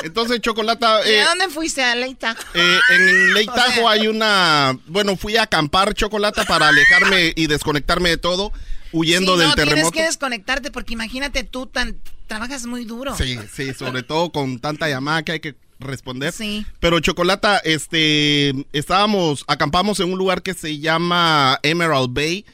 [0.05, 2.37] Entonces, Chocolata, ¿Y eh, a dónde fuiste a Leita?
[2.55, 4.79] eh, en Lake O sea- Tahoe hay una...
[4.87, 8.53] Bueno, fui a acampar, Chocolata, para alejarme y desconectarme de todo,
[8.99, 11.97] huyendo Sí, del no, tienes que desconectarte porque imagínate tú tan
[12.27, 13.17] trabajas muy duro.
[13.17, 16.33] Sí, sí, sobre todo con tanta llamada que hay que responder.
[16.33, 16.67] Sí.
[16.81, 22.45] Pero Chocolata, este, estábamos, acampamos en un lugar que se llama Emerald Bay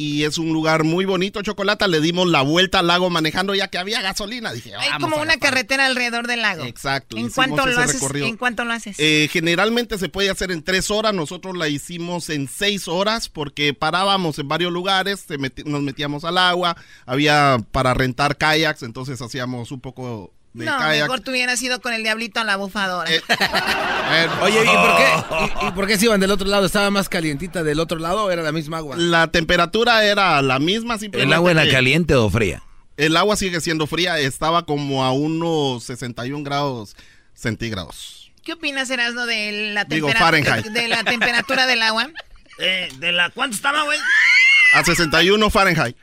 [0.00, 1.86] y es un lugar muy bonito, Chocolata.
[1.86, 4.50] Le dimos la vuelta al lago manejando ya que había gasolina.
[4.50, 6.64] Dije, Hay como una carretera alrededor del lago.
[6.64, 7.18] Exacto.
[7.18, 8.26] ¿En cuánto, lo haces, recorrido.
[8.26, 8.96] ¿En cuánto lo haces?
[8.98, 13.74] Eh, generalmente se puede hacer en tres horas, nosotros la hicimos en seis horas porque
[13.74, 19.70] parábamos en varios lugares, meti- nos metíamos al agua, había para rentar kayaks, entonces hacíamos
[19.70, 21.02] un poco de no, kayak.
[21.04, 23.10] mejor tú hubieras ido con el diablito a la bufadora.
[23.12, 23.20] Eh,
[24.42, 26.66] Oye, ¿y por, qué, y, y por qué se iban del otro lado?
[26.66, 28.96] ¿Estaba más calientita del otro lado o era la misma agua?
[28.96, 32.62] La temperatura era la misma, ¿El agua era que caliente o fría?
[32.96, 36.96] El agua sigue siendo fría, estaba como a unos 61 grados
[37.32, 38.30] centígrados.
[38.44, 40.66] ¿Qué opinas, Erasmo, de la, Digo, Fahrenheit.
[40.66, 42.10] de la temperatura del agua?
[42.58, 43.98] Eh, ¿De la cuánto estaba, güey?
[44.74, 45.96] A 61 Fahrenheit.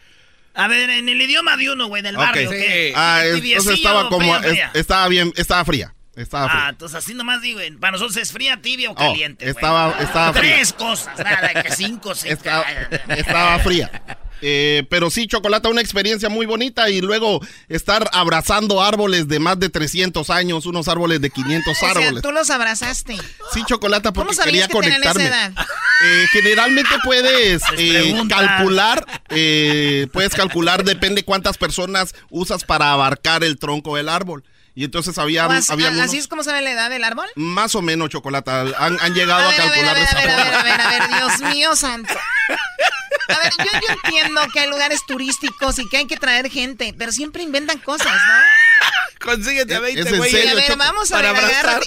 [0.58, 2.50] A ver, en el idioma de uno, güey, del barrio.
[2.50, 2.92] ¿qué?
[2.96, 4.72] Ah, es- ¿Tibiecillo entonces estaba como, fría, fría?
[4.74, 6.66] es- estaba bien, estaba fría, estaba fría.
[6.66, 9.46] Ah, entonces así nomás digo, para nosotros es fría, tibia o Oh, caliente.
[9.46, 9.52] güey.
[9.56, 10.54] estaba, estaba fría.
[10.56, 12.34] Tres cosas, nada, que cinco, seis.
[12.34, 12.66] Estaba,
[13.10, 13.92] estaba fría.
[14.42, 17.40] Eh, pero sí, Chocolata, una experiencia muy bonita y luego
[17.70, 22.22] estar abrazando árboles de más de 300 años, unos árboles de 500 O sea, árboles.
[22.22, 23.16] tú los abrazaste.
[23.54, 25.48] Sí, Chocolata, ¿Cómo porque sabías quería que tenían esa conectarme.
[25.56, 25.66] edad?
[26.06, 33.58] Eh, generalmente puedes eh, calcular, eh, puedes calcular, depende cuántas personas usas para abarcar el
[33.58, 34.44] tronco del árbol.
[34.76, 37.04] Y entonces había, O así, había a- unos- ¿Así es como sabe la edad del
[37.04, 37.26] árbol?
[37.36, 38.62] más o menos chocolata.
[38.78, 40.30] Han, han llegado A a, ver, a ver, calcular a ver, de esa a ver,
[40.30, 42.14] a ver, a ver, a ver, Dios mío santo.
[43.28, 46.94] A ver, yo, yo entiendo que hay lugares turísticos y que hay que traer gente,
[46.98, 48.67] pero siempre inventan cosas, ¿no?
[49.20, 50.52] Consíguete a 20 ¿Es en güeyes.
[50.52, 51.36] a ver, vamos a ver,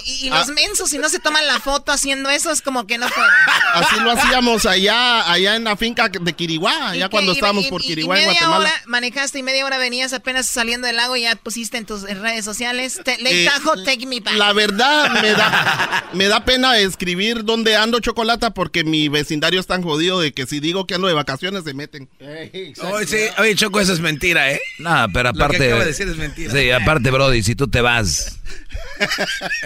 [0.05, 0.51] y, y los Ah.
[0.53, 3.31] mensos, si no se toman la foto haciendo eso, es como que no fueron.
[3.73, 7.69] Así lo hacíamos allá, allá en la finca de Quiriguá, allá ¿Y cuando estábamos y-
[7.69, 8.69] por Quiriguá, y en media Guatemala.
[8.69, 12.01] hora manejaste y media hora venías apenas saliendo del lago y ya pusiste en tus
[12.03, 12.99] redes sociales.
[13.03, 14.35] Te, Lake Eh, Tahoe, take me back.
[14.35, 19.67] La verdad, me da, me da pena escribir dónde ando chocolata porque mi vecindario es
[19.67, 22.09] tan jodido de que si digo que ando de vacaciones se meten.
[22.19, 24.59] Oye, sí, oye, Choco, eso es mentira, ¿eh?
[24.79, 25.65] No, pero Lo que aparte.
[25.67, 26.51] acaba de decir es mentira.
[26.51, 28.39] Sí, aparte, Brody, si tú te vas.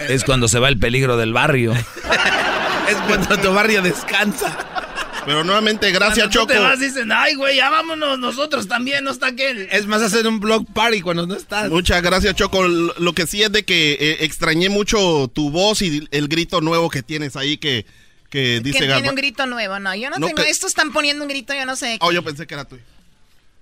[0.08, 1.72] es cuando se va el peligro del barrio.
[1.72, 4.58] Es cuando tu barrio descansa.
[5.24, 6.52] Pero nuevamente, gracias, Cuando tú Choco.
[6.52, 9.68] te vas, dicen, ay, güey, ya vámonos nosotros también, no está aquel.
[9.72, 11.68] Es más, hacer un blog party cuando no estás.
[11.70, 12.62] Muchas gracias, Choco.
[12.68, 16.90] Lo que sí es de que eh, extrañé mucho tu voz y el grito nuevo
[16.90, 17.86] que tienes ahí que,
[18.30, 19.08] que que dice tiene Garba.
[19.08, 21.64] un grito nuevo, no, yo no, No, tengo, que- estos están poniendo un grito, yo
[21.66, 21.96] no sé.
[22.02, 22.82] Oh, yo pensé que era tuyo.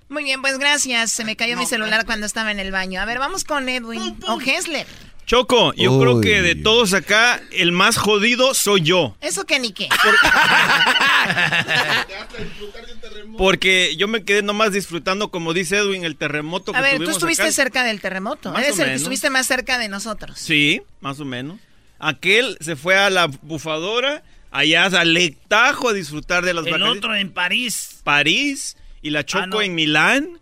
[0.09, 3.01] Muy bien, pues gracias, se me cayó mi celular cuando estaba en el baño.
[3.01, 4.87] A ver, vamos con Edwin o Hessler.
[5.27, 6.01] Choco, yo Uy.
[6.03, 9.17] creo que de todos acá, el más jodido soy yo.
[9.23, 9.89] Eso que ni qué.
[13.39, 17.11] Porque yo me quedé nomás disfrutando, como dice Edwin, el terremoto que A ver, tú
[17.11, 17.53] estuviste acá.
[17.53, 18.53] cerca del terremoto.
[18.53, 20.39] Más Eres o el que estuviste más cerca de nosotros.
[20.39, 21.59] Sí, más o menos.
[21.99, 26.73] Aquel se fue a la bufadora, allá a Lake Tahoe a disfrutar de las El
[26.73, 26.99] vacaciones.
[26.99, 28.01] otro en París.
[28.05, 29.63] París y la Choco Ah, no.
[29.63, 30.41] en Milán.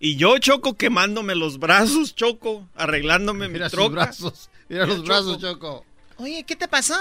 [0.00, 3.94] Y yo, Choco, quemándome los brazos, Choco, arreglándome Mira mi sus troca.
[4.06, 4.48] brazos.
[4.68, 5.84] Mira los brazos, Choco.
[6.16, 6.94] Oye, ¿qué te pasó?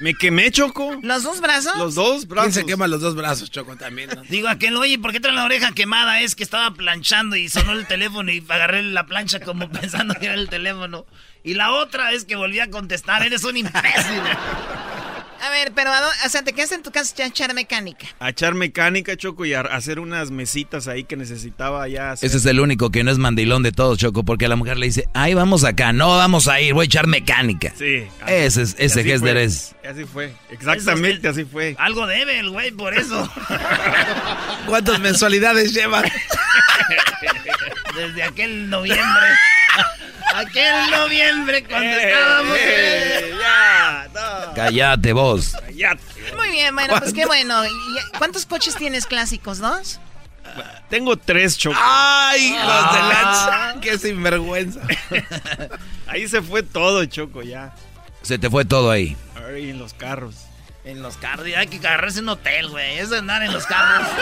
[0.00, 0.96] Me quemé, Choco.
[1.02, 1.76] ¿Los dos brazos?
[1.76, 2.52] Los dos brazos.
[2.54, 4.10] ¿Quién se quema los dos brazos, Choco, también?
[4.14, 4.22] no?
[4.22, 6.20] Digo aquel, oye, ¿por qué trae la oreja quemada?
[6.22, 10.26] Es que estaba planchando y sonó el teléfono y agarré la plancha como pensando que
[10.26, 11.04] era el teléfono.
[11.44, 14.22] Y la otra es que volví a contestar, eres un imbécil.
[15.40, 18.06] A ver, pero, ¿a dó- o sea, te quedaste en tu casa a echar mecánica.
[18.18, 22.26] A echar mecánica, Choco, y a hacer unas mesitas ahí que necesitaba ya hacer.
[22.28, 24.78] Ese es el único que no es mandilón de todos, Choco, porque a la mujer
[24.78, 27.72] le dice, ay, vamos acá, no vamos a ir, voy a echar mecánica.
[27.78, 28.04] Sí.
[28.26, 29.44] Ese es, ese fue.
[29.44, 29.74] es.
[29.88, 30.32] Así fue.
[30.50, 31.76] Exactamente, así fue.
[31.78, 33.30] Algo debe el güey por eso.
[34.66, 36.02] ¿Cuántas mensualidades lleva?
[37.94, 39.26] Desde aquel noviembre.
[40.40, 42.56] Aquel noviembre cuando estábamos...
[42.60, 44.54] Eh, ya, no.
[44.54, 45.52] Cállate vos.
[45.60, 46.02] Cállate.
[46.36, 47.64] Muy bien, bueno, pues qué bueno.
[47.66, 47.70] ¿Y
[48.18, 49.58] ¿Cuántos coches tienes clásicos?
[49.58, 50.00] ¿Dos?
[50.88, 51.76] Tengo tres, Choco.
[51.80, 53.72] ¡Ay, hijos de Ah.
[53.74, 53.80] la...
[53.80, 54.80] ¡Qué sinvergüenza!
[56.06, 57.74] Ahí se fue todo, Choco, ya.
[58.22, 59.16] Se te fue todo ahí.
[59.36, 60.34] Ahí en los carros.
[60.84, 62.98] En los carros, hay que agarrarse un hotel, güey.
[62.98, 64.08] Es de andar en los carros.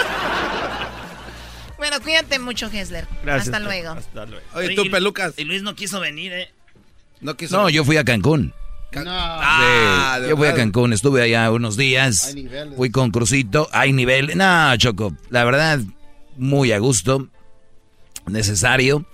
[1.78, 3.06] Bueno, cuídate mucho, Hesler.
[3.22, 3.48] Gracias.
[3.54, 3.90] Hasta luego.
[3.90, 4.44] Hasta luego.
[4.54, 5.34] Oye, tú, Y- pelucas.
[5.36, 6.50] Y Luis no quiso venir, ¿eh?
[7.20, 7.56] No quiso.
[7.56, 8.52] No, yo fui a Cancún.
[8.94, 9.02] No.
[9.06, 10.54] Ah, Sí, yo fui a.
[10.54, 12.28] Cancún, estuve allá unos días.
[12.28, 12.76] Hay niveles.
[12.76, 14.36] Fui con Crucito, hay nivel.
[14.38, 15.80] No, Choco, la verdad,
[16.38, 17.28] muy a gusto,
[18.26, 19.04] necesario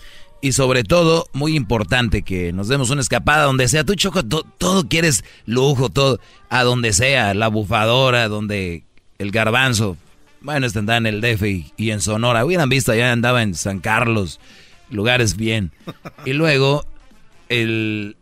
[0.40, 3.84] y sobre todo muy importante que nos demos una escapada donde sea.
[3.84, 8.84] Tú, Choco, to- todo quieres lujo, todo, a donde sea, la bufadora, donde
[9.18, 9.96] el garbanzo.
[10.42, 12.44] Bueno, este andaba en el DF y, y en Sonora.
[12.44, 14.40] Hubieran visto, allá andaba en San Carlos,
[14.90, 15.72] lugares bien.
[16.24, 16.84] Y luego,
[17.48, 18.16] el,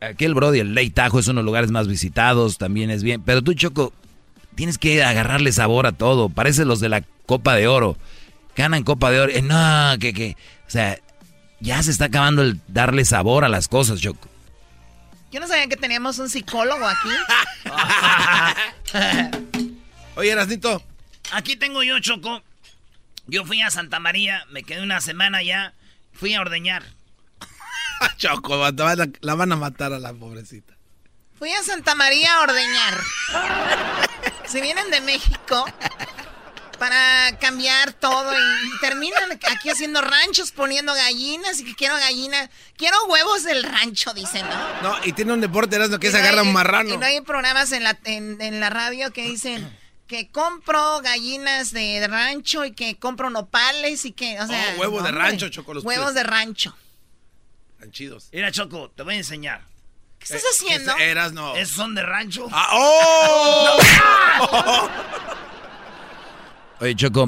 [0.00, 3.22] aquel Brody, el Lake Tahoe es uno de los lugares más visitados, también es bien.
[3.22, 3.92] Pero tú, Choco,
[4.54, 6.28] tienes que agarrarle sabor a todo.
[6.28, 7.96] Parece los de la Copa de Oro.
[8.56, 9.32] Ganan Copa de Oro.
[9.32, 10.36] Eh, no, que, que.
[10.66, 10.98] O sea,
[11.60, 14.28] ya se está acabando el darle sabor a las cosas, Choco.
[15.30, 17.08] Yo no sabía que teníamos un psicólogo aquí.
[20.16, 20.82] Oye, Erasnito.
[21.32, 22.42] Aquí tengo yo, Choco.
[23.26, 25.74] Yo fui a Santa María, me quedé una semana ya.
[26.12, 26.82] Fui a ordeñar.
[28.16, 30.74] Choco, la van, a, matar a la pobrecita.
[31.38, 32.98] Fui a Santa María a ordeñar.
[34.48, 35.66] Si vienen de México
[36.78, 42.48] para cambiar todo y terminan aquí haciendo ranchos, poniendo gallinas y que quiero gallinas.
[42.78, 44.82] Quiero huevos del rancho, dicen, ¿no?
[44.96, 46.94] No, y tiene un deporte, Erasno, que Y se no agarra hay- un marrano.
[46.94, 49.68] Y no hay programas en la, en, en la radio que dicen
[50.08, 54.74] que compro gallinas de rancho y que compro nopales y que, o sea...
[54.76, 56.74] Oh, huevo de rancho, Choco, los Huevos de rancho.
[57.78, 58.28] Tan chidos.
[58.32, 59.62] Mira, Choco, te voy a enseñar.
[60.18, 60.92] ¿Qué estás haciendo?
[60.96, 61.54] Ese Erasno.
[61.54, 62.48] Esos son de rancho.
[62.50, 63.78] Ah, ¡Oh!
[66.80, 67.26] Oye, Choco,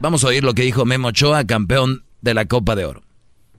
[0.00, 3.02] vamos a oír lo que dijo Memo Ochoa, campeón de la Copa de Oro.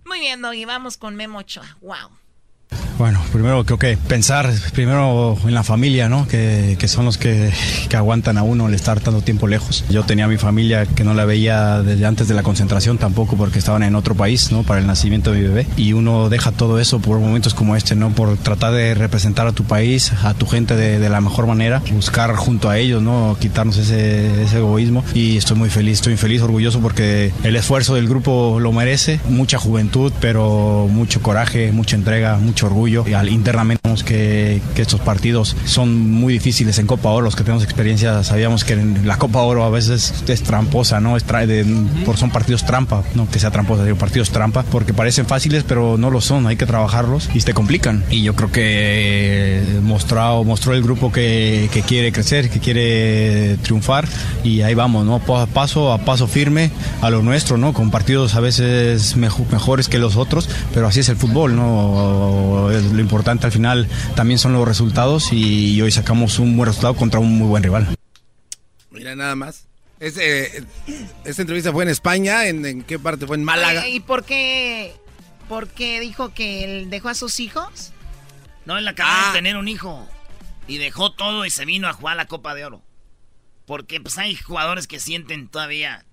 [0.05, 1.77] Muy bien, Doggy, vamos con Memo Ochoa.
[1.81, 2.11] Wow.
[2.97, 6.27] Bueno, primero creo que pensar primero en la familia, ¿no?
[6.27, 7.51] Que, que son los que,
[7.89, 9.85] que aguantan a uno el estar tanto tiempo lejos.
[9.89, 13.59] Yo tenía mi familia que no la veía desde antes de la concentración tampoco porque
[13.59, 14.63] estaban en otro país, ¿no?
[14.63, 15.67] Para el nacimiento de mi bebé.
[15.77, 18.09] Y uno deja todo eso por momentos como este, ¿no?
[18.09, 21.83] Por tratar de representar a tu país, a tu gente de, de la mejor manera,
[21.91, 23.37] buscar junto a ellos, ¿no?
[23.39, 25.03] Quitarnos ese, ese egoísmo.
[25.13, 29.19] Y estoy muy feliz, estoy feliz, orgulloso porque el esfuerzo del grupo lo merece.
[29.29, 33.03] Mucha juventud, pero mucho coraje, mucha entrega, mucho orgullo.
[33.07, 37.25] Y al, internamente sabemos que, que estos partidos son muy difíciles en Copa Oro.
[37.25, 41.17] Los que tenemos experiencia sabíamos que la Copa Oro a veces es tramposa, ¿no?
[41.17, 41.45] Es tra-
[42.05, 45.97] por, son partidos trampa, no que sea tramposa, digo partidos trampa, porque parecen fáciles, pero
[45.97, 46.47] no lo son.
[46.47, 48.03] Hay que trabajarlos y te complican.
[48.09, 53.57] Y yo creo que eh, mostrado, mostró el grupo que, que quiere crecer, que quiere
[53.63, 54.07] triunfar.
[54.43, 55.19] Y ahí vamos, ¿no?
[55.19, 56.69] Pa- Paso a paso firme
[57.01, 57.73] a lo nuestro, ¿no?
[57.73, 62.46] Con partidos a veces mejo- mejores que los otros, pero así es el fútbol, ¿no?
[62.71, 66.95] Es Lo importante al final también son los resultados y hoy sacamos un buen resultado
[66.95, 67.95] contra un muy buen rival.
[68.91, 69.67] Mira, nada más.
[69.99, 70.63] Ese,
[71.25, 72.47] esta entrevista fue en España.
[72.47, 73.37] ¿En, en qué parte fue?
[73.37, 73.87] En Málaga.
[73.87, 74.93] ¿Y por qué,
[75.49, 77.93] por qué dijo que él dejó a sus hijos?
[78.65, 80.07] No, él acaba de tener un hijo.
[80.67, 82.81] Y dejó todo y se vino a jugar la Copa de Oro.
[83.65, 86.05] Porque pues hay jugadores que sienten todavía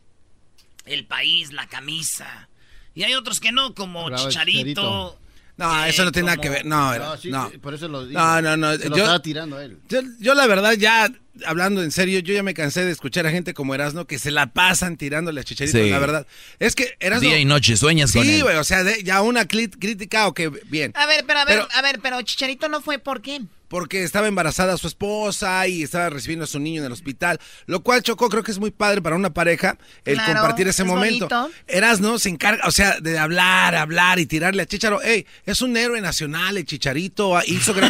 [0.86, 2.48] el país, la camisa.
[2.94, 4.60] Y hay otros que no, como Bravo, Chicharito.
[4.62, 5.18] Chicharito.
[5.56, 6.64] No, eh, eso no tiene nada que ver.
[6.66, 7.50] No, No, era- sí, no.
[7.62, 8.18] por eso lo digo.
[8.20, 8.72] No, no, no.
[8.76, 9.78] Se lo Yo, estaba tirando a él.
[9.88, 11.08] yo, yo la verdad ya,
[11.46, 14.32] hablando en serio, yo ya me cansé de escuchar a gente como Erasno que se
[14.32, 15.90] la pasan tirándole a Chicharito, Sí.
[15.90, 16.26] la verdad.
[16.58, 17.28] Es que Erasno...
[17.28, 18.42] Día y noche sueñas con Sí, él.
[18.42, 20.92] güey, o sea, de- ya una crítica o que bien.
[20.96, 23.40] A ver, pero a ver, Pero- a ver, pero Chicharito no fue por qué.
[23.74, 27.82] Porque estaba embarazada su esposa y estaba recibiendo a su niño en el hospital, lo
[27.82, 30.88] cual chocó, creo que es muy padre para una pareja el Claro, compartir ese es
[30.88, 31.28] momento.
[31.28, 31.50] bonito.
[31.66, 35.02] Erasno se encarga, o sea, de hablar, hablar y tirarle a Chicharo.
[35.02, 37.74] Ey, es un héroe nacional, el Chicharito, ah, hizo.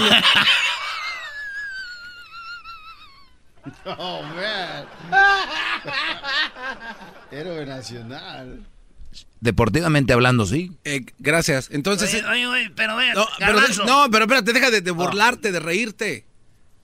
[3.85, 4.87] Oh, man.
[7.31, 8.65] Héroe nacional.
[9.41, 10.73] Deportivamente hablando, sí.
[10.85, 11.69] Eh, gracias.
[11.71, 12.15] Entonces...
[12.15, 16.25] Oye, oye, oye, pero No, pero, no, pero espérate, deja de, de burlarte, de reírte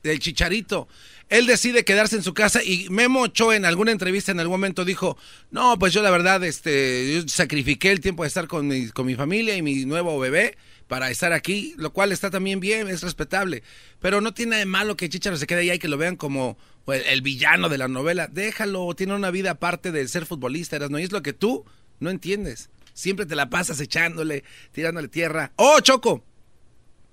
[0.03, 0.89] del chicharito.
[1.29, 4.85] Él decide quedarse en su casa y Memo Ochoa en alguna entrevista en algún momento
[4.85, 5.17] dijo,
[5.53, 9.07] no, pues yo la verdad, este, yo sacrifiqué el tiempo de estar con mi, con
[9.07, 10.59] mi familia y mi nuevo bebé
[10.89, 13.63] para estar aquí, lo cual está también bien, es respetable.
[14.01, 16.59] Pero no tiene de malo que Chicharo se quede allá y que lo vean como
[16.89, 18.27] el, el villano de la novela.
[18.27, 21.65] Déjalo, tiene una vida aparte de ser futbolista, Erasmo, y es lo que tú
[22.01, 22.71] no entiendes.
[22.93, 25.53] Siempre te la pasas echándole, tirándole tierra.
[25.57, 26.23] ¡Oh, Choco!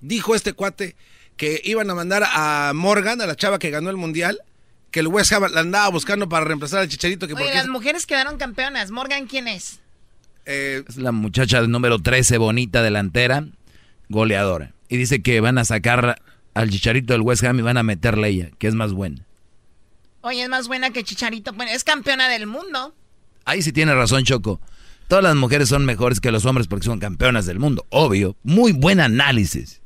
[0.01, 0.95] Dijo este cuate
[1.37, 4.39] que iban a mandar a Morgan, a la chava que ganó el mundial,
[4.91, 7.27] que el West Ham la andaba buscando para reemplazar al Chicharito.
[7.27, 8.89] Que Oye, las mujeres quedaron campeonas.
[8.91, 9.79] Morgan, ¿quién es?
[10.45, 13.45] eh, Es la muchacha del número 13, bonita delantera,
[14.09, 14.73] goleadora.
[14.89, 16.21] Y dice que van a sacar
[16.53, 19.23] al chicharito del West Ham y van a meterle ella, que es más buena.
[20.21, 21.53] Oye, es más buena que Chicharito.
[21.53, 22.93] Bueno, es campeona del mundo.
[23.45, 24.59] Ahí sí tiene razón, Choco.
[25.07, 27.85] Todas las mujeres son mejores que los hombres porque son campeonas del mundo.
[27.89, 28.35] Obvio.
[28.43, 29.81] Muy buen análisis.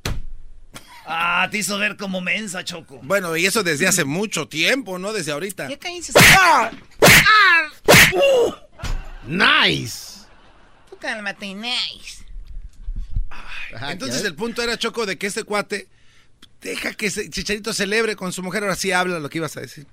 [1.06, 3.00] Ah, te hizo ver como mensa, Choco.
[3.04, 5.12] bueno, y eso desde hace mucho tiempo, ¿no?
[5.12, 5.68] Desde ahorita.
[5.68, 6.14] ¿Qué cállense?
[6.16, 6.72] ¡Ah!
[9.28, 10.22] Nice.
[10.90, 12.26] Tú cálmate, nice.
[13.90, 15.88] Entonces el punto era, Choco, de que este cuate
[16.62, 18.64] deja que ese Chicharito celebre con su mujer.
[18.64, 19.88] Ahora sí habla lo que ibas a decir.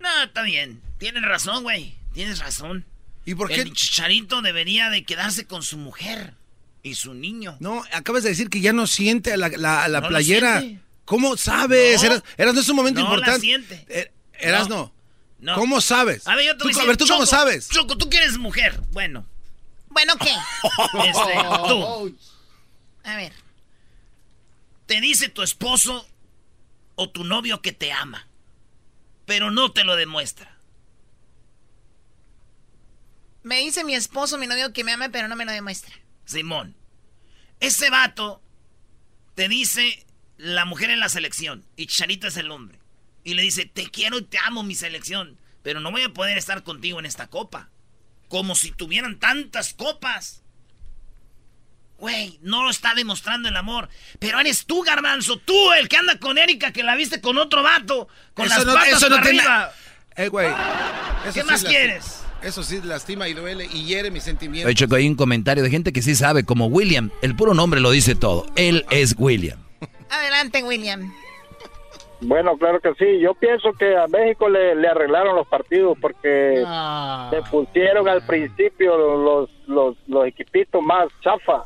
[0.00, 0.80] No, está bien.
[0.98, 1.94] Tienes razón, güey.
[2.12, 2.84] Tienes razón.
[3.24, 3.60] ¿Y por qué?
[3.62, 6.34] El chicharito debería de quedarse con su mujer
[6.82, 7.56] y su niño.
[7.60, 10.08] No, acabas de decir que ya no siente a la, la- a la No lo
[10.10, 10.60] playera.
[10.60, 10.82] siente.
[11.04, 12.00] ¿Cómo sabes?
[12.02, 12.06] No.
[12.06, 13.40] Eras, Eras, no es un momento No la importante.
[13.40, 13.84] siente.
[13.88, 14.92] Eh, Eras no.
[15.40, 15.54] No.
[15.56, 16.26] ¿Cómo sabes?
[16.28, 17.68] A ver, yo te Tú- voy a a decir, ver, ¿tú cómo sabes?
[17.68, 18.80] Choco, tú quieres mujer.
[18.92, 19.26] Bueno,
[19.88, 20.30] Bueno, ¿qué?
[21.08, 21.32] este,
[21.68, 22.16] tú.
[23.04, 23.32] A ver.
[24.86, 26.06] Te dice tu esposo
[26.94, 28.26] o tu novio que te ama,
[29.26, 30.51] pero no te lo demuestra.
[33.42, 35.94] Me dice mi esposo, mi novio, que me ama, pero no me lo demuestra.
[36.24, 36.76] Simón,
[37.60, 38.40] ese vato
[39.34, 40.06] te dice
[40.36, 42.78] la mujer en la selección y Chicharito es el hombre.
[43.24, 46.38] Y le dice, te quiero y te amo mi selección, pero no voy a poder
[46.38, 47.68] estar contigo en esta copa.
[48.28, 50.42] Como si tuvieran tantas copas.
[51.98, 53.88] Güey, no está demostrando el amor.
[54.18, 57.62] Pero eres tú, Garbanzo, tú el que anda con Erika, que la viste con otro
[57.62, 59.72] vato, con Eso las no- patas eso no para tiene- arriba.
[60.16, 60.48] Eh, güey.
[61.24, 62.21] ¿Qué sí más quieres?
[62.44, 64.66] Eso sí lastima y duele y hiere mis sentimientos.
[64.66, 67.10] Oye, Choco, hay un comentario de gente que sí sabe, como William.
[67.22, 68.46] El puro nombre lo dice todo.
[68.56, 69.58] Él es William.
[70.10, 71.12] Adelante, William.
[72.20, 73.20] Bueno, claro que sí.
[73.20, 77.30] Yo pienso que a México le, le arreglaron los partidos porque Ah.
[77.32, 81.64] le pusieron al principio los, los, los equipitos más chafa.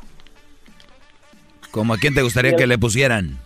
[1.71, 3.37] ¿Como a quién te gustaría que le pusieran?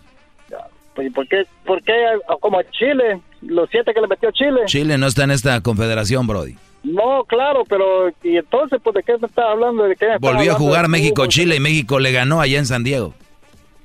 [0.94, 1.92] Pues, ¿Por qué, por qué
[2.40, 4.60] como a Chile, los siete que le metió Chile?
[4.66, 6.56] Chile no está en esta confederación, Brody.
[6.82, 9.84] No, claro, pero ¿y entonces pues de qué me estás hablando?
[9.84, 13.14] ¿De qué me Volvió a jugar México-Chile y México le ganó allá en San Diego.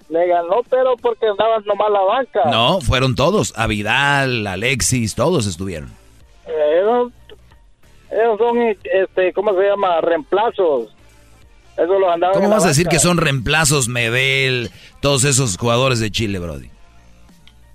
[0.10, 2.42] Le ganó, pero porque andaban nomás la banca.
[2.50, 3.54] No, fueron todos.
[3.58, 5.90] A Vidal, Alexis, todos estuvieron.
[6.48, 7.12] Eh, esos,
[8.10, 10.02] esos son, este, ¿cómo se llama?
[10.02, 10.96] Reemplazos.
[11.78, 16.10] Eso los andaban ¿Cómo vas a decir que son reemplazos Medel, todos esos jugadores de
[16.10, 16.72] Chile, Brody?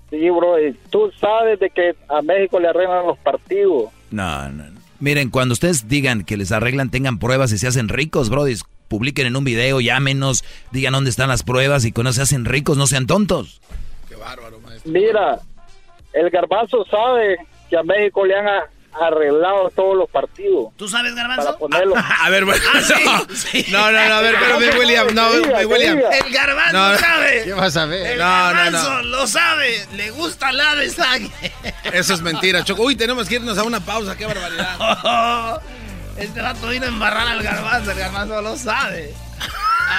[0.09, 3.85] Sí, bro, y tú sabes de que a México le arreglan los partidos.
[4.11, 4.72] No, no.
[5.03, 8.55] Miren, cuando ustedes digan que les arreglan, tengan pruebas y se hacen ricos, Brody.
[8.87, 12.77] Publiquen en un video, llámenos, digan dónde están las pruebas y cuando se hacen ricos,
[12.77, 13.59] no sean tontos.
[14.85, 15.39] Mira,
[16.13, 17.35] el garbanzo sabe
[17.69, 18.63] que a México le han a-
[19.01, 20.67] arreglado todos los partidos.
[20.77, 21.45] ¿Tú sabes, Garbanzo?
[21.45, 21.95] Para ponerlo.
[21.97, 22.63] A ver, bueno.
[23.07, 23.65] Ah, sí.
[23.69, 25.07] No, no, no, a ver, espérame, William.
[25.13, 25.29] No,
[25.67, 25.97] William.
[25.97, 26.09] diga.
[26.09, 27.41] El garbanzo No, sabe.
[27.43, 28.07] ¿Qué vas a ver?
[28.13, 29.01] El No, garbanzo no.
[29.03, 29.85] lo sabe.
[29.95, 31.31] Le gusta la de sangre.
[31.91, 32.83] Eso es mentira, Choco.
[32.83, 35.61] Uy, tenemos que irnos a una pausa, qué barbaridad.
[36.17, 37.91] Este vato vino a embarrar al garbanzo.
[37.91, 39.13] El garbanzo lo sabe.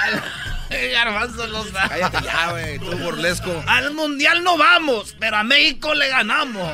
[0.03, 0.23] Al-
[0.91, 1.89] garbanzo lo sabe.
[1.89, 3.63] Cállate ya, güey, tú burlesco.
[3.67, 6.71] Al mundial no vamos, pero a México le ganamos.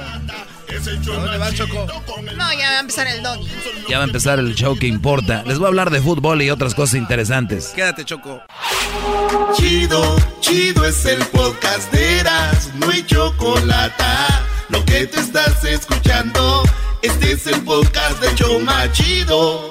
[1.05, 1.85] ¿Dónde vas, Choco?
[2.37, 3.47] No, ya va a empezar el doggy.
[3.89, 5.43] Ya va a empezar el show que importa.
[5.45, 7.67] Les voy a hablar de fútbol y otras cosas interesantes.
[7.75, 8.41] Quédate, Choco.
[9.55, 14.03] Chido, chido es el podcast de Eras, no hay chocolate.
[14.69, 16.63] Lo que te estás escuchando,
[17.01, 19.70] este es el podcast de Choma Chido.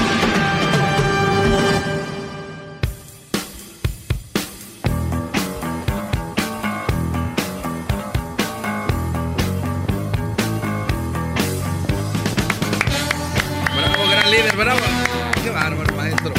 [14.61, 14.79] bravo.
[15.43, 16.33] Qué bárbaro, maestro.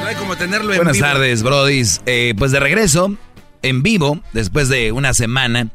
[0.00, 1.06] No hay como tenerlo en Buenas vivo.
[1.06, 2.00] tardes, brodis.
[2.06, 3.16] Eh, pues de regreso,
[3.62, 5.68] en vivo, después de una semana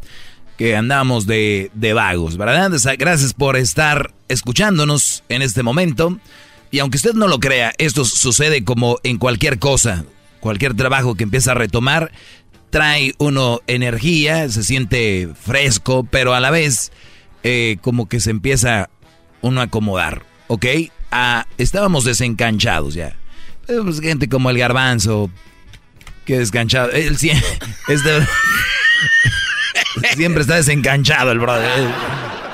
[0.58, 2.72] que andamos de, de vagos, ¿verdad?
[2.98, 6.20] Gracias por estar escuchándonos en este momento.
[6.70, 10.06] Y aunque usted no lo crea, esto sucede como en cualquier cosa,
[10.40, 12.12] cualquier trabajo que empieza a retomar,
[12.70, 16.92] trae uno energía, se siente fresco, pero a la vez
[17.44, 18.90] eh, como que se empieza
[19.42, 20.66] uno a acomodar, ¿ok?
[21.12, 23.16] Ah, estábamos desencanchados ya.
[23.70, 25.30] Eh, pues, gente como el garbanzo,
[26.26, 26.92] que descanchado.
[26.92, 27.42] Él sie-
[27.88, 28.28] es de-
[30.16, 31.70] siempre está desencanchado el brother.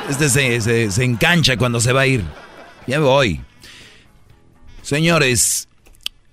[0.09, 2.23] Este se, se- se engancha cuando se va a ir.
[2.85, 3.41] Ya voy.
[4.83, 5.67] Señores,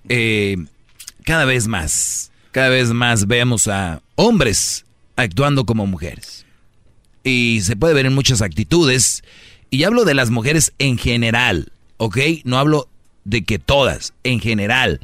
[0.07, 0.57] eh,
[1.23, 4.85] cada vez más, cada vez más vemos a hombres
[5.15, 6.45] actuando como mujeres.
[7.23, 9.23] Y se puede ver en muchas actitudes.
[9.69, 12.17] Y hablo de las mujeres en general, ¿ok?
[12.43, 12.89] No hablo
[13.23, 15.01] de que todas, en general.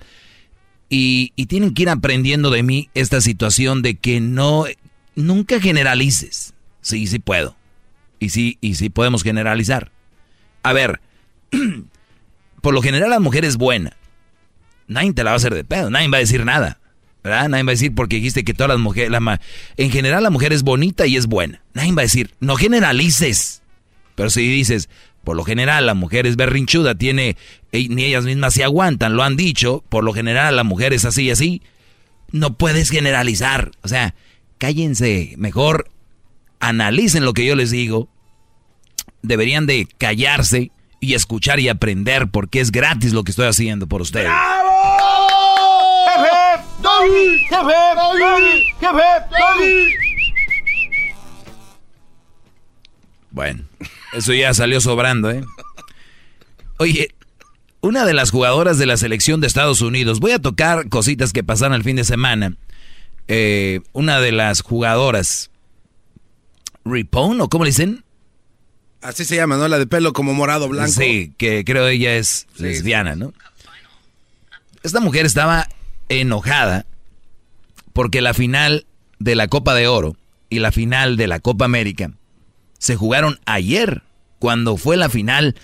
[0.90, 4.66] Y, tienen que ir aprendiendo de mí esta situación de que no,
[5.16, 6.54] nunca generalices.
[6.82, 7.56] Sí, sí puedo.
[8.20, 9.92] Y sí, y sí podemos generalizar.
[10.64, 11.02] A ver,
[12.62, 13.96] por lo general la mujer es buena.
[14.88, 16.78] Nadie te la va a hacer de pedo, nadie va a decir nada.
[17.24, 17.50] ¿Verdad?
[17.50, 19.12] Nadie va a decir porque dijiste que todas las mujeres,
[19.78, 21.62] en general la mujer es bonita y es buena.
[21.74, 23.61] Nadie va a decir, no generalices.
[24.16, 24.90] Pero si dices,
[25.24, 27.38] por lo general la mujer es berrinchuda, tiene,
[27.72, 31.24] ni ellas mismas se aguantan, lo han dicho, por lo general la mujer es así
[31.24, 31.62] y así,
[32.32, 33.72] no puedes generalizar.
[33.84, 34.16] O sea,
[34.58, 35.90] cállense, mejor
[36.60, 38.10] analicen lo que yo les digo.
[39.22, 44.02] Deberían de callarse y escuchar y aprender porque es gratis lo que estoy haciendo por
[44.02, 44.32] ustedes.
[53.32, 53.64] Bueno,
[54.14, 55.44] eso ya salió sobrando, ¿eh?
[56.78, 57.10] Oye,
[57.82, 61.44] una de las jugadoras de la selección de Estados Unidos, voy a tocar cositas que
[61.44, 62.56] pasaron el fin de semana.
[63.28, 65.52] Eh, una de las jugadoras,
[66.86, 68.04] Ripon, ¿o cómo le dicen?
[69.02, 69.68] Así se llama, ¿no?
[69.68, 70.92] La de pelo como morado blanco.
[70.92, 73.34] Sí, que creo ella es lesbiana, ¿no?
[74.84, 75.68] Esta mujer estaba
[76.10, 76.86] enojada
[77.94, 78.86] porque la final
[79.20, 80.16] de la Copa de Oro
[80.50, 82.12] y la final de la Copa América
[82.82, 84.02] se jugaron ayer,
[84.40, 85.56] cuando fue la final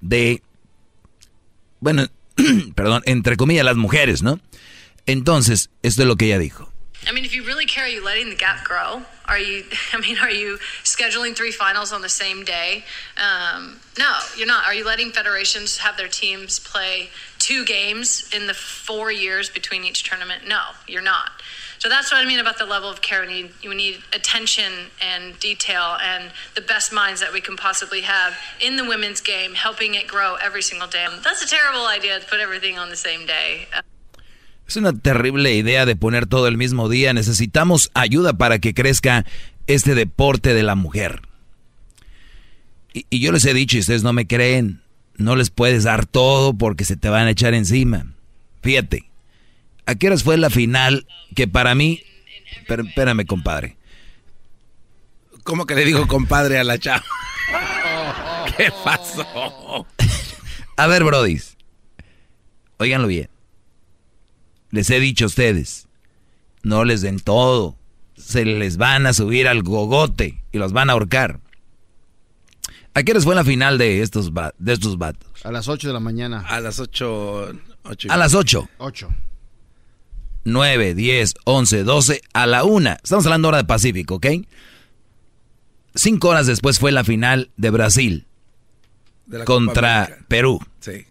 [0.00, 0.42] de,
[1.80, 2.06] bueno,
[2.74, 4.40] perdón, entre comillas, las mujeres, ¿no?
[5.04, 6.72] Entonces, esto es lo que ella dijo.
[7.06, 9.02] I mean, if you really care, are you letting the gap grow?
[9.26, 12.84] Are you, I mean, are you scheduling three finals on the same day?
[13.18, 14.64] Um, no, you're not.
[14.64, 19.84] Are you letting federations have their teams play two games in the four years between
[19.84, 20.48] each tournament?
[20.48, 21.32] No, you're not.
[21.82, 23.22] So that's what I mean about the level of care.
[23.26, 28.02] We need, we need attention and detail and the best minds that we can possibly
[28.02, 31.08] have in the women's game, helping it grow every single day.
[31.24, 33.66] That's a terrible idea to put everything on the same day.
[34.68, 37.12] Es una terrible idea de poner todo el mismo día.
[37.14, 39.26] Necesitamos ayuda para que crezca
[39.66, 41.22] este deporte de la mujer.
[42.92, 44.82] Y, y yo les he dicho y ustedes no me creen,
[45.16, 48.06] no les puedes dar todo porque se te van a echar encima.
[48.62, 49.10] Fíjate,
[49.86, 52.02] ¿a qué horas fue la final que para mí...
[52.68, 53.76] Pero, espérame, compadre.
[55.42, 57.02] ¿Cómo que le digo compadre a la chava?
[58.56, 59.86] ¿Qué pasó?
[60.76, 61.56] A ver, brodis.
[62.78, 63.28] Óiganlo bien.
[64.70, 65.88] Les he dicho a ustedes,
[66.62, 67.76] no les den todo.
[68.16, 71.40] Se les van a subir al gogote y los van a ahorcar.
[72.94, 75.28] ¿A qué horas fue la final de estos, de estos vatos?
[75.44, 76.40] A las 8 de la mañana.
[76.46, 77.52] A las 8.
[78.08, 78.68] A las 8.
[78.78, 79.08] 8.
[80.44, 82.90] 9, 10, 11, 12, a la 1.
[83.02, 84.26] Estamos hablando hora de Pacífico, ¿ok?
[85.94, 88.26] Cinco horas después fue la final de Brasil
[89.26, 90.18] De contra.
[90.28, 90.60] Perú.
[90.80, 91.04] Sí.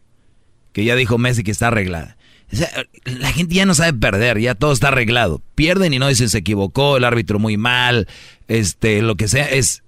[0.73, 2.17] Que ya dijo Messi que está arreglada.
[2.51, 2.69] O sea,
[3.05, 5.41] la gente ya no sabe perder, ya todo está arreglado.
[5.55, 8.07] Pierden y no dicen se equivocó, el árbitro muy mal,
[8.47, 9.83] este, lo que sea, es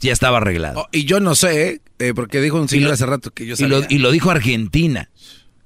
[0.00, 0.80] ya estaba arreglado.
[0.80, 2.14] Oh, y yo no sé, ¿eh?
[2.14, 3.96] Porque dijo un señor lo- hace rato que yo y, lo, sabía.
[3.96, 5.10] y lo dijo Argentina.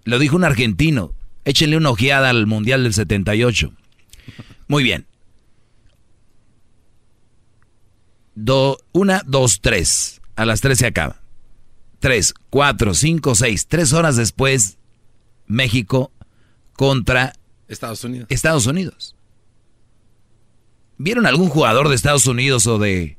[0.04, 1.14] Lo dijo un argentino.
[1.44, 3.72] Échenle una ojeada al Mundial del 78.
[4.68, 5.06] Muy bien.
[8.34, 10.20] Do, una, dos, tres.
[10.36, 11.20] A las tres se acaba.
[11.98, 13.66] tres, cuatro, cinco, seis.
[13.66, 14.78] Tres horas después,
[15.46, 16.10] México
[16.74, 17.34] contra
[17.68, 18.26] Estados Unidos.
[18.30, 19.14] Estados Unidos.
[20.98, 23.18] ¿Vieron algún jugador de Estados Unidos o de,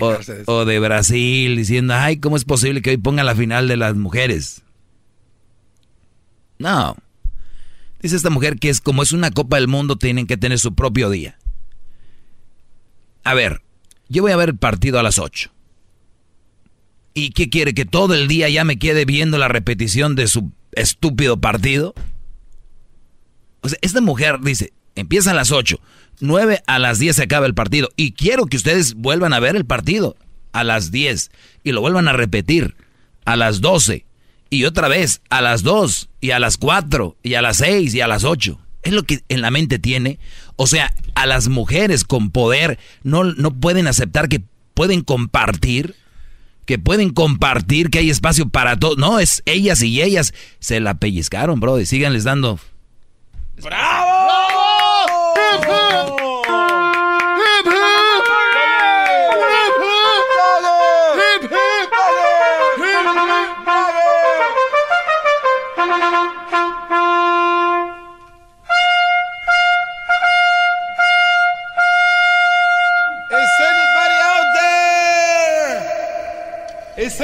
[0.00, 3.68] o, de o de Brasil diciendo, ay, ¿cómo es posible que hoy pongan la final
[3.68, 4.62] de las mujeres?
[6.58, 6.96] No.
[8.06, 10.76] Dice esta mujer que es como es una Copa del Mundo, tienen que tener su
[10.76, 11.36] propio día.
[13.24, 13.62] A ver,
[14.08, 15.50] yo voy a ver el partido a las 8.
[17.14, 17.74] ¿Y qué quiere?
[17.74, 21.96] ¿Que todo el día ya me quede viendo la repetición de su estúpido partido?
[23.62, 25.80] O sea, esta mujer dice, empieza a las 8,
[26.20, 29.56] 9 a las 10 se acaba el partido y quiero que ustedes vuelvan a ver
[29.56, 30.14] el partido
[30.52, 31.32] a las 10
[31.64, 32.76] y lo vuelvan a repetir
[33.24, 34.05] a las 12
[34.56, 38.00] y otra vez a las 2 y a las 4 y a las 6 y
[38.00, 38.58] a las 8.
[38.82, 40.18] Es lo que en la mente tiene.
[40.56, 44.42] O sea, a las mujeres con poder no, no pueden aceptar que
[44.74, 45.94] pueden compartir,
[46.64, 48.96] que pueden compartir, que hay espacio para todos.
[48.98, 52.58] No, es ellas y ellas se la pellizcaron, bro, y síganles dando
[53.58, 53.64] Is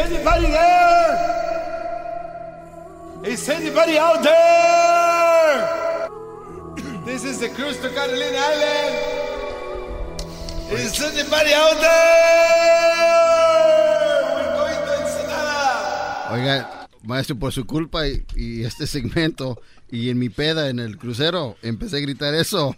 [0.03, 1.15] anybody there?
[3.24, 6.09] Is anybody out there?
[7.05, 8.97] This is the cruise to Catalina Island.
[10.73, 13.12] Is anybody out there?
[14.35, 16.33] We're going to Ensenada.
[16.33, 19.61] Oiga, maestro, por su culpa y, y este segmento
[19.91, 22.74] y en mi peda en el crucero empecé a gritar eso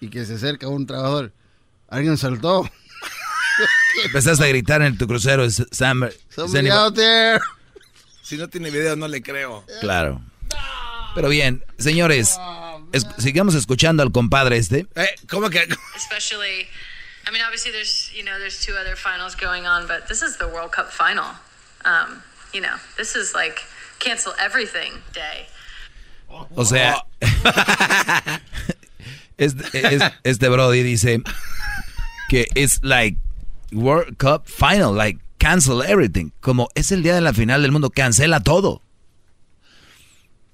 [0.00, 1.32] y que se acerca un trabajador.
[1.88, 2.68] Alguien saltó.
[4.04, 6.08] Empezaste a gritar en tu crucero, Sam.
[6.34, 7.40] Somebody out there.
[8.22, 9.64] Si no tiene video, no le creo.
[9.80, 10.20] Claro.
[11.14, 12.38] Pero bien, señores,
[12.92, 14.86] es- sigamos escuchando al compadre este.
[14.94, 15.66] Eh, ¿Cómo que?
[15.96, 16.68] Especially,
[17.26, 20.36] I mean, obviously there's you know there's two other finals going on, but this is
[20.38, 21.26] the World Cup final.
[21.84, 22.22] Um,
[22.52, 23.60] you know, this is like
[23.98, 25.46] cancel everything day.
[26.54, 27.02] O sea,
[29.38, 31.20] este, es- este Brody dice
[32.28, 33.16] que es like
[33.72, 36.30] World Cup final, like cancel everything.
[36.40, 38.82] Como es el día de la final del mundo, cancela todo.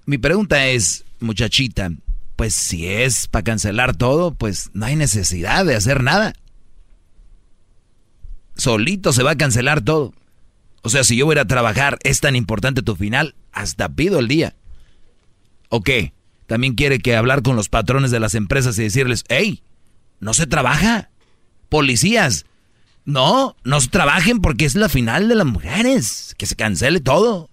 [0.06, 1.90] Mi pregunta es, muchachita,
[2.36, 6.34] pues si es para cancelar todo, pues no hay necesidad de hacer nada.
[8.56, 10.12] Solito se va a cancelar todo.
[10.82, 14.28] O sea, si yo voy a trabajar, es tan importante tu final, hasta pido el
[14.28, 14.54] día.
[15.70, 16.12] ¿O qué?
[16.46, 19.62] También quiere que hablar con los patrones de las empresas y decirles, hey,
[20.20, 21.10] no se trabaja.
[21.70, 22.44] Policías,
[23.04, 26.34] no, no se trabajen porque es la final de las mujeres.
[26.38, 27.50] Que se cancele todo.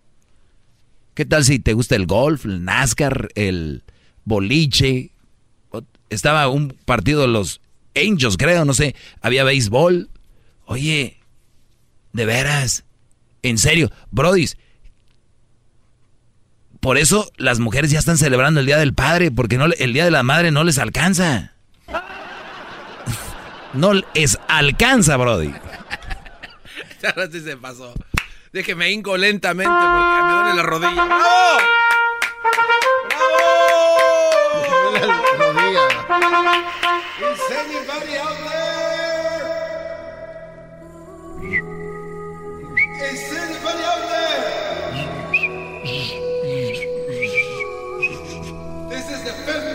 [1.14, 3.84] ¿Qué tal si te gusta el golf, el NASCAR, el
[4.23, 5.11] boliche?
[6.10, 7.61] Estaba un partido de los
[7.95, 8.95] Angels, creo, no sé.
[9.22, 10.10] Había béisbol.
[10.65, 11.18] Oye,
[12.14, 12.86] de veras,
[13.41, 14.57] en serio, Brodis,
[16.80, 20.06] por eso las mujeres ya están celebrando el Día del Padre, porque no, el Día
[20.06, 21.53] de la Madre no les alcanza.
[23.73, 25.53] No les alcanza, Brody.
[27.03, 27.93] Ahora sí se pasó.
[28.52, 31.06] Déjeme hinco lentamente porque me duele la rodilla.
[31.06, 31.81] ¡Bravo!
[37.22, 39.41] Is anybody out there?
[43.11, 44.41] Is anybody out there?
[48.89, 49.70] This is the fifth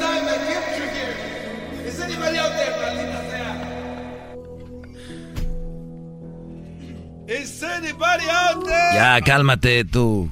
[7.29, 8.95] Is anybody out there?
[8.95, 10.31] Ya, cálmate tú,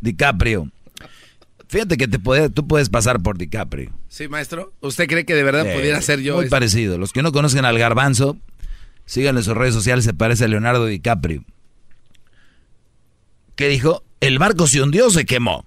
[0.00, 0.68] DiCaprio.
[1.68, 3.92] Fíjate que te puede, tú puedes pasar por DiCaprio.
[4.08, 4.72] Sí, maestro.
[4.80, 6.34] ¿Usted cree que de verdad Sí, pudiera ser yo?
[6.36, 6.54] Muy esto?
[6.54, 6.98] parecido.
[6.98, 8.36] Los que no conocen al garbanzo,
[9.06, 11.44] síganle en sus redes sociales, se parece a Leonardo DiCaprio.
[13.56, 14.02] ¿Qué dijo?
[14.20, 15.64] El barco se hundió o se quemó.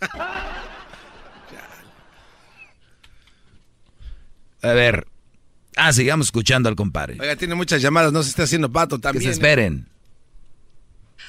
[4.62, 5.06] A ver.
[5.80, 7.16] Ah, sigamos escuchando al compadre.
[7.20, 9.22] Oiga, tiene muchas llamadas, no se está haciendo pato Que también.
[9.24, 9.88] se esperen.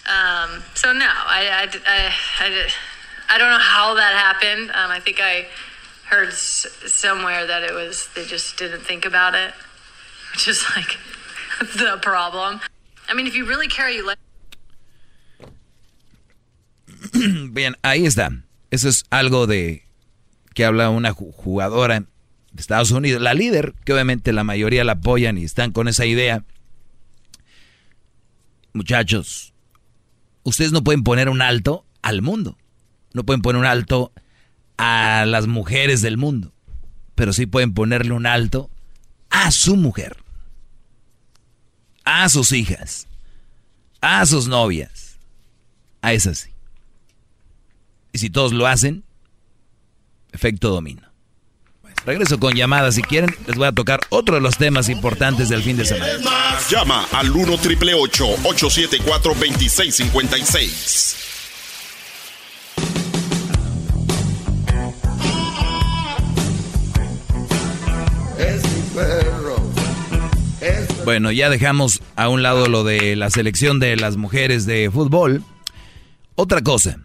[0.07, 2.67] Um, so no, I, I, I, I,
[3.29, 4.71] I don't know how that happened.
[4.71, 5.45] Um, I think I
[6.09, 9.53] heard somewhere that it was they just didn't think about it,
[10.33, 10.97] which is like
[11.77, 12.59] the problem.
[13.07, 14.17] I mean, if you really care, you let.
[17.53, 18.31] Bien, ahí está.
[18.71, 19.83] Eso es algo de
[20.55, 22.03] que habla una ju- jugadora
[22.51, 26.05] de Estados Unidos, la líder, que obviamente la mayoría la apoyan y están con esa
[26.05, 26.43] idea.
[28.73, 29.53] muchachos,
[30.43, 32.57] ustedes no pueden poner un alto al mundo.
[33.13, 34.11] No pueden poner un alto
[34.77, 36.53] a las mujeres del mundo.
[37.15, 38.69] Pero sí pueden ponerle un alto
[39.29, 40.17] a su mujer.
[42.05, 43.07] A sus hijas.
[44.01, 45.17] A sus novias.
[46.01, 46.51] A esas sí.
[48.13, 49.03] Y si todos lo hacen,
[50.31, 51.08] efecto domino.
[52.05, 53.35] Regreso con llamadas si quieren.
[53.47, 56.13] Les voy a tocar otro de los temas importantes del fin de semana.
[56.69, 61.15] Llama al 1 triple 874 2656.
[68.37, 69.69] Es mi perro.
[71.05, 75.43] Bueno, ya dejamos a un lado lo de la selección de las mujeres de fútbol.
[76.35, 76.99] Otra cosa,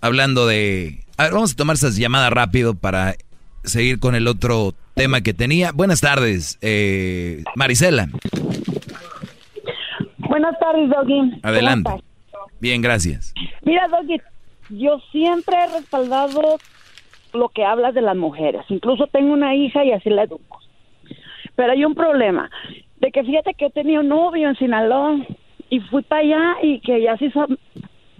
[0.00, 1.04] hablando de...
[1.16, 3.16] A ver, vamos a tomar esas llamadas rápido para
[3.64, 5.72] seguir con el otro tema que tenía.
[5.72, 8.08] Buenas tardes, eh, Marisela.
[10.18, 11.40] Buenas tardes, Doggy.
[11.42, 11.90] Adelante.
[12.60, 13.34] Bien, gracias.
[13.62, 14.20] Mira, Doggy,
[14.70, 16.58] yo siempre he respaldado
[17.34, 18.62] lo que hablas de las mujeres.
[18.68, 20.60] Incluso tengo una hija y así la educo.
[21.54, 22.50] Pero hay un problema.
[23.00, 25.16] De que fíjate que tenía un novio en Sinaloa
[25.68, 27.46] y fui para allá y que ya se hizo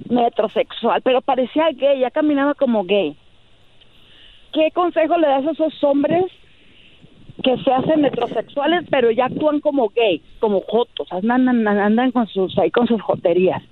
[0.09, 3.16] metrosexual, pero parecía gay, ya caminaba como gay.
[4.53, 6.24] ¿Qué consejo le das a esos hombres
[7.43, 12.70] que se hacen metrosexuales, pero ya actúan como gay, como jotos, andan, con sus ahí
[12.70, 13.62] con sus joterías?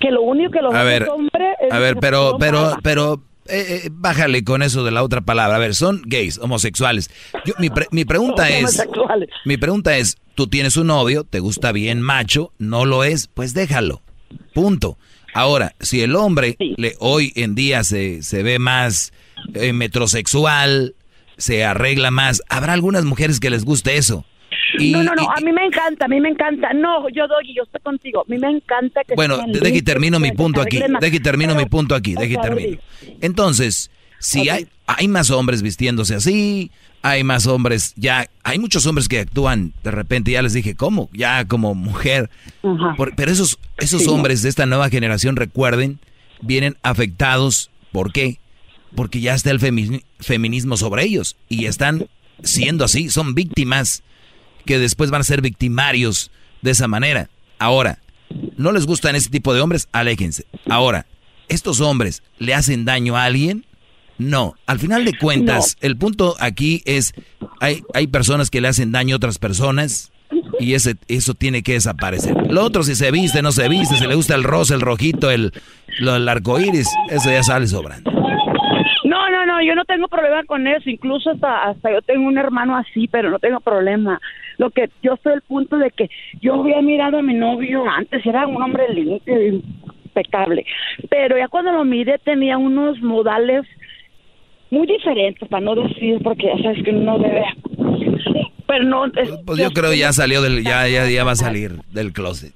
[0.00, 3.14] Que lo único que los A ver, hombre es a ver, pero, pero, pero,
[3.48, 5.56] eh, eh, bájale con eso de la otra palabra.
[5.56, 7.08] A ver, son gays, homosexuales.
[7.44, 8.86] Yo- mi, pre- mi pregunta es,
[9.44, 13.54] mi pregunta es, tú tienes un novio, te gusta bien macho, no lo es, pues
[13.54, 14.02] déjalo.
[14.52, 14.98] Punto.
[15.34, 19.12] Ahora, si el hombre le, hoy en día se, se ve más
[19.54, 20.94] eh, metrosexual,
[21.36, 24.24] se arregla más, habrá algunas mujeres que les guste eso.
[24.78, 26.72] Y- no, no, no, y- a mí me encanta, a mí me encanta.
[26.72, 28.20] No, yo doy, yo estoy contigo.
[28.22, 30.80] A mí me encanta que Bueno, deje y termino mi punto aquí.
[31.00, 32.14] Deje y termino mi punto aquí.
[32.14, 32.78] Deje y termino.
[33.20, 36.70] Entonces, si hay, hay más hombres vistiéndose así,
[37.02, 41.08] hay más hombres, ya, hay muchos hombres que actúan de repente, ya les dije, ¿cómo?
[41.12, 42.28] Ya como mujer.
[42.96, 44.08] Por- pero esos, esos Sí.
[44.10, 46.00] hombres de esta nueva generación, recuerden,
[46.42, 47.70] vienen afectados.
[47.92, 48.38] ¿Por qué?
[48.94, 52.06] Porque ya está el femi- feminismo sobre ellos y están
[52.42, 54.02] siendo así, son víctimas
[54.64, 56.30] que después van a ser victimarios
[56.62, 57.30] de esa manera.
[57.58, 57.98] Ahora,
[58.56, 60.44] no les gustan ese tipo de hombres, aléjense.
[60.68, 61.06] Ahora,
[61.48, 63.64] ¿estos hombres le hacen daño a alguien?
[64.18, 64.54] No.
[64.66, 67.14] Al final de cuentas, el punto aquí es,
[67.60, 70.12] hay, hay personas que le hacen daño a otras personas
[70.58, 72.34] y ese, eso tiene que desaparecer.
[72.50, 75.30] Lo otro, si se viste, no se viste, si le gusta el rosa, el rojito,
[75.30, 75.52] el,
[76.00, 78.10] lo, el arco iris, eso ya sale sobrando.
[79.04, 80.90] No, no, no, yo no tengo problema con eso.
[80.90, 84.20] Incluso hasta, hasta yo tengo un hermano así, pero no tengo problema.
[84.58, 86.10] Lo que yo estoy al punto de que
[86.42, 90.66] yo había mirado a mi novio antes, era un hombre limpio impecable.
[91.08, 93.64] Pero ya cuando lo miré tenía unos modales
[94.70, 97.42] muy diferentes, para no decir, porque ya sabes que uno debe...
[98.66, 99.06] Pero no...
[99.06, 102.52] es- Pues yo creo ya salió del, ya, ya, ya va a salir del closet.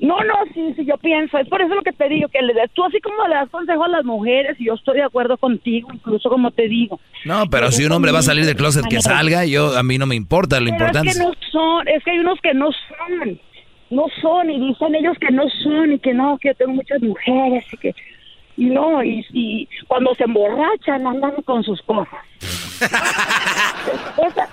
[0.00, 1.38] No, no, sí, sí, yo pienso.
[1.38, 3.84] Es por eso lo que te digo, que le tú así como le das consejo
[3.84, 7.00] a las mujeres, y yo estoy de acuerdo contigo, incluso como te digo.
[7.24, 9.98] No, pero si un hombre va a salir del closet, que salga, yo a mí
[9.98, 12.68] no me importa, lo importante es que no son, es que hay unos que no
[12.72, 13.40] son,
[13.90, 17.00] no son, y dicen ellos que no son, y que no, que yo tengo muchas
[17.02, 17.94] mujeres, y que,
[18.56, 22.14] y no, y, y cuando se emborrachan andan con sus cosas.
[24.26, 24.48] Esa-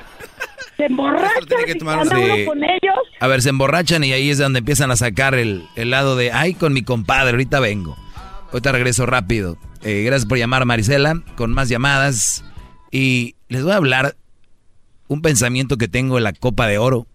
[0.78, 2.04] se emborrachan y uno
[2.36, 2.46] Sí.
[2.46, 5.92] con ellos, A ver, se emborrachan y ahí es donde empiezan a sacar el, el
[5.92, 7.96] lado de, ay, con mi compadre, ahorita vengo.
[8.52, 9.58] Ahorita regreso rápido.
[9.84, 12.44] Eh, gracias por llamar, Marisela, con más llamadas.
[12.92, 14.16] Y les voy a hablar
[15.08, 17.06] un pensamiento que tengo en la Copa de Oro.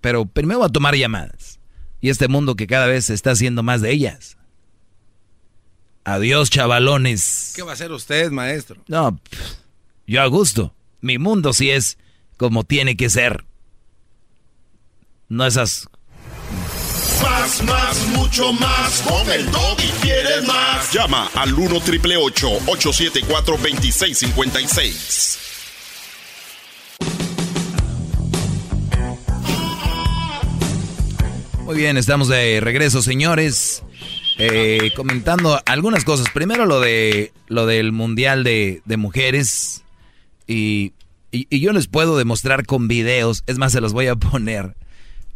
[0.00, 1.58] Pero primero voy a tomar llamadas.
[2.00, 4.36] Y este mundo que cada vez se está haciendo más de ellas.
[6.04, 7.52] Adiós, chavalones.
[7.54, 8.82] ¿Qué va a hacer usted, maestro?
[8.88, 9.20] No,
[10.06, 10.74] yo a gusto.
[11.00, 11.98] Mi mundo sí es
[12.36, 13.44] como tiene que ser.
[15.28, 15.88] No esas...
[17.22, 19.02] Más, más, mucho más.
[19.02, 20.92] Con el y quieres más.
[20.92, 25.38] Llama al 1 triple 874 2656.
[31.64, 33.84] Muy bien, estamos de regreso, señores.
[34.40, 36.30] Eh, comentando algunas cosas.
[36.32, 39.84] Primero lo de lo del mundial de, de mujeres.
[40.46, 40.92] Y,
[41.30, 43.44] y- y yo les puedo demostrar con videos.
[43.46, 44.76] Es más, se los voy a poner.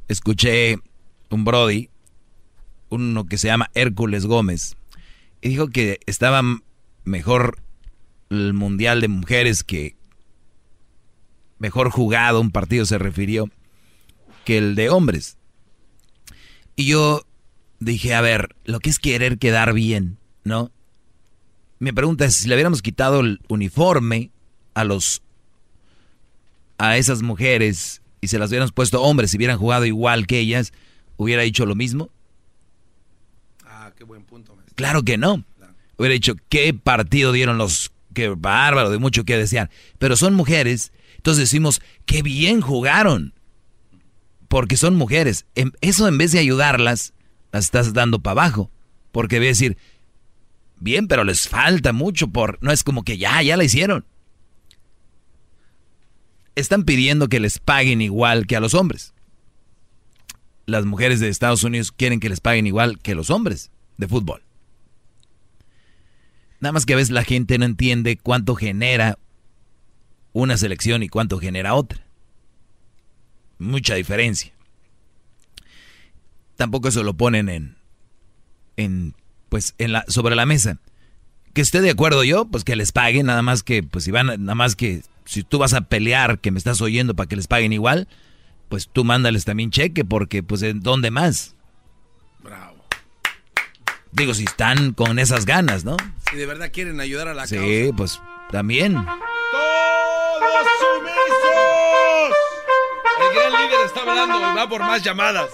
[0.09, 0.79] Escuché
[1.31, 1.89] un Brody,
[2.89, 4.77] uno que se llama Hércules Gómez.
[5.43, 6.43] Y dijo que estaba
[7.05, 7.59] mejor
[8.31, 9.95] el mundial de mujeres que
[11.59, 13.51] mejor jugado, un partido se refirió,
[14.45, 15.37] que el de hombres.
[16.77, 17.23] Y yo
[17.85, 20.70] dije, a ver, lo que es querer quedar bien, ¿no?
[21.78, 24.31] Mi pregunta es, si le hubiéramos quitado el uniforme
[24.74, 25.23] a los
[26.78, 30.73] a esas mujeres y se las hubiéramos puesto hombres, si hubieran jugado igual que ellas,
[31.16, 32.11] ¿hubiera dicho lo mismo?
[33.65, 34.56] Ah, qué buen punto.
[34.74, 35.44] Claro que no.
[35.97, 37.93] Hubiera dicho, ¿qué partido dieron los...
[38.12, 39.70] Qué bárbaro, de mucho que desear.
[39.98, 43.32] Pero son mujeres, entonces decimos, qué bien jugaron.
[44.47, 45.47] Porque son mujeres.
[45.55, 47.14] Em, eso en vez de ayudarlas,
[47.55, 48.69] las estás dando para abajo.
[49.13, 49.79] Porque voy a decir,
[50.81, 52.59] bien, pero les falta mucho por...
[52.63, 54.05] No es como que ya, ya la hicieron.
[56.57, 59.15] Están pidiendo que les paguen igual que a los hombres.
[60.67, 64.43] Las mujeres de Estados Unidos quieren que les paguen igual que los hombres de fútbol.
[66.59, 69.17] Nada más que a veces la gente no entiende cuánto genera
[70.33, 72.05] una selección y cuánto genera otra.
[73.59, 74.53] Mucha diferencia.
[76.57, 77.77] Tampoco eso lo ponen en,
[78.77, 79.15] en
[79.49, 80.79] pues, en la, sobre la mesa.
[81.53, 84.27] Que esté de acuerdo yo, pues que les paguen, nada más que, pues si van,
[84.27, 87.47] nada más que, si tú vas a pelear, que me estás oyendo para que les
[87.47, 88.09] paguen igual,
[88.69, 91.55] pues tú mándales también cheque, porque, pues, ¿en dónde más?
[94.15, 95.97] Digo, si están con esas ganas, ¿no?
[96.31, 98.21] Si de verdad quieren ayudar a la Sí, pues
[98.53, 98.95] también.
[98.95, 99.09] ¡Todos
[100.79, 102.35] sumisos!
[103.21, 105.51] El gran líder está hablando y va por más llamadas.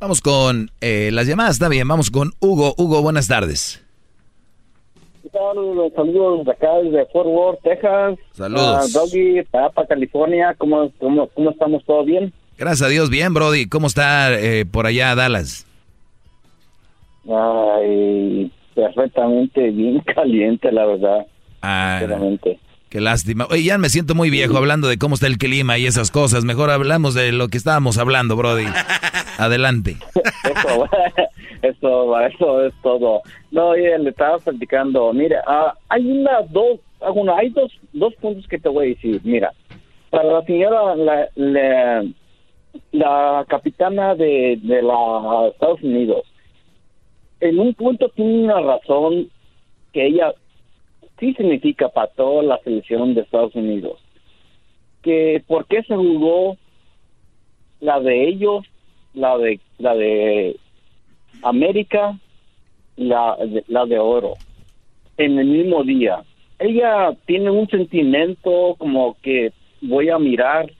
[0.00, 2.72] Vamos con eh, las llamadas, está bien, vamos con Hugo.
[2.78, 3.84] Hugo, buenas tardes.
[5.24, 5.56] ¿Qué tal?
[5.96, 8.16] Saludos de acá desde Fort Worth, Texas.
[8.30, 8.94] Saludos.
[8.94, 10.54] Uh, Doggy, para California.
[10.56, 11.84] ¿Cómo, cómo, ¿Cómo estamos?
[11.84, 12.32] ¿Todo bien?
[12.56, 13.68] Gracias a Dios, bien, Brody.
[13.68, 15.66] ¿Cómo está eh, por allá Dallas?
[17.28, 21.26] Ay, perfectamente bien caliente, la verdad.
[21.60, 22.00] Ah,
[22.88, 23.46] qué lástima.
[23.50, 26.44] Oye, ya me siento muy viejo hablando de cómo está el clima y esas cosas.
[26.44, 28.66] Mejor hablamos de lo que estábamos hablando, Brody.
[29.38, 29.96] Adelante.
[30.44, 30.88] Eso,
[31.62, 33.22] eso, eso es todo.
[33.50, 35.12] No, oye, le estaba platicando.
[35.12, 38.88] Mira, ah, hay una, dos, ah, bueno, hay dos, dos puntos que te voy a
[38.90, 39.20] decir.
[39.24, 39.52] Mira,
[40.10, 42.04] para la señora, la, la,
[42.92, 46.24] la capitana de, de la Estados Unidos,
[47.40, 49.28] en un punto tiene una razón
[49.92, 50.32] que ella
[51.18, 53.98] sí significa para toda la selección de Estados Unidos.
[55.02, 56.56] Que por qué se jugó
[57.80, 58.64] la de ellos,
[59.14, 60.56] la de la de
[61.42, 62.18] América,
[62.96, 63.36] la
[63.68, 64.34] la de oro
[65.16, 66.22] en el mismo día.
[66.58, 70.70] Ella tiene un sentimiento como que voy a mirar,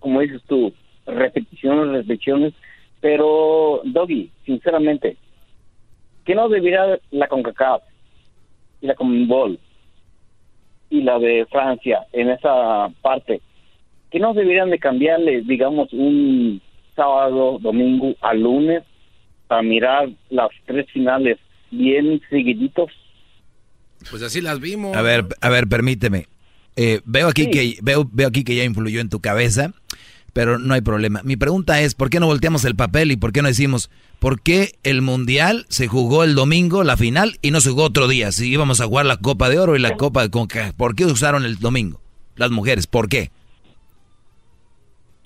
[0.00, 0.72] como dices tú,
[1.06, 2.52] repeticiones, repeticiones,
[3.00, 5.16] pero Doggy, sinceramente,
[6.24, 7.82] ¿Qué no debería la CONCACAF
[8.82, 9.58] y la CONMEBOL
[10.90, 13.40] y la de Francia en esa parte?
[14.10, 16.60] ¿Qué no deberían de cambiarle, digamos, un
[16.94, 18.82] sábado, domingo a lunes
[19.46, 21.38] para mirar las tres finales
[21.70, 22.90] bien seguiditos?
[24.10, 24.94] Pues así las vimos.
[24.94, 26.26] A ver, a ver, permíteme.
[26.76, 29.72] Eh, veo aquí que veo, veo aquí que ya influyó en tu cabeza,
[30.32, 31.20] pero no hay problema.
[31.24, 34.40] Mi pregunta es, ¿por qué no volteamos el papel y por qué no decimos, ¿por
[34.40, 38.32] qué el Mundial se jugó el domingo, la final, y no se jugó otro día?
[38.32, 41.04] Si íbamos a jugar la Copa de Oro y la Copa de Conca, ¿por qué
[41.04, 42.00] usaron el domingo?
[42.36, 43.30] Las mujeres, ¿por qué?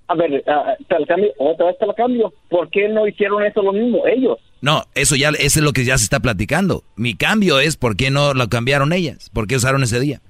[0.08, 2.32] A ver, ah, te lo cambio, otra vez te lo cambio.
[2.48, 4.38] ¿Por qué no hicieron eso lo mismo ellos?
[4.60, 6.84] No, eso ya eso es lo que ya se está platicando.
[6.94, 10.20] Mi cambio es por qué no lo cambiaron ellas, por qué usaron ese día.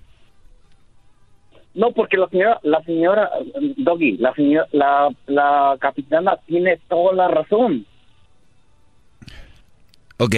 [1.76, 3.30] No, porque la señora, la señora
[3.76, 7.84] Doggy, la señora, la, la capitana tiene toda la razón.
[10.16, 10.36] Ok.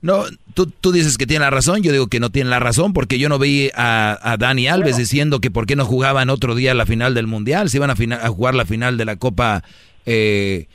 [0.00, 0.24] No,
[0.54, 3.20] tú, tú dices que tiene la razón, yo digo que no tiene la razón, porque
[3.20, 6.74] yo no vi a, a Dani Alves diciendo que por qué no jugaban otro día
[6.74, 9.62] la final del Mundial, si iban a, final, a jugar la final de la Copa
[10.06, 10.66] eh,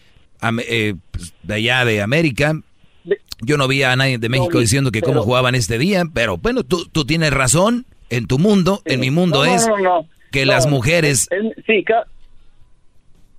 [0.68, 2.58] eh, pues, de allá de América.
[3.42, 6.64] Yo no vi a nadie de México diciendo que cómo jugaban este día, pero bueno,
[6.64, 7.86] tú, tú tienes razón
[8.18, 10.06] en tu mundo, en mi mundo No, no, es no, no.
[10.32, 11.28] que las mujeres...
[11.32, 12.06] es- sí, ca-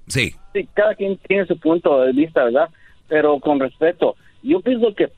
[0.07, 2.69] Sí, sí, cada quien tiene su punto de vista, ¿verdad?
[3.09, 5.09] Pero con respeto, yo pienso que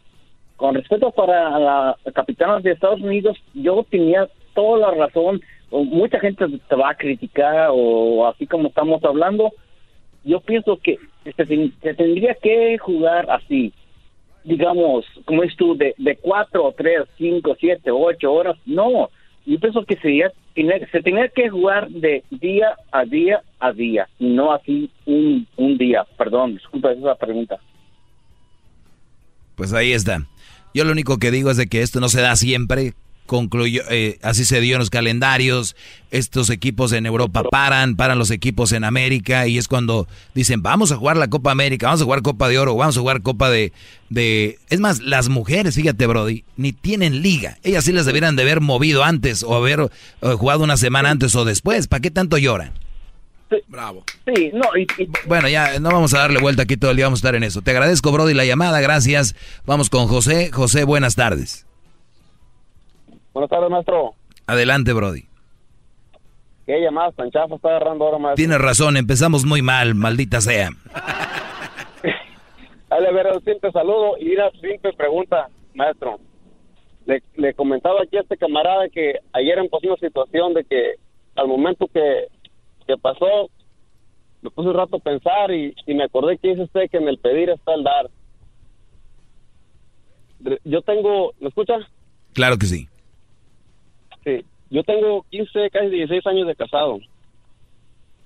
[0.57, 5.41] con respeto para la capitana de Estados Unidos, yo tenía toda la razón.
[5.70, 9.53] Mucha gente te va a criticar o así como estamos hablando.
[10.24, 13.73] Yo pienso que se tendría que jugar así,
[14.45, 18.57] digamos, como es tú, de, de cuatro, tres, cinco, siete, ocho horas.
[18.65, 19.11] No,
[19.47, 24.27] yo pienso que sería, se tenía que jugar de día a día a día, y
[24.27, 26.05] no así un, un día.
[26.18, 27.56] Perdón, disculpa esa pregunta.
[29.55, 30.27] pues ahí está.
[30.74, 32.93] Yo lo único que digo es de que esto no se da siempre,
[33.27, 35.77] concluyó, eh, así se dio en los calendarios,
[36.11, 40.93] estos equipos en Europa paran, paran los equipos en América y es cuando dicen, vamos
[40.93, 43.51] a jugar la Copa América, vamos a jugar Copa de Oro, vamos a jugar Copa
[43.51, 43.73] de...
[44.09, 44.59] de...
[44.70, 47.59] Es más, las mujeres, fíjate Brody, ni tienen liga.
[47.62, 49.90] Ellas sí las debieran de haber movido antes o haber
[50.23, 51.89] eh, jugado una semana antes o después.
[51.89, 52.73] ¿Para qué tanto lloran?
[53.69, 54.05] Bravo.
[54.27, 54.86] Sí, no, y,
[55.27, 57.44] Bueno, ya no vamos a darle vuelta aquí todo el día, vamos a estar en
[57.44, 57.62] eso.
[57.62, 59.36] Te agradezco, Brody, la llamada, gracias.
[59.65, 60.51] Vamos con José.
[60.53, 61.66] José, buenas tardes.
[63.36, 64.14] Buenas tardes, maestro.
[64.46, 65.24] Adelante, Brody.
[66.64, 68.36] ¿Qué llamadas tan está agarrando ahora, maestro?
[68.36, 70.70] Tienes razón, empezamos muy mal, maldita sea.
[72.88, 76.18] Dale, a ver, simple saludo y una simple pregunta, maestro.
[77.04, 80.92] Le, le comentaba aquí a este camarada que ayer me pasó una situación de que
[81.34, 82.28] al momento que,
[82.86, 83.50] que pasó,
[84.40, 87.08] me puse un rato a pensar y, y me acordé que dice usted que en
[87.08, 88.08] el pedir está el dar.
[90.64, 91.74] Yo tengo, ¿me escucha?
[92.32, 92.88] Claro que sí.
[94.70, 96.98] Yo tengo 15, casi 16 años de casado.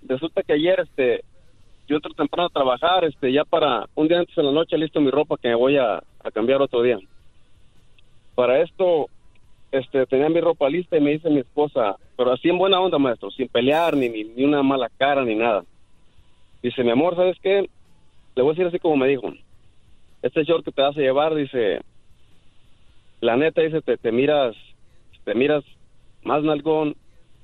[0.03, 1.23] Resulta que ayer, este,
[1.87, 5.01] yo entro temprano a trabajar, este, ya para un día antes de la noche listo
[5.01, 6.03] mi ropa que me voy a,
[6.33, 6.99] cambiar otro día.
[8.35, 9.09] Para esto,
[9.71, 12.99] este, tenía mi ropa lista y me dice mi esposa, pero así en buena onda,
[12.99, 15.65] maestro, sin pelear, ni, ni, ni una mala cara, ni nada.
[16.63, 17.69] Dice, mi amor, ¿sabes qué?
[18.35, 19.31] Le voy a decir así como me dijo.
[20.23, 21.81] Este short que te vas a llevar, dice,
[23.21, 24.55] la neta, dice, te miras,
[25.25, 25.65] te miras
[26.23, 26.95] más nalgón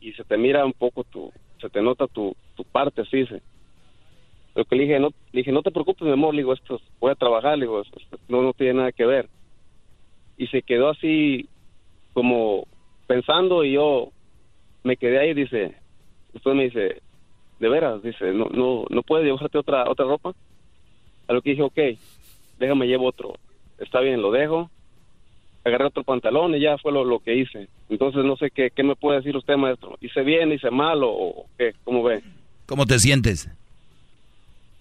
[0.00, 1.30] y se te mira un poco tu,
[1.60, 3.42] se te nota tu, tu parte, así dice.
[4.54, 6.82] Lo que le dije, no, dije, no te preocupes, mi amor, le digo, esto, es-
[7.00, 7.82] voy a trabajar, le digo,
[8.28, 9.28] no, no tiene nada que ver.
[10.38, 11.48] Y se quedó así
[12.12, 12.64] como
[13.06, 14.12] pensando y yo
[14.84, 15.76] me quedé ahí, dice,
[16.32, 17.02] después me dice,
[17.58, 20.32] de veras, dice, no, no, no puedes llevarte otra, otra ropa.
[21.28, 21.78] A lo que dije, ok,
[22.58, 23.34] déjame llevo otro.
[23.78, 24.70] Está bien, lo dejo.
[25.66, 27.68] Agarré otro pantalón y ya fue lo, lo que hice.
[27.88, 29.98] Entonces no sé qué, qué me puede decir usted, maestro.
[30.00, 31.74] ¿Hice bien, hice mal o, o qué?
[31.82, 32.22] ¿Cómo ve?
[32.66, 33.48] ¿Cómo te sientes?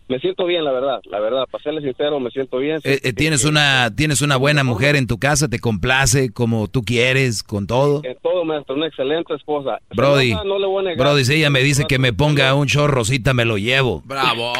[0.08, 1.02] Me siento bien, la verdad.
[1.06, 2.80] La verdad, para serle sincero, me siento bien.
[2.84, 5.48] Eh, eh, ¿Tienes una tienes una buena mujer en tu casa?
[5.48, 8.02] ¿Te complace como tú quieres, con todo?
[8.04, 9.80] En todo, maestro, una excelente esposa.
[9.96, 11.08] Brody, no le voy a negar.
[11.08, 14.04] Brody, si ella me dice que me ponga un short rosita, me lo llevo.
[14.06, 14.54] Bravo,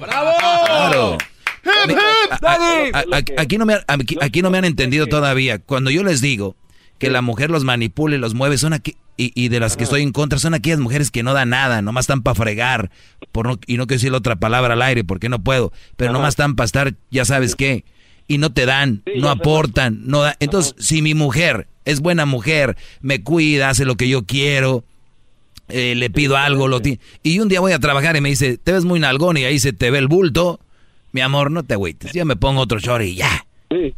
[0.00, 0.30] bravo.
[0.66, 1.18] Claro.
[3.36, 5.58] Aquí, no me, aquí, aquí no me han entendido todavía.
[5.58, 6.56] Cuando yo les digo
[6.98, 9.84] que la mujer los manipula y los mueve, son aquí, y, y de las que
[9.84, 12.90] estoy en contra, son aquellas mujeres que no dan nada, nomás están para fregar,
[13.32, 16.12] por no, y no quiero decir la otra palabra al aire porque no puedo, pero
[16.12, 17.84] nomás están para estar, ya sabes qué,
[18.26, 22.76] y no te dan, no aportan, no da- Entonces, si mi mujer es buena mujer,
[23.00, 24.84] me cuida, hace lo que yo quiero,
[25.68, 26.80] eh, le pido algo, lo
[27.22, 29.58] y un día voy a trabajar y me dice, te ves muy nalgón y ahí
[29.58, 30.60] se te ve el bulto,
[31.12, 33.44] mi amor, no te agüites, yo me pongo otro short y ya.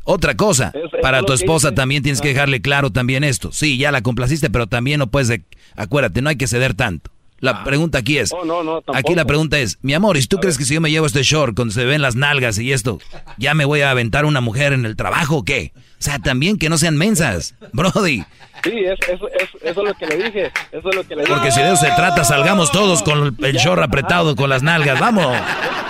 [0.05, 1.77] Otra cosa, para tu esposa dice.
[1.77, 3.51] también tienes que dejarle claro también esto.
[3.53, 5.43] Sí, ya la complaciste, pero también no puedes, de-
[5.77, 7.11] acuérdate, no hay que ceder tanto.
[7.39, 10.27] La pregunta aquí es, Oh, no, no, aquí la pregunta es, mi amor, ¿y si
[10.27, 12.73] tú crees que si yo me llevo este short cuando se ven las nalgas y
[12.73, 12.99] esto,
[13.39, 15.73] ya me voy a aventar una mujer en el trabajo o qué?
[15.77, 18.25] O sea, también que no sean mensas, Brody.
[18.65, 19.29] Sí, es- eso
[19.63, 20.53] es lo que le dije.
[20.73, 21.33] Eso es lo que le dije.
[21.33, 24.99] Porque si de eso se trata, salgamos todos con el short apretado con las nalgas,
[25.01, 25.35] vamos.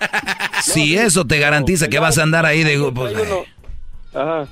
[0.62, 2.78] Si eso te garantiza que vas a andar ahí de...
[2.94, 3.14] pues,
[4.14, 4.46] Ajá.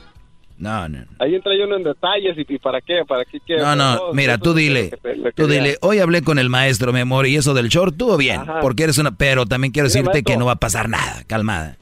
[0.57, 1.05] no, no.
[1.19, 3.63] Ahí entra uno en detalles y, y para qué, para qué quiere.
[3.63, 4.91] No, no, mira, tú dile,
[5.35, 8.41] tú dile, hoy hablé con el maestro, mi amor, y eso del short estuvo bien,
[8.41, 8.61] Ajá.
[8.61, 11.77] porque eres una, pero también quiero Mira, decirte que no va a pasar nada, calmada.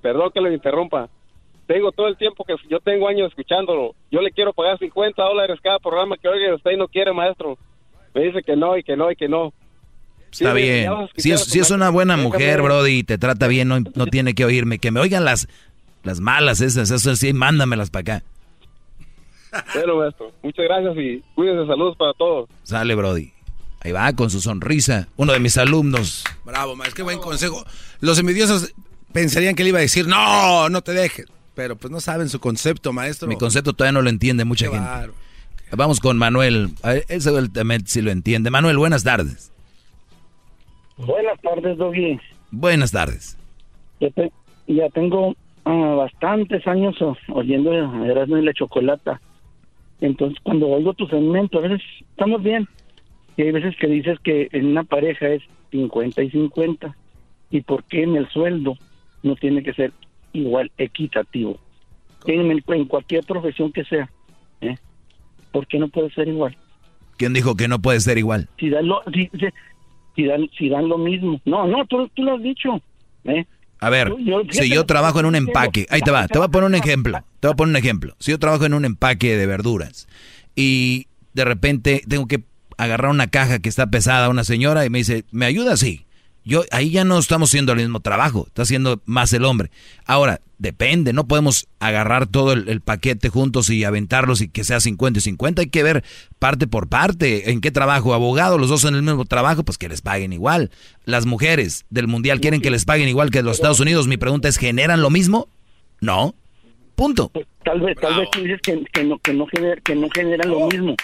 [0.00, 1.08] Perdón que le interrumpa.
[1.66, 3.94] Tengo todo el tiempo que yo tengo años escuchándolo.
[4.10, 7.58] Yo le quiero pagar 50 dólares cada programa que oiga y usted no quiere, maestro.
[8.14, 9.52] Me dice que no y que no y que no.
[10.30, 10.90] Está bien.
[11.16, 14.34] Si es, si es una buena mujer, Brody, y te trata bien, no, no tiene
[14.34, 14.78] que oírme.
[14.78, 15.48] Que me oigan las,
[16.02, 18.24] las malas esas, eso sí, mándamelas para acá.
[19.74, 20.32] Bueno, maestro.
[20.42, 21.66] Muchas gracias y cuídense.
[21.66, 22.48] Saludos para todos.
[22.62, 23.32] Sale, Brody.
[23.80, 25.08] Ahí va, con su sonrisa.
[25.16, 26.24] Uno de mis alumnos.
[26.44, 27.64] Bravo, maestro, qué buen consejo.
[28.00, 28.72] Los envidiosos
[29.12, 31.26] pensarían que le iba a decir, no, no te dejes.
[31.54, 33.26] Pero pues no saben su concepto, maestro.
[33.26, 34.86] Mi concepto todavía no lo entiende mucha Qué gente.
[34.86, 35.14] bárbaro.
[35.72, 36.70] Vamos con Manuel.
[37.08, 38.50] Ese él también sí lo entiende.
[38.50, 39.50] Manuel, buenas tardes.
[41.06, 42.18] Buenas tardes, Doggy.
[42.50, 43.38] Buenas tardes.
[44.00, 44.32] Ya, te-
[44.66, 46.96] ya tengo ah, bastantes años
[47.28, 49.20] oyendo Erasmo y la Chocolata.
[50.00, 52.66] Entonces, cuando oigo tu segmento, a veces estamos bien.
[53.36, 56.96] Y hay veces que dices que en una pareja es 50 y 50.
[57.50, 58.76] ¿Y por qué en el sueldo
[59.22, 59.92] no tiene que ser
[60.32, 61.58] igual, equitativo?
[62.26, 64.10] En, en cualquier profesión que sea.
[64.60, 64.76] ¿eh?
[65.52, 66.56] ¿Por qué no puede ser igual?
[67.16, 68.48] ¿Quién dijo que no puede ser igual?
[68.58, 69.28] si lo, si,
[70.16, 71.40] si- dan, si dan lo mismo.
[71.44, 72.80] No, no, tú, tú lo has dicho.
[73.24, 73.44] ¿eh?
[73.80, 76.50] A ver, Yo- si yo trabajo en un empaque, ahí te va, te voy a
[76.50, 77.18] poner un ejemplo.
[77.40, 78.14] Te voy a poner un ejemplo.
[78.18, 80.06] Si yo trabajo en un empaque de verduras
[80.54, 82.42] y de repente tengo que
[82.76, 85.76] agarrar una caja que está pesada a una señora y me dice, ¿me ayuda?
[85.76, 86.04] Sí.
[86.44, 89.70] Yo, ahí ya no estamos haciendo el mismo trabajo, está haciendo más el hombre.
[90.06, 94.80] Ahora, depende, no podemos agarrar todo el, el, paquete juntos y aventarlos y que sea
[94.80, 96.02] 50 y 50, hay que ver
[96.38, 99.88] parte por parte, en qué trabajo, abogado, los dos en el mismo trabajo, pues que
[99.88, 100.70] les paguen igual.
[101.04, 104.48] Las mujeres del mundial quieren que les paguen igual que los Estados Unidos, mi pregunta
[104.48, 105.48] es, ¿generan lo mismo?
[106.00, 106.34] No.
[106.94, 107.30] Punto.
[107.30, 110.68] Pues, tal vez, tal vez tú dices que, no, que, no que no generan lo
[110.68, 110.94] mismo,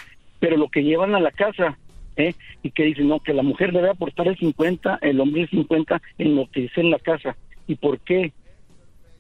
[0.41, 1.79] pero lo que llevan a la casa
[2.17, 2.35] ¿eh?
[2.63, 6.03] y que dicen, no, que la mujer debe aportar el 50, el hombre el 50
[6.19, 7.37] en lo que dice en la casa.
[7.67, 8.33] ¿Y por qué?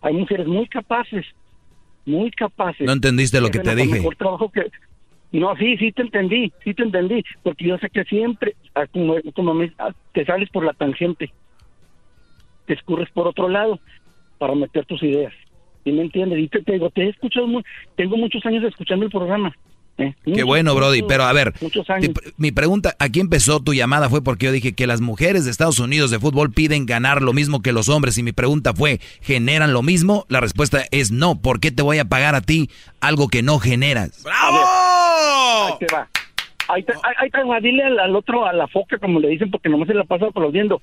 [0.01, 1.27] Hay mujeres muy capaces,
[2.05, 2.87] muy capaces.
[2.87, 3.95] No entendiste lo que te dije.
[3.95, 4.71] Mejor trabajo que...
[5.33, 9.17] No, sí, sí te entendí, sí te entendí, porque yo sé que siempre, ah, como,
[9.35, 11.31] como me, ah, te sales por la tangente,
[12.65, 13.81] te escurres por otro lado
[14.39, 15.35] para meter tus ideas.
[15.85, 16.39] ¿Sí me entiendes?
[16.39, 17.65] Y te, te digo, te he escuchado, muy,
[17.97, 19.55] tengo muchos años escuchando el programa.
[19.99, 20.15] ¿Eh?
[20.25, 21.03] Qué Muchos, bueno, Brody.
[21.03, 22.13] Pero a ver, muchos años.
[22.15, 25.51] te- mi pregunta, aquí empezó tu llamada fue porque yo dije que las mujeres de
[25.51, 28.19] Estados Unidos de fútbol piden ganar lo mismo que los hombres.
[28.19, 30.27] Y mi pregunta fue, ¿generan lo mismo?
[30.29, 31.41] La respuesta es no.
[31.41, 32.71] ¿Por qué te voy a pagar a ti
[33.01, 34.25] algo que no generas?
[34.27, 36.09] Ahí te va.
[36.69, 39.29] Ahí te, ahí, ahí te va, dile al, al otro, a la foca, como le
[39.29, 40.83] dicen, porque nomás se la pasa aplaudiendo.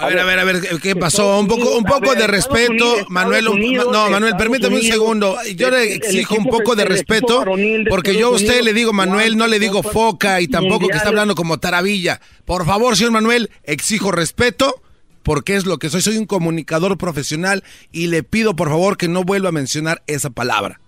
[0.00, 1.38] A ver, a ver, a ver, ¿qué pasó?
[1.40, 3.48] Un poco, un poco de respeto, Manuel.
[3.48, 3.60] un-
[3.92, 5.36] no, Manuel, permítame un segundo.
[5.56, 7.44] Yo le exijo un poco de respeto,
[7.90, 11.08] porque yo a usted le digo Manuel, no le digo foca y tampoco que está
[11.08, 12.20] hablando como taravilla.
[12.44, 14.82] Por favor, señor Manuel, exijo respeto,
[15.24, 16.00] porque es lo que soy.
[16.00, 20.30] Soy un comunicador profesional y le pido, por favor, que no vuelva a mencionar esa
[20.30, 20.80] palabra.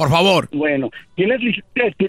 [0.00, 0.48] Por favor.
[0.52, 1.62] Bueno, ¿tienes, lic-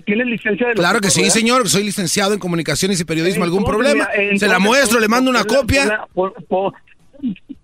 [0.05, 1.33] ¿tienes licencia de Claro que sí, verdad?
[1.33, 1.67] señor.
[1.67, 3.43] Soy licenciado en comunicaciones y periodismo.
[3.43, 4.07] ¿Algún problema?
[4.13, 5.83] entonces, Se la muestro, le mando una copia.
[5.83, 6.73] ponla- pon- pon-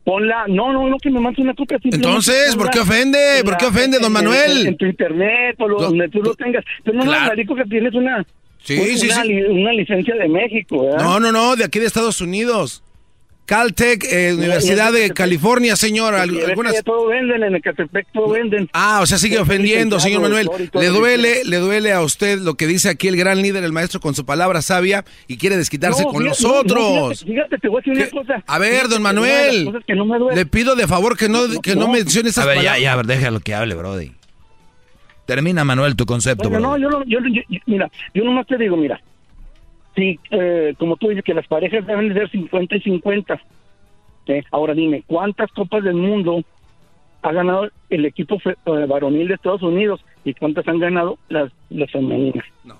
[0.03, 1.79] Ponla, no, no, no, que me mandes una copia.
[1.81, 3.37] Entonces, ¿por qué ofende?
[3.39, 4.61] en ¿Por la- qué ofende, don Manuel?
[4.63, 6.63] En, en tu internet o lo- donde tú lo tengas.
[6.83, 7.27] Pero no, Claro.
[7.27, 8.25] marico, que tienes una,
[8.63, 9.27] Sí, una, sí, sí.
[9.29, 10.99] li- una licencia de México, ¿verdad?
[11.05, 12.83] No, no, no, de aquí de Estados Unidos.
[13.47, 16.13] Caltech, eh, Universidad de California, señor.
[16.15, 16.73] Algunas...
[16.73, 18.69] ya todo venden, en Ecatepec todo venden.
[18.73, 20.49] Ah, o sea, sigue ofendiendo, señor Manuel.
[20.73, 24.01] Le duele, le duele a usted lo que dice aquí el gran líder, el maestro,
[24.01, 26.77] con su palabra sabia y quiere desquitarse No, con fíjate, los no, otros.
[26.77, 28.15] no, fíjate, fíjate, te voy a decir ¿Qué?
[28.17, 28.43] una cosa.
[28.45, 31.29] A ver, Fíjate don Manuel, cosas que no me duele- le pido de favor que
[31.29, 31.93] no, que no, no.
[31.93, 32.81] mencione esas A ver, ya, palabras.
[32.83, 34.11] ya, a ver, déjalo que hable, Brody.
[35.25, 36.81] Termina, Manuel, tu concepto, Bueno, Brody.
[36.83, 38.99] no, yo, no- yo, yo- yo- mira, yo nomás te digo, mira,
[39.97, 43.41] sí, eh, como tú dices que las parejas deben de ser 50 y 50.
[44.27, 44.43] ¿eh?
[44.51, 46.43] Ahora dime, ¿cuántas copas del mundo
[47.23, 48.55] ha ganado el equipo eh,
[48.87, 52.45] varonil de Estados Unidos y cuántas han ganado las, las femeninas?
[52.63, 52.77] No.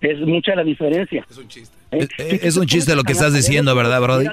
[0.00, 1.24] Es mucha la diferencia.
[1.30, 1.75] Es un chiste.
[1.90, 4.26] Es, es un chiste lo que estás diciendo, ¿verdad, Brody?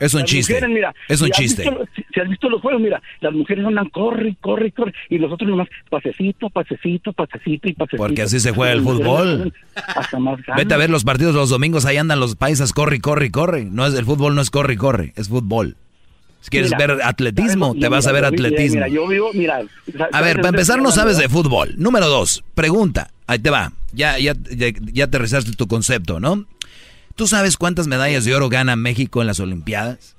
[0.00, 0.66] Es un chiste.
[0.68, 1.64] mira, Es un chiste.
[2.12, 5.48] si, has visto los juegos, mira, las mujeres andan corre, corre, corre, y los otros
[5.48, 7.96] nomás pasecito, pasecito, pasecito y pasecito.
[7.96, 9.52] Porque así se juega el fútbol.
[9.74, 10.38] Hasta más.
[10.56, 13.64] Vete a ver los partidos los domingos, ahí andan los paisas, corre, corre, corre.
[13.64, 15.76] No es, el fútbol no es corre, y corre, es fútbol.
[16.40, 18.74] Si quieres Mira, ver atletismo, te vas a ver atletismo.
[18.74, 19.62] Mira, yo vivo, mira.
[20.12, 21.74] A ver, para empezar no sabes de fútbol.
[21.78, 23.10] Número dos, pregunta.
[23.26, 23.72] Ahí te va.
[23.92, 26.44] Ya, ya, ya, ya aterrizaste tu concepto, ¿no?
[27.14, 30.16] ¿Tú sabes cuántas medallas de oro gana México en las Olimpiadas?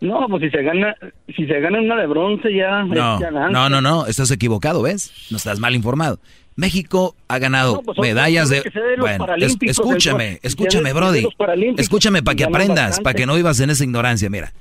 [0.00, 0.94] No, pues si se gana,
[1.34, 2.82] si se gana una de bronce ya.
[2.82, 3.18] No,
[3.50, 5.12] no, no, no, estás equivocado, ¿ves?
[5.30, 6.18] No estás mal informado.
[6.56, 8.62] México ha ganado No, pues, medallas de...
[8.96, 11.26] los Bueno, es- escúchame, escúchame, Brody.
[11.78, 14.28] Escúchame para que aprendas, para que no vivas en esa ignorancia.
[14.30, 14.52] Mira,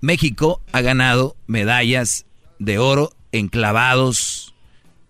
[0.00, 2.26] México ha ganado medallas
[2.58, 4.51] de oro en clavados,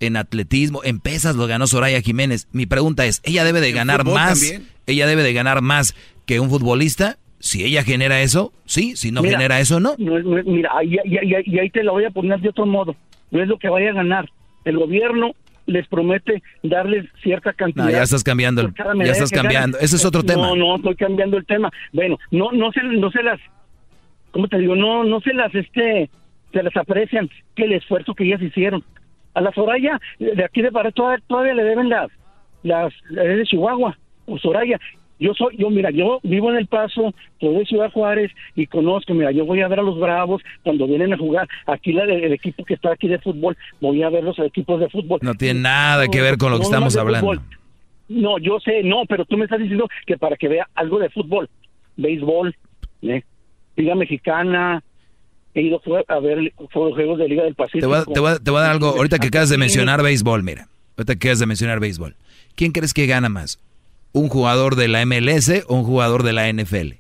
[0.07, 2.49] en atletismo, en pesas lo ganó Soraya Jiménez.
[2.53, 4.41] Mi pregunta es, ¿ella debe de ¿En ganar más?
[4.41, 4.69] también?
[4.87, 5.95] ¿Ella debe de ganar más
[6.27, 7.19] que un futbolista?
[7.39, 8.95] Si ella genera eso, sí.
[8.97, 9.95] Si no Mira, genera eso, no.
[9.99, 12.67] no no mira, ahí- ahí- ahí- y ahí te la voy a poner de otro
[12.67, 12.95] modo.
[13.31, 14.29] No es lo que vaya a ganar.
[14.65, 15.33] El gobierno
[15.67, 17.85] les promete darles cierta cantidad.
[17.85, 18.73] No, ya estás cambiando,
[19.05, 19.79] ya estás cambiando.
[19.79, 20.55] Ese es otro No, tema.
[20.57, 21.71] No, estoy cambiando el tema.
[21.93, 23.41] Bueno, no, no se, no se las,
[24.31, 24.75] ¿cómo te digo?
[24.77, 26.11] No, no se las, este,
[26.53, 28.85] se las aprecian que el esfuerzo que ellas hicieron.
[29.35, 32.11] A la Soraya, de aquí de Pará, todavía, todavía le deben las,
[32.63, 33.97] las, de Chihuahua,
[34.27, 34.79] o Soraya.
[35.19, 39.15] Yo soy, yo mira, yo vivo en El Paso, soy de Ciudad Juárez y conozco,
[39.15, 41.47] mira, yo voy a ver a los Bravos cuando vienen a jugar.
[41.67, 44.89] Aquí la, el equipo que está aquí de fútbol, voy a ver los equipos de
[44.89, 45.21] fútbol.
[45.23, 47.21] No tiene nada que ver con lo que No, estamos hablando.
[47.29, 47.41] fútbol.
[48.09, 51.09] No, yo sé, no, pero tú me estás diciendo que para que vea algo de
[51.09, 51.49] fútbol,
[51.97, 52.55] béisbol,
[53.03, 53.23] ¿eh?
[53.77, 54.83] Liga Mexicana,
[55.55, 57.89] he ido a ver juegos de Liga del Te Pacífico.
[57.89, 60.03] voy, a, te voy a- te voy a dar algo, ahorita que acabas de mencionar
[60.03, 62.17] béisbol, mira, ahorita que acabas de mencionar béisbol.
[62.55, 63.59] ¿Quién crees que gana más?
[64.13, 66.95] ¿Un jugador de la MLS o un jugador de la NFL?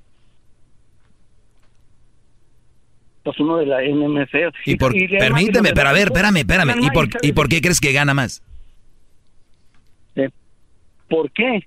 [3.25, 4.53] pues uno de la NMC.
[4.67, 6.75] Y por, y- permíteme, pero a ver, espérame, espérame.
[6.81, 8.43] ¿Y por, ¿Y por qué crees que gana más?
[10.17, 10.29] Eh,
[11.09, 11.61] ¿Por qué?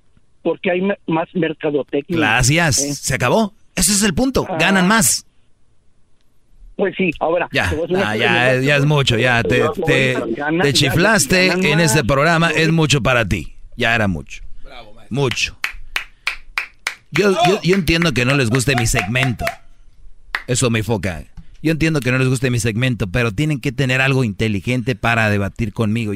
[0.43, 2.17] Porque hay más mercadotecnia.
[2.17, 2.79] Gracias.
[2.79, 3.53] Eh, Se acabó.
[3.73, 4.45] Ese es el punto.
[4.59, 5.25] Ganan más.
[6.75, 7.47] Pues sí, ahora.
[7.51, 9.17] Ya, ah, ya, es mucho.
[9.17, 12.49] Ya te, te, Gana- te chiflaste en este programa.
[12.51, 13.55] Es mucho para ti.
[13.77, 14.43] Ya era mucho.
[15.09, 15.57] Mucho.
[17.11, 19.45] Yo, yo, yo entiendo que no les guste mi segmento.
[20.47, 21.23] Eso me foca.
[21.61, 25.29] Yo entiendo que no les guste mi segmento, pero tienen que tener algo inteligente para
[25.29, 26.13] debatir conmigo.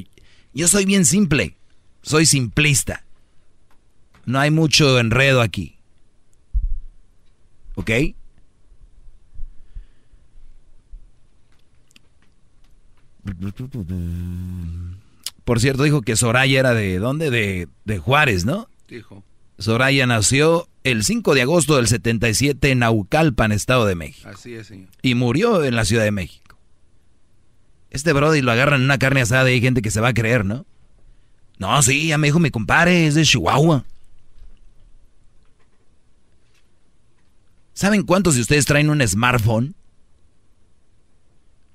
[0.54, 1.56] Yo soy bien simple.
[2.02, 3.04] Soy simplista.
[4.26, 5.78] No hay mucho enredo aquí.
[7.76, 7.90] ¿Ok?
[15.44, 17.30] Por cierto, dijo que Soraya era de dónde?
[17.30, 18.70] De, de Juárez, ¿no?
[18.88, 19.24] Dijo.
[19.58, 24.30] Soraya nació el 5 de agosto del 77 en Naucalpan, Estado de México.
[24.30, 24.90] Así es, señor.
[25.02, 26.58] Y murió en la Ciudad de México.
[27.90, 30.14] Este brody lo agarran en una carne asada y hay gente que se va a
[30.14, 30.66] creer, ¿no?
[31.58, 33.84] No, sí, ya me dijo mi compadre, es de Chihuahua.
[37.74, 39.76] ¿Saben cuántos de ustedes traen un smartphone?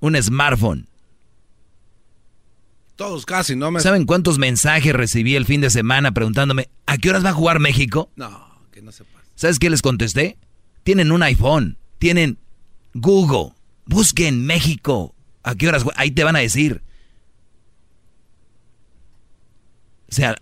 [0.01, 0.87] Un smartphone.
[2.97, 3.71] Todos casi, ¿no?
[3.71, 3.81] Me...
[3.81, 7.59] ¿Saben cuántos mensajes recibí el fin de semana preguntándome, ¿a qué horas va a jugar
[7.59, 8.11] México?
[8.17, 9.05] No, que no se.
[9.35, 10.39] ¿Sabes qué les contesté?
[10.85, 12.39] Tienen un iPhone, tienen
[12.95, 13.53] Google,
[13.87, 15.13] busquen México.
[15.43, 15.85] ¿A qué horas?
[15.97, 16.83] Ahí te van a decir.
[20.11, 20.37] O sea,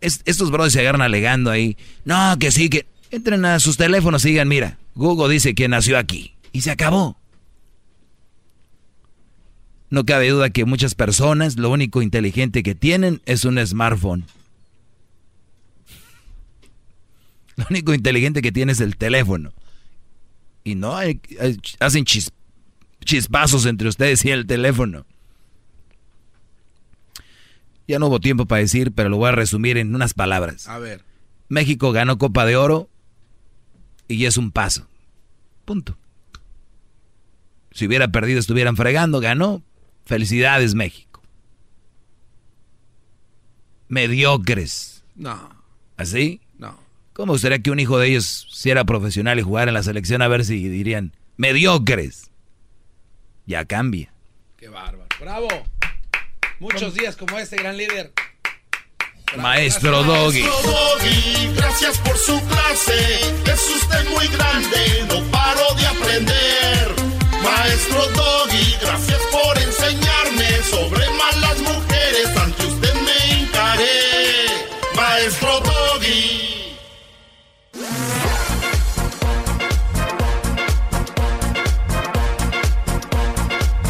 [0.00, 1.76] es- estos brothers se agarran alegando ahí.
[2.04, 5.98] No, que sí, que entren a sus teléfonos y digan, mira, Google dice que nació
[5.98, 6.34] aquí.
[6.52, 7.17] Y se acabó.
[9.90, 14.24] No cabe duda que muchas personas lo único inteligente que tienen es un smartphone.
[17.56, 19.52] Lo único inteligente que tiene es el teléfono.
[20.64, 22.30] Y no, hay- hay- hacen chis-
[23.04, 25.06] chispazos entre ustedes y el teléfono.
[27.88, 30.68] Ya no hubo tiempo para decir, pero lo voy a resumir en unas palabras.
[30.68, 31.02] A ver.
[31.48, 32.90] México ganó Copa de Oro
[34.06, 34.86] y es un paso.
[35.64, 35.96] Punto.
[37.72, 39.62] Si hubiera perdido, estuvieran fregando, ganó.
[40.08, 41.22] Felicidades, México.
[43.88, 45.04] Mediocres.
[45.14, 45.50] No,
[45.98, 46.40] ¿Así?
[46.56, 46.80] no.
[47.12, 50.22] ¿Cómo gustaría que un hijo de ellos, si era profesional y jugara en la selección,
[50.22, 52.30] a ver si dirían mediocres?
[53.44, 54.10] Ya cambia.
[54.56, 55.08] Qué bárbaro.
[55.20, 55.48] ¡Bravo!
[56.58, 58.10] Muchos días como este, gran líder.
[59.36, 60.40] Maestro Doggy.
[60.40, 63.20] Maestro Doggy, gracias por su clase.
[63.44, 67.07] Es usted muy grande, no paro de aprender.
[67.42, 72.36] Maestro Doggy, gracias por enseñarme sobre malas mujeres.
[72.36, 74.46] Ante usted me hincaré.
[74.94, 76.76] Maestro Doggy.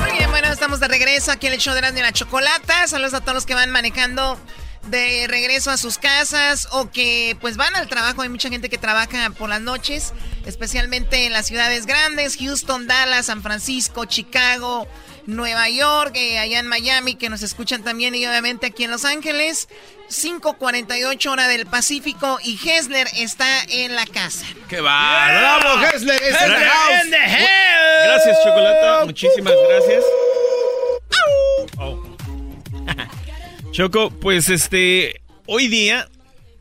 [0.00, 2.86] Muy bien, bueno, estamos de regreso aquí en el show de Erasmo y la Chocolata.
[2.86, 4.38] Saludos a todos los que van manejando
[4.90, 8.22] de regreso a sus casas o que pues van al trabajo.
[8.22, 10.12] Hay mucha gente que trabaja por las noches,
[10.46, 14.88] especialmente en las ciudades grandes, Houston, Dallas, San Francisco, Chicago,
[15.26, 19.04] Nueva York, eh, allá en Miami, que nos escuchan también y obviamente aquí en Los
[19.04, 19.68] Ángeles.
[20.08, 24.46] 5.48 hora del Pacífico y Hessler está en la casa.
[24.68, 25.60] ¡Qué bárbaro!
[25.60, 26.22] ¡Bravo, Hessler!
[26.22, 27.04] ¡Es in the Hessler house!
[27.04, 28.04] in the house.
[28.04, 29.04] Gracias, Chocolata.
[29.04, 30.04] Muchísimas gracias.
[31.78, 32.02] Oh.
[33.70, 36.08] Choco, pues este, hoy día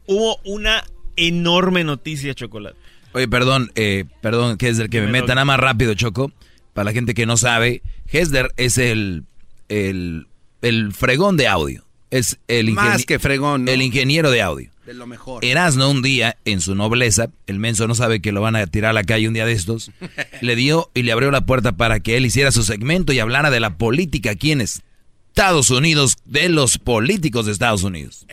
[0.06, 0.84] hubo una
[1.16, 2.78] enorme noticia, Chocolate.
[3.14, 6.32] Oye, perdón, eh, perdón, Hesder, que me meta nada más rápido, Choco.
[6.74, 7.82] Para la gente que no sabe,
[8.12, 9.24] Hesder es el,
[9.70, 10.28] el,
[10.62, 11.84] el fregón de audio.
[12.12, 13.72] Es el Más que fregón, ¿no?
[13.72, 14.72] El ingeniero de audio.
[14.86, 15.44] De lo mejor.
[15.44, 18.92] Erasno un día, en su nobleza, el menso no sabe que lo van a tirar
[18.92, 19.92] a la calle un día de estos,
[20.42, 23.50] le dio y le abrió la puerta para que él hiciera su segmento y hablara
[23.50, 24.62] de la política aquí en
[25.38, 28.26] Estados Unidos, de los políticos de Estados Unidos.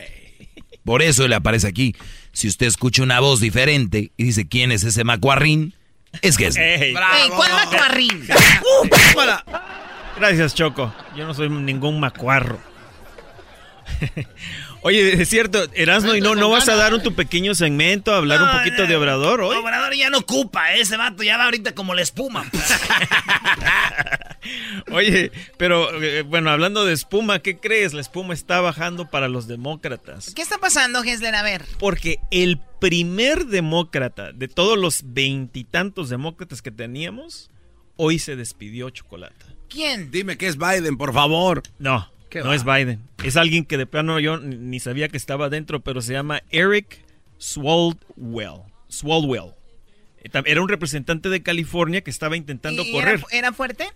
[0.83, 1.95] Por eso él aparece aquí.
[2.31, 5.75] Si usted escucha una voz diferente y dice quién es ese macuarrín,
[6.23, 6.55] es que es.
[6.55, 6.81] Ey.
[6.81, 8.27] Ey, ¿Cuál macuarrín?
[10.17, 10.95] Gracias, Choco.
[11.15, 12.59] Yo no soy ningún macuarro.
[14.85, 18.17] Oye, es cierto, Erasmo, ¿y no, no vas a dar un tu pequeño segmento, a
[18.17, 19.57] hablar un poquito de Obrador hoy?
[19.57, 22.45] Obrador ya no ocupa, ese vato ya va ahorita como la espuma.
[24.91, 27.95] Oye, pero eh, bueno, hablando de espuma, ¿qué crees?
[27.95, 30.35] La espuma está bajando para los demócratas.
[30.35, 31.33] ¿Qué está pasando, Hessler?
[31.33, 31.65] A ver.
[31.79, 37.49] Porque el primer demócrata de todos los veintitantos demócratas que teníamos,
[37.95, 39.47] hoy se despidió Chocolata.
[39.67, 40.11] ¿Quién?
[40.11, 41.63] Dime que es Biden, por favor.
[41.79, 42.55] No, ¿Qué no va?
[42.55, 43.01] es Biden.
[43.23, 47.03] Es alguien que de plano yo ni sabía que estaba dentro, pero se llama Eric
[47.37, 48.61] Swaldwell.
[48.87, 49.51] Swaldwell.
[50.45, 53.21] Era un representante de California que estaba intentando ¿Y correr.
[53.29, 53.87] Era, era fuerte?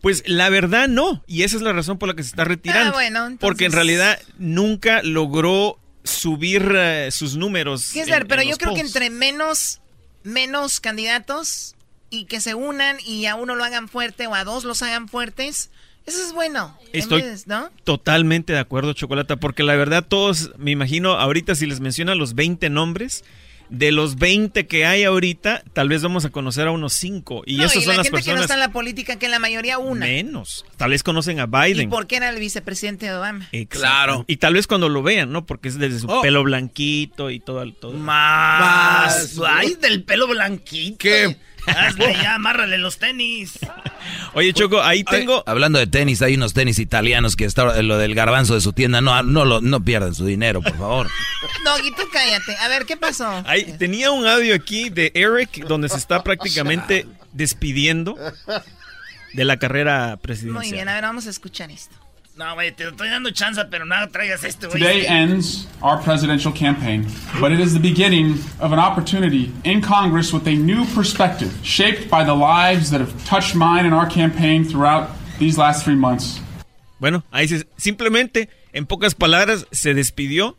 [0.00, 2.90] Pues la verdad no, y esa es la razón por la que se está retirando.
[2.90, 7.94] Ah, bueno, entonces- Porque en realidad nunca logró subir eh, sus números.
[7.94, 9.80] En- pero yo creo que entre menos,
[10.22, 11.76] menos candidatos
[12.08, 15.06] y que se unan y a uno lo hagan fuerte o a dos los hagan
[15.06, 15.70] fuertes,
[16.06, 16.76] eso es bueno.
[16.92, 17.70] En Estoy vez, ¿no?
[17.84, 22.34] totalmente de acuerdo, Chocolata, porque la verdad todos, me imagino, ahorita si les mencionan los
[22.34, 23.24] 20 nombres,
[23.68, 27.44] de los 20 que hay ahorita, tal vez vamos a conocer a unos 5.
[27.46, 29.16] Y No, esas y son la las gente que no personas está en la política,
[29.16, 30.06] que la mayoría una.
[30.06, 30.64] menos.
[30.76, 31.88] Tal vez conocen a ¿Y Biden.
[31.88, 33.48] por qué era el vicepresidente de Obama?
[33.68, 34.24] Claro.
[34.26, 35.46] Y tal vez cuando lo vean, ¿no?
[35.46, 36.20] Porque es desde su Oh.
[36.20, 37.62] pelo blanquito y todo.
[37.62, 37.92] el- todo.
[37.92, 39.38] Más.
[39.46, 40.96] Ay, del pelo blanquito.
[40.98, 41.36] ¿Qué?
[41.66, 43.58] Hazle ya, amárrale los tenis.
[44.34, 45.42] Oye, Choco, ahí tengo...
[45.46, 49.00] Hablando de tenis, hay unos tenis italianos que está lo del garbanzo de su tienda.
[49.00, 51.08] No, no, lo- no pierdan su dinero, por favor.
[51.64, 52.56] Doggy, tú cállate.
[52.56, 53.42] A ver, ¿qué pasó?
[53.46, 58.16] Ahí, tenía un audio aquí de Eric donde se está prácticamente despidiendo
[59.34, 60.62] de la carrera presidencial.
[60.64, 61.94] Muy bien, a ver, vamos a escuchar esto.
[62.40, 64.80] No, güey, te estoy dando chance, pero nada traigas este, güey.
[64.80, 67.06] Today ends our presidential campaign,
[67.38, 72.08] but it is the beginning of an opportunity in Congress with a new perspective shaped
[72.08, 76.40] by the lives that have touched mine and our campaign throughout these last three months.
[76.98, 80.56] Bueno, ahí se, simplemente, en pocas palabras, se despidió.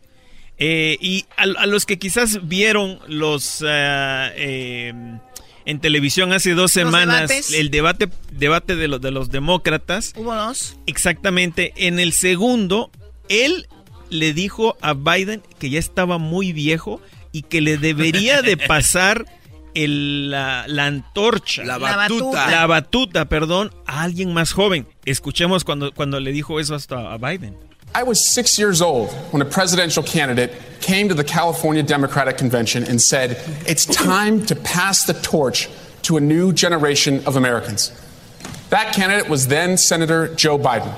[0.59, 4.93] Eh, y a, a los que quizás vieron los ah, eh,
[5.65, 7.53] en televisión hace dos semanas debates?
[7.53, 10.75] el debate debate de los de los demócratas Hubo dos.
[10.85, 12.91] exactamente en el segundo
[13.29, 13.67] él
[14.09, 17.01] le dijo a Biden que ya estaba muy viejo
[17.31, 19.25] y que le debería de pasar
[19.73, 22.51] el, la, la antorcha La batuta.
[22.51, 27.17] la batuta perdón a alguien más joven escuchemos cuando cuando le dijo eso hasta a
[27.17, 27.55] Biden
[27.93, 32.83] I was six years old when a presidential candidate came to the California Democratic Convention
[32.83, 33.37] and said,
[33.67, 35.69] It's time to pass the torch
[36.03, 37.91] to a new generation of Americans.
[38.69, 40.93] That candidate was then Senator Joe Biden.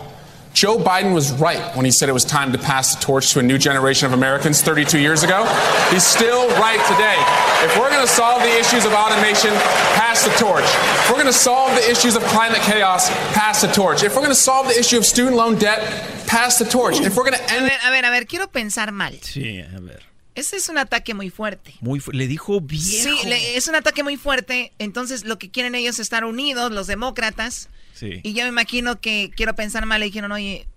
[0.54, 3.40] Joe Biden was right when he said it was time to pass the torch to
[3.40, 5.46] a new generation of Americans 32 years ago.
[5.90, 7.18] He's still right today.
[7.66, 9.50] If we're going to solve the issues of automation,
[9.98, 10.64] pass the torch.
[10.66, 14.04] If we're going to solve the issues of climate chaos, pass the torch.
[14.04, 15.80] If we're going to solve the issue of student loan debt,
[16.28, 17.00] pass the torch.
[17.02, 17.60] If we're going to A Eh.
[17.62, 19.14] ver, a ver, a ver, quiero pensar mal.
[19.24, 20.04] sí a ver
[20.36, 21.74] Ese es un ataque muy fuerte.
[21.82, 24.72] muy fu- le dijo viejo Sí, le- es un ataque muy fuerte.
[24.78, 27.70] Entonces, lo que quieren ellos es estar unidos, los demócratas.
[27.94, 28.22] Sí.
[28.24, 30.00] Y yo me imagino que quiero pensar mal.
[30.00, 30.68] Le dijeron, oye,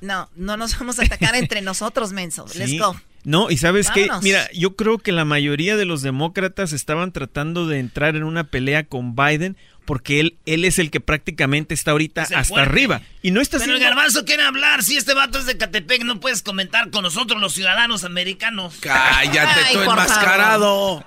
[0.00, 2.46] no, no nos vamos a atacar entre nosotros, menso.
[2.54, 2.96] Let's go.
[3.26, 7.66] No, y sabes qué, mira, yo creo que la mayoría de los demócratas estaban tratando
[7.66, 11.90] de entrar en una pelea con Biden porque él, él es el que prácticamente está
[11.90, 12.70] ahorita hasta fuerte.
[12.70, 13.02] arriba.
[13.22, 14.84] Y no está Pero el garbanzo quiere hablar.
[14.84, 18.74] Si este vato es de Catepec, no puedes comentar con nosotros, los ciudadanos americanos.
[18.78, 21.04] Cállate, Ay, tú por enmascarado.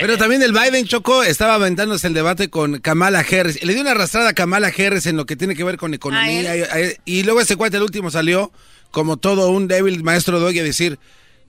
[0.00, 3.60] Pero también el Biden Choco estaba aventándose el debate con Kamala Harris.
[3.64, 6.52] Le dio una arrastrada a Kamala Harris en lo que tiene que ver con economía.
[6.52, 8.52] ¿A Y, y luego ese cuate, el último, salió
[8.92, 11.00] como todo un débil maestro Doggy a decir: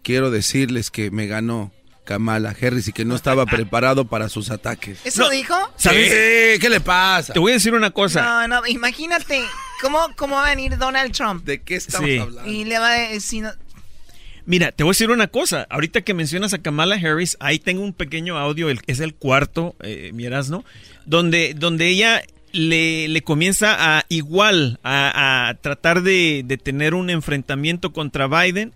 [0.03, 1.72] Quiero decirles que me ganó
[2.06, 4.99] Kamala Harris y que no estaba preparado para sus ataques.
[5.06, 5.56] ¿Eso dijo?
[5.76, 6.10] ¿Sabes?
[6.10, 7.34] Sí, ¿qué le pasa?
[7.34, 8.22] Te voy a decir una cosa.
[8.22, 9.44] No, no, imagínate
[9.82, 11.44] cómo, cómo va a venir Donald Trump.
[11.44, 12.18] ¿De qué estamos Sí.
[12.18, 12.49] hablando?
[12.52, 13.52] Y le va a decir, no-
[14.45, 15.68] Mira, te voy a decir una cosa.
[15.69, 19.76] Ahorita que mencionas a Kamala Harris, ahí tengo un pequeño audio, el, es el cuarto,
[19.82, 20.64] eh, miras, ¿no?
[21.06, 27.10] Donde, donde ella le, le comienza a igual a, a tratar de, de tener un
[27.10, 28.72] enfrentamiento contra Biden.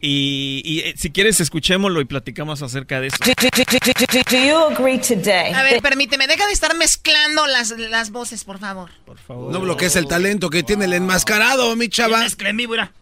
[0.00, 3.16] Y, y, eh, si quieres, escuchémoslo y platicamos acerca de eso.
[3.18, 5.52] Do you agree today?
[5.52, 8.90] A ver, permíteme, deja de estar mezclando las, las voces, por favor.
[9.04, 9.52] Por favor.
[9.52, 12.20] No bloquees el talento que tiene el enmascarado, mi chava.
[12.20, 12.92] Mezclé mi, mira.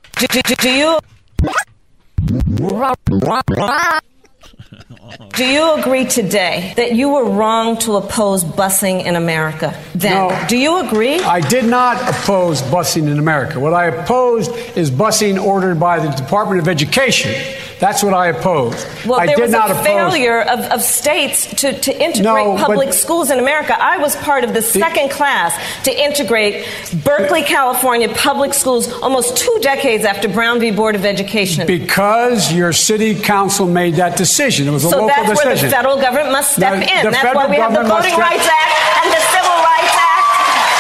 [5.35, 9.75] Do you agree today that you were wrong to oppose busing in America?
[9.95, 10.45] Then, No.
[10.49, 11.21] do you agree?
[11.21, 13.61] I did not oppose busing in America.
[13.61, 17.33] What I opposed is busing ordered by the Department of Education.
[17.79, 18.87] That's what I opposed.
[19.05, 23.31] Well, I there was a failure of, of states to, to integrate No, public schools
[23.31, 23.77] in America.
[23.79, 25.55] I was part of the second class
[25.85, 26.67] to integrate
[27.05, 30.71] Berkeley, California public schools almost two decades after Brown v.
[30.71, 31.67] Board of Education.
[31.67, 34.69] Because your city council made that decision.
[34.69, 35.69] It was a so local that's where decision.
[35.71, 37.03] the federal government must step in.
[37.13, 38.73] That's why we have the Voting Rights Act
[39.05, 40.27] and the Civil Rights Act.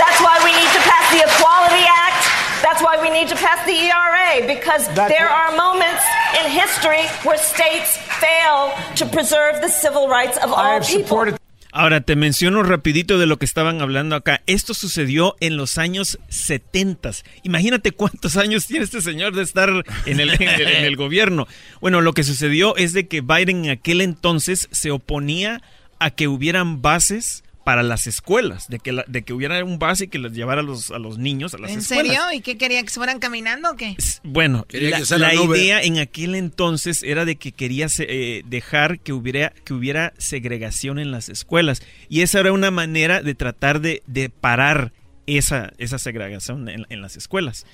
[0.00, 2.22] That's why we need to pass the Equality Act.
[2.62, 6.02] That's why we need to pass the ERA because That's there are moments
[6.40, 11.04] in history where states fail to preserve the civil rights of I all have people.
[11.04, 11.38] supported
[11.78, 14.40] Ahora te menciono rapidito de lo que estaban hablando acá.
[14.46, 17.10] Esto sucedió en los años 70.
[17.42, 19.68] Imagínate cuántos años tiene este señor de estar
[20.06, 21.46] en el, en el- en el gobierno.
[21.82, 25.60] Bueno, lo que sucedió es de que Biden en aquel entonces se oponía
[25.98, 30.06] a que hubieran bases para las escuelas, de que, la- de que hubiera un base
[30.06, 32.06] que les llevara a los, a los niños a las ¿En escuelas.
[32.06, 32.22] serio?
[32.32, 32.80] ¿Y qué quería?
[32.84, 33.96] ¿Que se fueran caminando o qué?
[34.22, 35.58] Bueno, Quería la, que usara la nube.
[35.58, 41.00] idea en aquel entonces era de que quería eh, dejar que hubiera, que hubiera segregación
[41.00, 41.82] en las escuelas.
[42.08, 44.92] Y esa era una manera de tratar de, de parar
[45.26, 47.66] esa, esa segregación en, en las escuelas.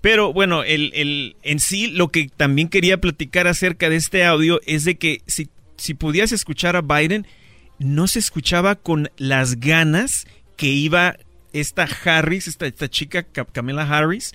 [0.00, 4.60] Pero bueno, el, el- en sí lo que también quería platicar acerca de este audio
[4.66, 7.26] es de que si, si pudieras escuchar a Biden,
[7.82, 10.26] no se escuchaba con las ganas
[10.56, 11.16] que iba
[11.52, 14.32] esta Harris, esta, esta chica Ca- Kamala Harris,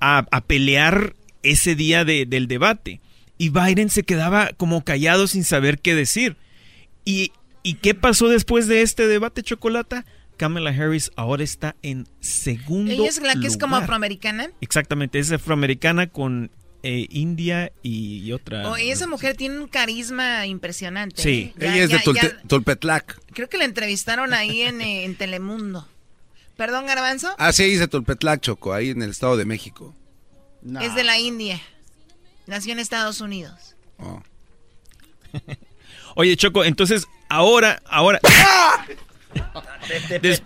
[0.00, 3.00] a, a pelear ese día de- del debate.
[3.38, 6.36] Y Biden se quedaba como callado sin saber qué decir.
[7.04, 7.32] ¿Y,
[7.62, 10.04] ¿Y qué pasó después de este debate, Chocolata?
[10.36, 13.84] Kamala Harris ahora está en segundo Ella es la que es como lugar.
[13.84, 14.50] afroamericana.
[14.60, 16.50] Exactamente, es afroamericana con
[16.86, 18.68] eh, India y, y otra.
[18.70, 21.22] Oh, y esa mujer tiene un carisma impresionante.
[21.22, 21.52] Sí.
[21.58, 21.58] ¿eh?
[21.58, 23.20] Ya- Ella es de ya- ya- Tulpetlac.
[23.32, 25.88] creo que la entrevistaron ahí en, eh, en Telemundo.
[26.56, 27.34] ¿Perdón, Garbanzo?
[27.38, 29.92] Ah, sí, dice Tulpetlac, Choco, ahí en el Estado de México.
[30.80, 31.60] Es de la India.
[32.46, 33.74] Nació en Estados Unidos.
[36.16, 38.20] Oye, Choco, entonces ahora, ahora.
[39.88, 40.42] Des- des-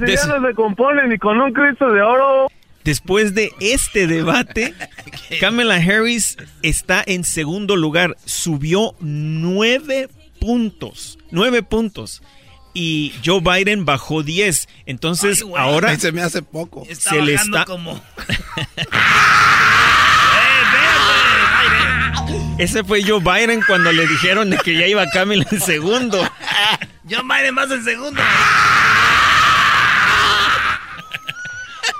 [0.00, 2.50] des- se compone ni con un Cristo de oro.
[2.84, 4.74] Después de este debate,
[5.40, 8.16] Kamala Harris está en segundo lugar.
[8.24, 10.08] Subió nueve
[10.40, 11.18] puntos.
[11.30, 12.22] Nueve puntos.
[12.74, 14.66] Y Joe Biden bajó 10.
[14.86, 15.90] Entonces, ahora.
[15.90, 16.86] Ahí se me hace poco.
[16.90, 17.64] se le está.
[17.66, 18.02] como...
[22.58, 26.18] Ese fue Joe Biden cuando le dijeron de que ya iba Kamala en segundo.
[27.10, 28.22] John Biden más en segundo.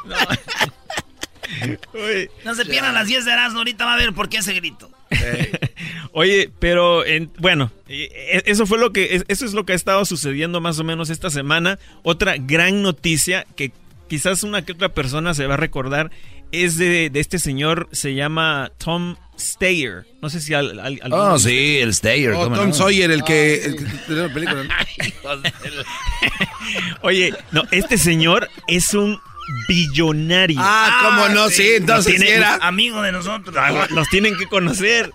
[0.05, 0.17] No
[2.55, 4.91] se pierdan las 10 de Erasmo, ahorita va a ver por qué ese grito.
[6.13, 9.77] Oye, pero en- bueno, eh, eso fue lo que es- eso es lo que ha
[9.77, 11.79] estado sucediendo más o menos esta semana.
[12.03, 13.73] Otra gran noticia que
[14.09, 16.11] quizás una que otra persona se va a recordar
[16.51, 20.05] es de, de este señor se llama Tom Steyer.
[20.21, 20.79] No sé si al,
[21.11, 22.33] Oh, de sí, el Stayer.
[22.33, 22.75] Oh, ¿cómo Tom no?
[22.75, 23.75] Sawyer, el que...
[24.09, 24.29] ¿no?
[27.03, 29.19] Oye, no, este señor es un
[29.69, 30.59] billonario.
[30.61, 32.57] Ah, cómo no, sí, entonces Tiene- sí era.
[32.57, 33.55] Amigo de nosotros.
[33.59, 35.11] Ah, Los tienen que conocer.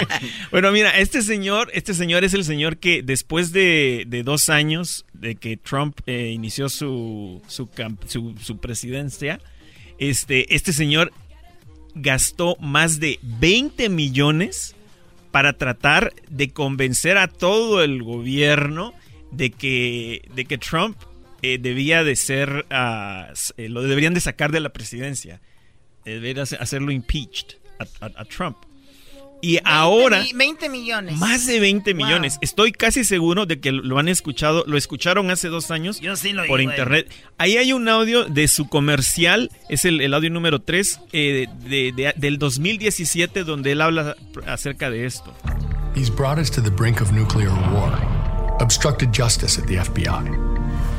[0.50, 5.04] bueno, mira, este señor, este señor es el señor que después de, de dos años
[5.12, 7.68] de que Trump eh, inició su, su,
[8.06, 9.40] su, su presidencia,
[9.98, 11.12] este, este señor
[11.94, 14.74] gastó más de 20 millones
[15.30, 18.94] para tratar de convencer a todo el gobierno
[19.32, 20.96] de que, de que Trump
[21.42, 22.66] eh, debía de ser,
[23.32, 25.40] s- eh, lo deberían de sacar de la presidencia.
[26.04, 28.56] Eh, Debería hacer- hacerlo impeached a, a- a Trump.
[29.42, 31.18] Y ahora, mi- 20 millones.
[31.18, 32.04] más de 20 Wow.
[32.06, 32.38] millones.
[32.40, 36.32] Estoy casi seguro de que lo han escuchado, lo escucharon hace dos años Yo sí
[36.32, 36.64] lo por güey.
[36.64, 37.10] internet.
[37.36, 42.14] Ahí hay un audio de su comercial, es el, el audio número 3 de, de-
[42.16, 45.34] del 2017, donde él habla acerca de esto.
[45.94, 47.92] He's brought us to the brink of nuclear war,
[48.60, 50.24] obstructed justice at the FBI,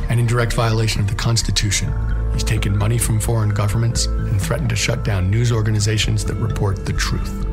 [0.10, 1.92] and in direct violation of the Constitution,
[2.34, 6.86] he's taken money from foreign governments and threatened to shut down news organizations that report
[6.86, 7.46] the truth.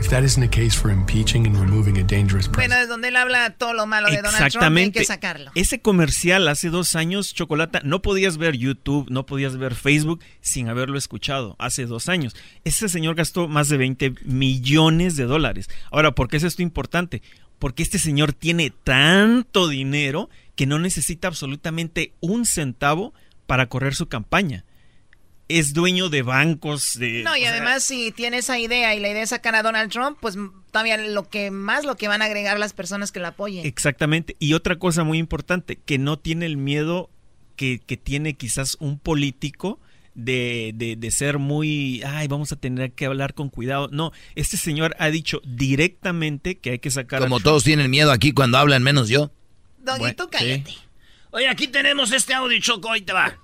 [0.00, 3.08] If that isn't a case for impeaching and removing a dangerous president, Bueno, es donde
[3.08, 4.76] él habla todo lo malo de Donald Trump.
[4.76, 5.50] Hay que sacarlo.
[5.56, 10.68] Ese comercial hace dos años, Chocolata, no podías ver YouTube, no podías ver Facebook sin
[10.68, 12.36] haberlo escuchado hace dos años.
[12.64, 15.68] Ese señor gastó más de 20 millones de dólares.
[15.90, 17.20] Ahora, ¿por qué es esto importante?
[17.58, 23.14] Porque este señor tiene tanto dinero que no necesita absolutamente un centavo
[23.46, 24.64] para correr su campaña.
[25.46, 27.22] Es dueño de bancos, de...
[27.22, 29.92] No, y sea, además si tiene esa idea y la idea es sacar a Donald
[29.92, 30.36] Trump, pues
[30.72, 33.64] todavía lo que más lo que van a agregar las personas que la apoyen.
[33.64, 34.34] Exactamente.
[34.40, 37.08] Y otra cosa muy importante, que no tiene el miedo
[37.54, 39.78] que, que tiene quizás un político
[40.16, 43.88] de, de- de ser muy, ay, vamos a tener que hablar con cuidado.
[43.92, 47.20] No, este señor ha dicho directamente que hay que sacar...
[47.22, 47.44] a Como Trump.
[47.44, 49.30] todos tienen miedo aquí cuando hablan, menos yo.
[49.96, 50.74] Doguito, cállate.
[51.30, 53.38] Oye, aquí tenemos este audio, Choco, ahí te va.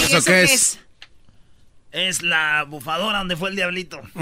[0.00, 0.50] ¿Y ¿Eso eso qué es?
[0.52, 0.78] es?
[1.92, 4.00] Es la bufadora donde fue el diablito.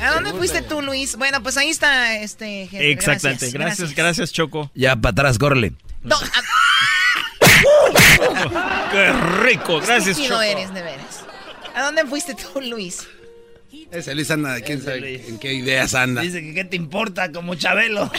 [0.00, 1.16] ¿A dónde fuiste tú, Luis?
[1.16, 2.90] Bueno, pues ahí está este jefe.
[2.90, 3.50] Exactamente.
[3.50, 4.70] Gracias, gracias, Choco.
[4.74, 5.38] Ya para atrás,
[6.16, 6.20] a-
[8.92, 9.12] Qué
[9.42, 9.80] rico.
[9.80, 10.42] Gracias, Choco.
[10.42, 11.17] eres, de veras.
[11.78, 13.06] ¿A dónde fuiste tú, Luis?
[13.92, 16.22] Ese Luis anda, quién sabe en qué ideas anda.
[16.22, 18.10] Dice que qué te importa, como Chabelo.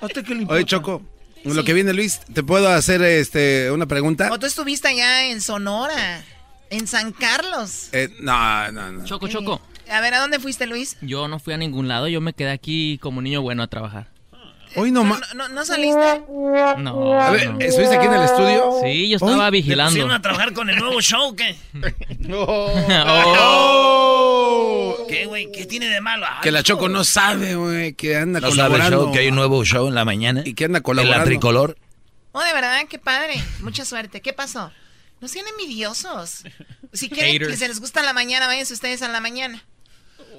[0.48, 1.02] Oye, Choco,
[1.44, 4.32] lo que viene Luis, ¿te puedo hacer este una pregunta?
[4.32, 6.24] ¿O tú estuviste allá en Sonora?
[6.70, 7.90] En San Carlos.
[7.92, 9.04] Eh, no, no, no.
[9.04, 9.60] Choco, choco.
[9.90, 10.96] A ver, ¿a dónde fuiste, Luis?
[11.02, 14.08] Yo no fui a ningún lado, yo me quedé aquí como niño bueno a trabajar.
[14.76, 15.20] Hoy no más.
[15.34, 16.22] ¿No, no, saliste?
[16.78, 17.20] No.
[17.20, 17.60] A ver, no.
[17.60, 18.70] ¿estuviste aquí en el estudio?
[18.82, 19.90] Sí, yo estaba ¿Te vigilando.
[19.90, 21.56] pusieron a trabajar con el nuevo show qué?
[23.48, 25.06] Oh.
[25.08, 25.50] ¿Qué, güey?
[25.52, 26.26] ¿Qué tiene de malo?
[26.28, 29.04] Ay, Que la Choco no sabe, güey, que anda ¿No sabe el colaborando.
[29.04, 30.42] show que hay un nuevo show en la mañana?
[30.44, 31.18] Y que anda En colaborando.
[31.20, 31.76] la tricolor.
[32.32, 33.34] Oh, de verdad, qué padre.
[33.60, 34.20] Mucha suerte.
[34.20, 34.70] ¿Qué pasó?
[35.20, 36.42] No sean envidiosos.
[36.92, 37.50] Si quieren Haters.
[37.50, 39.64] que se les gusta en la mañana, váyanse ustedes a la mañana.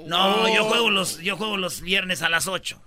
[0.06, 2.80] No, yo juego los, yo juego los viernes a las 8.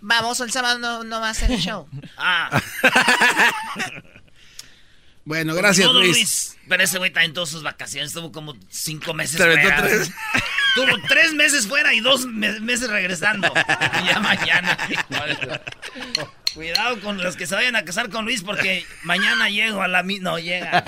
[0.00, 1.88] Vamos, el sábado no, no va a ser el show.
[2.16, 2.60] Ah.
[5.24, 6.56] Bueno, gracias, modo, Luis.
[6.68, 9.76] Pero ese güey todas sus vacaciones estuvo como cinco meses fuera.
[9.82, 10.10] tres.
[10.74, 13.52] Tuvo tres meses fuera y dos me- meses regresando.
[14.02, 14.78] Y ya mañana.
[16.54, 20.02] Cuidado con los que se vayan a casar con Luis porque mañana llego a la
[20.02, 20.18] mi...
[20.18, 20.84] No, llega.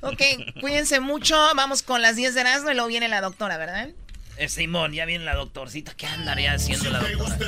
[0.00, 0.20] Ok,
[0.60, 1.36] cuídense mucho.
[1.54, 3.90] Vamos con las 10 de Erasmo y luego viene la doctora, ¿verdad?
[4.36, 5.94] Eh, Simón, ya viene la doctorcita.
[5.96, 7.38] ¿Qué andaría haciendo la doctora?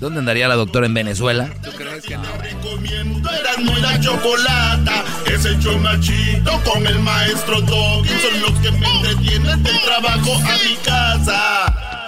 [0.00, 1.50] ¿Dónde andaría la doctora en Venezuela?
[1.62, 2.24] ¿Tú crees que no?
[2.24, 8.08] Erasmo y la chocolata, es el chido con el maestro Doggy.
[8.08, 12.04] Son los que me entretienen del trabajo a mi casa.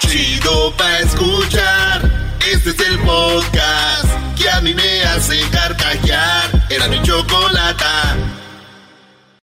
[0.00, 4.06] Chido pa' escuchar, este es el podcast
[4.38, 6.66] que a mí me hace carcajear.
[6.70, 8.16] Era mi chocolata.